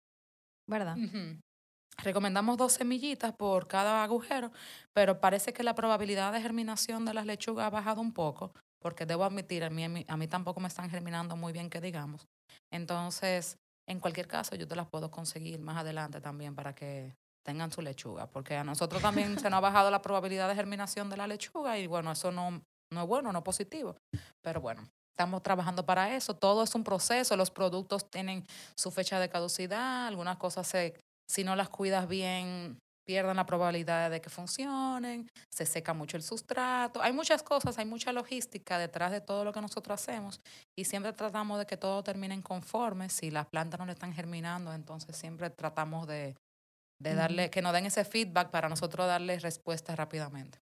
¿Verdad? 0.67 0.97
Recomendamos 2.03 2.57
dos 2.57 2.73
semillitas 2.73 3.33
por 3.33 3.67
cada 3.67 4.03
agujero, 4.03 4.51
pero 4.93 5.19
parece 5.19 5.51
que 5.51 5.63
la 5.63 5.75
probabilidad 5.75 6.31
de 6.31 6.41
germinación 6.41 7.05
de 7.05 7.13
las 7.13 7.25
lechugas 7.25 7.65
ha 7.65 7.69
bajado 7.69 8.01
un 8.01 8.13
poco, 8.13 8.53
porque 8.79 9.05
debo 9.05 9.23
admitir, 9.23 9.63
a 9.63 9.69
mí, 9.69 10.05
a 10.07 10.17
mí, 10.17 10.27
tampoco 10.27 10.59
me 10.59 10.67
están 10.67 10.89
germinando 10.89 11.35
muy 11.35 11.53
bien, 11.53 11.69
que 11.69 11.81
digamos. 11.81 12.27
Entonces, 12.71 13.57
en 13.87 13.99
cualquier 13.99 14.27
caso, 14.27 14.55
yo 14.55 14.67
te 14.67 14.75
las 14.75 14.87
puedo 14.87 15.09
conseguir 15.09 15.59
más 15.59 15.77
adelante 15.77 16.21
también 16.21 16.53
para 16.55 16.75
que 16.75 17.15
tengan 17.43 17.71
su 17.71 17.81
lechuga, 17.81 18.27
porque 18.27 18.55
a 18.55 18.63
nosotros 18.63 19.01
también 19.01 19.39
se 19.39 19.49
nos 19.49 19.57
ha 19.57 19.61
bajado 19.61 19.89
la 19.89 20.01
probabilidad 20.01 20.49
de 20.49 20.55
germinación 20.55 21.09
de 21.09 21.17
la 21.17 21.27
lechuga 21.27 21.79
y 21.79 21.87
bueno, 21.87 22.11
eso 22.11 22.31
no, 22.31 22.61
no 22.91 23.01
es 23.01 23.07
bueno, 23.07 23.31
no 23.31 23.39
es 23.39 23.45
positivo. 23.45 23.95
Pero 24.43 24.61
bueno, 24.61 24.83
estamos 25.17 25.41
trabajando 25.41 25.85
para 25.85 26.15
eso. 26.15 26.35
Todo 26.35 26.63
es 26.63 26.75
un 26.75 26.83
proceso, 26.83 27.35
los 27.35 27.49
productos 27.49 28.09
tienen 28.11 28.45
su 28.77 28.91
fecha 28.91 29.19
de 29.19 29.29
caducidad, 29.29 30.07
algunas 30.07 30.37
cosas 30.37 30.67
se, 30.67 30.93
si 31.27 31.43
no 31.43 31.55
las 31.55 31.69
cuidas 31.69 32.07
bien, 32.07 32.79
pierden 33.07 33.37
la 33.37 33.45
probabilidad 33.45 34.11
de 34.11 34.19
que 34.19 34.29
funcionen, 34.29 35.29
se 35.49 35.65
seca 35.65 35.93
mucho 35.93 36.17
el 36.17 36.23
sustrato. 36.23 37.01
Hay 37.01 37.13
muchas 37.13 37.41
cosas, 37.41 37.77
hay 37.77 37.85
mucha 37.85 38.11
logística 38.11 38.77
detrás 38.77 39.11
de 39.11 39.21
todo 39.21 39.45
lo 39.45 39.53
que 39.53 39.61
nosotros 39.61 40.01
hacemos 40.01 40.41
y 40.77 40.83
siempre 40.85 41.13
tratamos 41.13 41.57
de 41.57 41.65
que 41.65 41.77
todo 41.77 42.03
termine 42.03 42.33
en 42.33 42.41
conforme. 42.41 43.09
Si 43.09 43.31
las 43.31 43.47
plantas 43.47 43.79
no 43.79 43.85
le 43.85 43.93
están 43.93 44.13
germinando, 44.13 44.73
entonces 44.73 45.15
siempre 45.15 45.49
tratamos 45.49 46.05
de, 46.05 46.35
de 46.99 47.15
darle, 47.15 47.49
que 47.49 47.61
nos 47.61 47.71
den 47.71 47.85
ese 47.85 48.03
feedback 48.03 48.49
para 48.49 48.67
nosotros 48.67 49.07
darle 49.07 49.39
respuesta 49.39 49.95
rápidamente. 49.95 50.59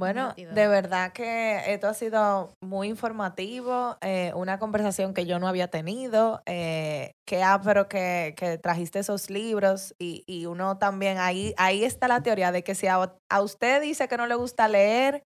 Bueno, 0.00 0.36
de 0.48 0.68
verdad 0.68 1.12
que 1.12 1.72
esto 1.74 1.88
ha 1.88 1.94
sido 1.94 2.54
muy 2.62 2.86
informativo, 2.86 3.96
eh, 4.00 4.30
una 4.36 4.60
conversación 4.60 5.12
que 5.12 5.26
yo 5.26 5.40
no 5.40 5.48
había 5.48 5.68
tenido, 5.68 6.40
eh, 6.46 7.14
que 7.26 7.42
pero 7.64 7.88
que, 7.88 8.32
que 8.36 8.58
trajiste 8.58 9.00
esos 9.00 9.28
libros 9.28 9.96
y, 9.98 10.22
y 10.28 10.46
uno 10.46 10.78
también, 10.78 11.18
ahí, 11.18 11.52
ahí 11.56 11.82
está 11.82 12.06
la 12.06 12.22
teoría 12.22 12.52
de 12.52 12.62
que 12.62 12.76
si 12.76 12.86
a, 12.86 13.12
a 13.28 13.40
usted 13.42 13.82
dice 13.82 14.06
que 14.06 14.16
no 14.16 14.28
le 14.28 14.36
gusta 14.36 14.68
leer, 14.68 15.24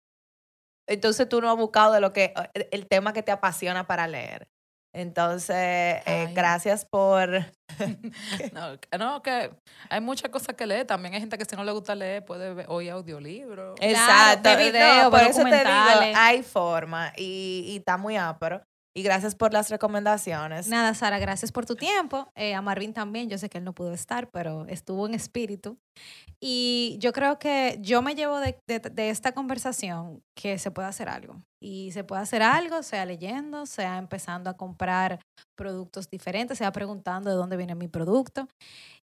entonces 0.88 1.28
tú 1.28 1.40
no 1.40 1.50
has 1.50 1.56
buscado 1.56 1.92
de 1.92 2.00
lo 2.00 2.12
que, 2.12 2.34
el, 2.54 2.68
el 2.72 2.88
tema 2.88 3.12
que 3.12 3.22
te 3.22 3.32
apasiona 3.32 3.86
para 3.86 4.08
leer. 4.08 4.48
Entonces, 4.92 5.56
eh, 5.56 6.28
gracias 6.34 6.84
por... 6.84 7.30
No, 8.52 8.78
que- 8.78 8.98
no, 8.98 9.22
que 9.22 9.50
hay 9.88 10.00
muchas 10.00 10.30
cosas 10.30 10.54
que 10.54 10.66
leer. 10.66 10.86
También 10.86 11.14
hay 11.14 11.20
gente 11.20 11.38
que 11.38 11.44
si 11.44 11.56
no 11.56 11.64
le 11.64 11.72
gusta 11.72 11.94
leer 11.94 12.24
puede 12.24 12.52
ver- 12.54 12.66
oír 12.68 12.90
audiolibros. 12.90 13.76
Exacto. 13.80 14.50
ve 14.50 14.56
video, 14.70 15.04
no, 15.04 15.10
por 15.10 15.20
eso 15.20 15.42
te 15.42 15.48
digo, 15.50 15.58
documentales. 15.60 16.16
hay 16.16 16.42
forma 16.42 17.12
y, 17.16 17.64
y 17.68 17.76
está 17.78 17.96
muy 17.96 18.16
ápero. 18.16 18.62
Y 18.94 19.02
gracias 19.02 19.34
por 19.34 19.52
las 19.54 19.70
recomendaciones. 19.70 20.68
Nada, 20.68 20.92
Sara, 20.94 21.18
gracias 21.18 21.50
por 21.50 21.64
tu 21.64 21.76
tiempo. 21.76 22.28
Eh, 22.34 22.54
a 22.54 22.60
Marvin 22.60 22.92
también, 22.92 23.30
yo 23.30 23.38
sé 23.38 23.48
que 23.48 23.58
él 23.58 23.64
no 23.64 23.72
pudo 23.72 23.92
estar, 23.94 24.28
pero 24.30 24.66
estuvo 24.68 25.06
en 25.06 25.14
espíritu. 25.14 25.78
Y 26.40 26.96
yo 27.00 27.12
creo 27.12 27.38
que 27.38 27.78
yo 27.80 28.02
me 28.02 28.14
llevo 28.14 28.38
de, 28.38 28.58
de- 28.68 28.80
de 28.80 29.10
esta 29.10 29.32
conversación 29.32 30.22
que 30.36 30.58
se 30.58 30.70
puede 30.70 30.88
hacer 30.88 31.08
algo. 31.08 31.42
Y 31.62 31.92
se 31.92 32.04
puede 32.04 32.20
hacer 32.22 32.42
algo, 32.42 32.82
sea 32.82 33.06
leyendo, 33.06 33.66
sea 33.66 33.96
empezando 33.98 34.50
a 34.50 34.56
comprar 34.56 35.20
productos 35.56 36.08
diferentes, 36.10 36.58
sea 36.58 36.72
preguntando 36.72 37.30
de 37.30 37.36
dónde 37.36 37.56
viene 37.56 37.74
mi 37.74 37.88
producto. 37.88 38.48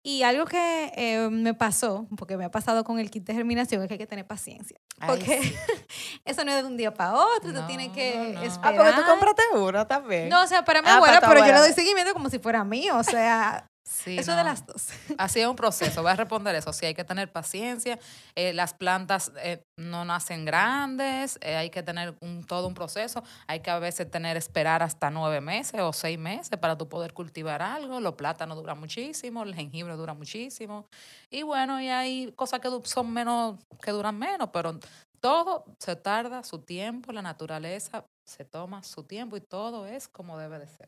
Y 0.05 0.23
algo 0.23 0.45
que 0.45 0.91
eh, 0.97 1.29
me 1.31 1.53
pasó, 1.53 2.07
porque 2.17 2.35
me 2.35 2.43
ha 2.43 2.51
pasado 2.51 2.83
con 2.83 2.99
el 2.99 3.09
kit 3.09 3.23
de 3.25 3.33
germinación, 3.33 3.81
es 3.81 3.87
que 3.87 3.93
hay 3.93 3.97
que 3.97 4.05
tener 4.05 4.27
paciencia. 4.27 4.77
Ay, 4.99 5.09
Porque 5.09 5.41
sí. 5.41 5.55
eso 6.25 6.43
no 6.43 6.51
es 6.51 6.61
de 6.61 6.67
un 6.67 6.75
día 6.75 6.93
para 6.93 7.13
otro, 7.13 7.53
tú 7.53 7.65
tienes 7.67 7.89
que 7.93 8.33
no. 8.33 8.39
Ah, 8.41 8.45
esperar. 8.45 8.75
porque 8.75 8.91
tú 9.01 9.01
compraste 9.09 9.43
uno 9.53 9.87
también. 9.87 10.27
No, 10.27 10.43
o 10.43 10.47
sea, 10.47 10.65
para 10.65 10.81
mi 10.81 10.89
Ah, 10.89 10.95
abuela, 10.97 11.21
para 11.21 11.27
tu 11.27 11.33
pero 11.35 11.47
yo 11.47 11.53
le 11.53 11.59
doy 11.67 11.73
seguimiento 11.73 12.11
como 12.13 12.29
si 12.29 12.37
fuera 12.39 12.65
mío. 12.65 12.97
O 12.97 13.03
sea, 13.03 13.71
Sí, 13.85 14.17
eso 14.17 14.31
no. 14.31 14.37
de 14.37 14.43
las 14.45 14.65
dos. 14.65 14.87
Así 15.17 15.41
es 15.41 15.47
un 15.47 15.57
proceso, 15.57 16.01
voy 16.01 16.11
a 16.11 16.15
responder 16.15 16.55
eso. 16.55 16.71
Sí, 16.71 16.85
hay 16.85 16.93
que 16.93 17.03
tener 17.03 17.31
paciencia. 17.31 17.99
eh, 18.35 18.53
las 18.53 18.73
plantas 18.73 19.31
eh, 19.41 19.63
no 19.77 20.05
nacen 20.05 20.45
grandes, 20.45 21.37
eh, 21.41 21.55
hay 21.55 21.69
que 21.69 21.83
tener 21.83 22.15
un, 22.21 22.45
todo 22.45 22.67
un 22.67 22.73
proceso. 22.73 23.23
Hay 23.47 23.59
que 23.59 23.71
a 23.71 23.79
veces 23.79 24.09
tener, 24.09 24.37
esperar 24.37 24.83
hasta 24.83 25.09
nueve 25.09 25.41
meses 25.41 25.81
o 25.81 25.91
seis 25.91 26.17
meses 26.17 26.57
para 26.59 26.77
tú 26.77 26.87
poder 26.87 27.13
cultivar 27.13 27.61
algo. 27.61 27.99
Los 27.99 28.15
plátanos 28.15 28.57
duran 28.57 28.79
muchísimo, 28.79 29.43
el 29.43 29.53
jengibre 29.53 29.95
dura 29.95 30.13
muchísimo. 30.13 30.87
Y 31.29 31.43
bueno, 31.43 31.81
y 31.81 31.89
hay 31.89 32.31
cosas 32.33 32.61
que 32.61 32.69
son 32.85 33.11
menos, 33.11 33.59
que 33.81 33.91
duran 33.91 34.17
menos, 34.17 34.49
pero 34.53 34.79
todo 35.19 35.65
se 35.79 35.95
tarda 35.95 36.43
su 36.43 36.59
tiempo, 36.59 37.11
la 37.11 37.21
naturaleza 37.21 38.05
se 38.25 38.45
toma 38.45 38.83
su 38.83 39.03
tiempo 39.03 39.35
y 39.37 39.41
todo 39.41 39.85
es 39.85 40.07
como 40.07 40.37
debe 40.37 40.59
de 40.59 40.67
ser. 40.67 40.87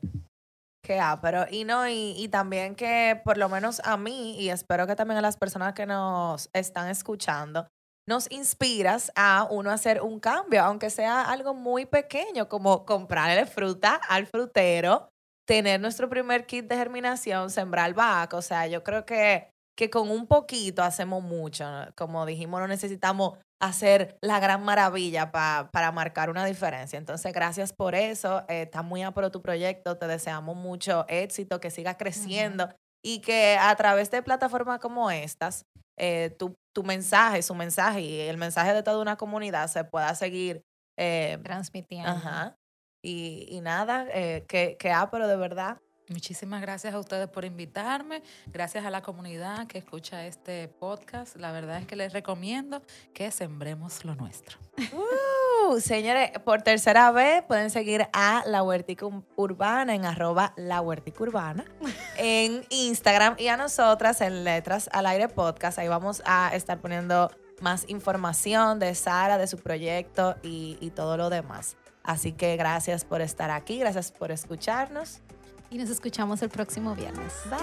Qué 0.85 1.01
pero 1.19 1.47
Y 1.49 1.63
no, 1.63 1.87
y, 1.87 2.13
y 2.15 2.27
también 2.27 2.75
que 2.75 3.19
por 3.25 3.39
lo 3.39 3.49
menos 3.49 3.81
a 3.83 3.97
mí, 3.97 4.39
y 4.39 4.49
espero 4.49 4.85
que 4.85 4.95
también 4.95 5.17
a 5.17 5.21
las 5.21 5.35
personas 5.35 5.73
que 5.73 5.87
nos 5.87 6.47
están 6.53 6.89
escuchando, 6.89 7.67
nos 8.07 8.31
inspiras 8.31 9.11
a 9.15 9.47
uno 9.49 9.71
hacer 9.71 10.03
un 10.03 10.19
cambio, 10.19 10.63
aunque 10.63 10.91
sea 10.91 11.23
algo 11.23 11.55
muy 11.55 11.87
pequeño, 11.87 12.47
como 12.47 12.85
comprarle 12.85 13.47
fruta 13.47 13.95
al 13.95 14.27
frutero, 14.27 15.09
tener 15.47 15.79
nuestro 15.81 16.07
primer 16.07 16.45
kit 16.45 16.67
de 16.67 16.77
germinación, 16.77 17.49
sembrar 17.49 17.95
vaca. 17.95 18.37
O 18.37 18.43
sea, 18.43 18.67
yo 18.67 18.83
creo 18.83 19.07
que, 19.07 19.49
que 19.77 19.89
con 19.89 20.09
un 20.09 20.27
poquito 20.27 20.83
hacemos 20.83 21.21
mucho. 21.23 21.69
¿no? 21.69 21.87
Como 21.95 22.25
dijimos, 22.25 22.59
no 22.61 22.67
necesitamos 22.67 23.37
hacer 23.61 24.17
la 24.21 24.39
gran 24.39 24.63
maravilla 24.63 25.31
pa- 25.31 25.69
para 25.71 25.91
marcar 25.91 26.29
una 26.29 26.45
diferencia. 26.45 26.97
Entonces, 26.97 27.33
gracias 27.33 27.73
por 27.73 27.95
eso. 27.95 28.43
Eh, 28.47 28.63
está 28.63 28.81
muy 28.83 29.03
apro 29.03 29.31
tu 29.31 29.41
proyecto. 29.41 29.97
Te 29.97 30.07
deseamos 30.07 30.55
mucho 30.55 31.05
éxito, 31.07 31.59
que 31.59 31.71
siga 31.71 31.97
creciendo 31.97 32.69
y 33.03 33.19
que 33.19 33.57
a 33.59 33.75
través 33.75 34.09
de 34.11 34.23
plataformas 34.23 34.79
como 34.79 35.11
estas, 35.11 35.63
eh, 35.97 36.35
tu, 36.39 36.55
tu 36.73 36.83
mensaje, 36.83 37.41
su 37.41 37.53
mensaje 37.55 38.01
y 38.01 38.19
el 38.21 38.37
mensaje 38.37 38.73
de 38.73 38.83
toda 38.83 38.99
una 39.01 39.15
comunidad 39.17 39.67
se 39.67 39.83
pueda 39.83 40.13
seguir. 40.15 40.61
eh, 40.97 41.37
Transmitiendo. 41.43 42.09
ajá. 42.11 42.55
Y, 43.03 43.45
y 43.49 43.61
nada, 43.61 44.07
eh, 44.11 44.45
que, 44.47 44.77
que 44.77 44.91
apro 44.91 45.27
de 45.27 45.35
verdad. 45.37 45.77
Muchísimas 46.07 46.61
gracias 46.61 46.93
a 46.93 46.99
ustedes 46.99 47.27
por 47.27 47.45
invitarme, 47.45 48.21
gracias 48.47 48.85
a 48.85 48.91
la 48.91 49.01
comunidad 49.01 49.65
que 49.65 49.79
escucha 49.79 50.27
este 50.27 50.67
podcast. 50.67 51.35
La 51.35 51.51
verdad 51.51 51.79
es 51.79 51.87
que 51.87 51.95
les 51.95 52.13
recomiendo 52.13 52.83
que 53.11 53.31
sembremos 53.31 54.05
lo 54.05 54.13
nuestro. 54.13 54.59
Uh, 54.77 55.79
señores, 55.79 56.29
por 56.43 56.61
tercera 56.61 57.11
vez 57.11 57.41
pueden 57.43 57.71
seguir 57.71 58.07
a 58.13 58.43
La 58.45 58.61
Huertica 58.61 59.07
Urbana 59.35 59.95
en 59.95 60.05
arroba 60.05 60.53
La 60.57 60.79
Huertica 60.81 61.23
Urbana 61.23 61.65
en 62.17 62.63
Instagram 62.69 63.35
y 63.39 63.47
a 63.47 63.57
nosotras 63.57 64.21
en 64.21 64.43
Letras 64.43 64.89
al 64.93 65.07
Aire 65.07 65.27
Podcast. 65.27 65.79
Ahí 65.79 65.87
vamos 65.87 66.21
a 66.25 66.51
estar 66.53 66.79
poniendo 66.81 67.31
más 67.61 67.89
información 67.89 68.77
de 68.77 68.93
Sara, 68.93 69.39
de 69.39 69.47
su 69.47 69.57
proyecto 69.57 70.35
y, 70.43 70.77
y 70.81 70.91
todo 70.91 71.17
lo 71.17 71.31
demás. 71.31 71.77
Así 72.03 72.31
que 72.31 72.55
gracias 72.57 73.03
por 73.03 73.21
estar 73.21 73.49
aquí, 73.49 73.79
gracias 73.79 74.11
por 74.11 74.31
escucharnos. 74.31 75.21
Y 75.69 75.77
nos 75.77 75.89
escuchamos 75.89 76.41
el 76.41 76.49
próximo 76.49 76.95
viernes. 76.95 77.33
Bye. 77.49 77.59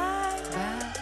Bye. 0.51 1.02